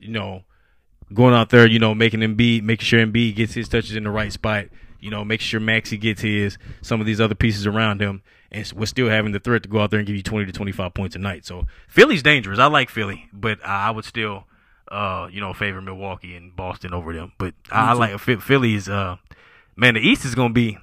You 0.00 0.08
know, 0.08 0.44
going 1.12 1.34
out 1.34 1.50
there, 1.50 1.66
you 1.66 1.78
know, 1.78 1.94
making 1.94 2.20
Embiid, 2.20 2.62
making 2.62 2.84
sure 2.84 3.04
Embiid 3.04 3.36
gets 3.36 3.54
his 3.54 3.68
touches 3.68 3.94
in 3.94 4.04
the 4.04 4.10
right 4.10 4.32
spot. 4.32 4.66
You 5.00 5.10
know, 5.10 5.22
making 5.22 5.44
sure 5.44 5.60
Maxey 5.60 5.98
gets 5.98 6.22
his, 6.22 6.56
some 6.80 6.98
of 6.98 7.06
these 7.06 7.20
other 7.20 7.34
pieces 7.34 7.66
around 7.66 8.00
him, 8.00 8.22
and 8.54 8.72
we're 8.72 8.86
still 8.86 9.08
having 9.08 9.32
the 9.32 9.40
threat 9.40 9.64
to 9.64 9.68
go 9.68 9.80
out 9.80 9.90
there 9.90 9.98
and 9.98 10.06
give 10.06 10.16
you 10.16 10.22
twenty 10.22 10.46
to 10.46 10.52
twenty 10.52 10.72
five 10.72 10.94
points 10.94 11.16
a 11.16 11.18
night. 11.18 11.44
So 11.44 11.66
Philly's 11.88 12.22
dangerous. 12.22 12.58
I 12.58 12.66
like 12.66 12.88
Philly, 12.88 13.28
but 13.32 13.64
I 13.64 13.90
would 13.90 14.04
still, 14.04 14.44
uh, 14.90 15.28
you 15.30 15.40
know, 15.40 15.52
favor 15.52 15.80
Milwaukee 15.80 16.36
and 16.36 16.54
Boston 16.54 16.94
over 16.94 17.12
them. 17.12 17.32
But 17.36 17.54
I, 17.70 17.90
I 17.90 17.92
like 17.94 18.18
Philly's. 18.20 18.88
Uh, 18.88 19.16
man, 19.76 19.94
the 19.94 20.00
East 20.00 20.24
is 20.24 20.34
gonna 20.34 20.54
be. 20.54 20.78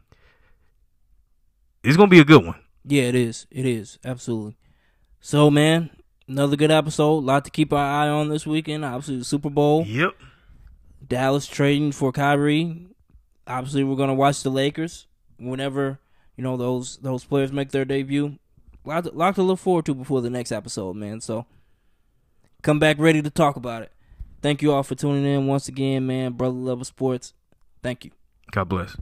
It's 1.83 1.97
gonna 1.97 2.09
be 2.09 2.19
a 2.19 2.25
good 2.25 2.45
one. 2.45 2.59
Yeah, 2.83 3.03
it 3.03 3.15
is. 3.15 3.47
It 3.49 3.65
is 3.65 3.97
absolutely. 4.03 4.57
So, 5.19 5.49
man, 5.49 5.91
another 6.27 6.55
good 6.55 6.71
episode. 6.71 7.19
A 7.19 7.25
lot 7.25 7.45
to 7.45 7.51
keep 7.51 7.71
our 7.71 7.79
eye 7.79 8.09
on 8.09 8.29
this 8.29 8.45
weekend. 8.45 8.83
Obviously, 8.83 9.17
the 9.17 9.23
Super 9.23 9.49
Bowl. 9.49 9.85
Yep. 9.85 10.11
Dallas 11.07 11.47
trading 11.47 11.91
for 11.91 12.11
Kyrie. 12.11 12.87
Obviously, 13.47 13.83
we're 13.83 13.95
gonna 13.95 14.13
watch 14.13 14.43
the 14.43 14.49
Lakers 14.49 15.07
whenever 15.39 15.99
you 16.41 16.47
know 16.47 16.57
those 16.57 16.97
those 16.97 17.23
players 17.23 17.51
make 17.51 17.69
their 17.69 17.85
debut. 17.85 18.39
Lot 18.83 19.03
to, 19.03 19.11
lot 19.11 19.35
to 19.35 19.43
look 19.43 19.59
forward 19.59 19.85
to 19.85 19.93
before 19.93 20.21
the 20.21 20.29
next 20.31 20.51
episode, 20.51 20.95
man. 20.95 21.21
So, 21.21 21.45
come 22.63 22.79
back 22.79 22.97
ready 22.97 23.21
to 23.21 23.29
talk 23.29 23.57
about 23.57 23.83
it. 23.83 23.91
Thank 24.41 24.63
you 24.63 24.73
all 24.73 24.81
for 24.81 24.95
tuning 24.95 25.23
in 25.23 25.45
once 25.45 25.67
again, 25.67 26.07
man. 26.07 26.31
Brother 26.31 26.55
Level 26.55 26.83
Sports. 26.83 27.35
Thank 27.83 28.05
you. 28.05 28.11
God 28.49 28.69
bless. 28.69 28.97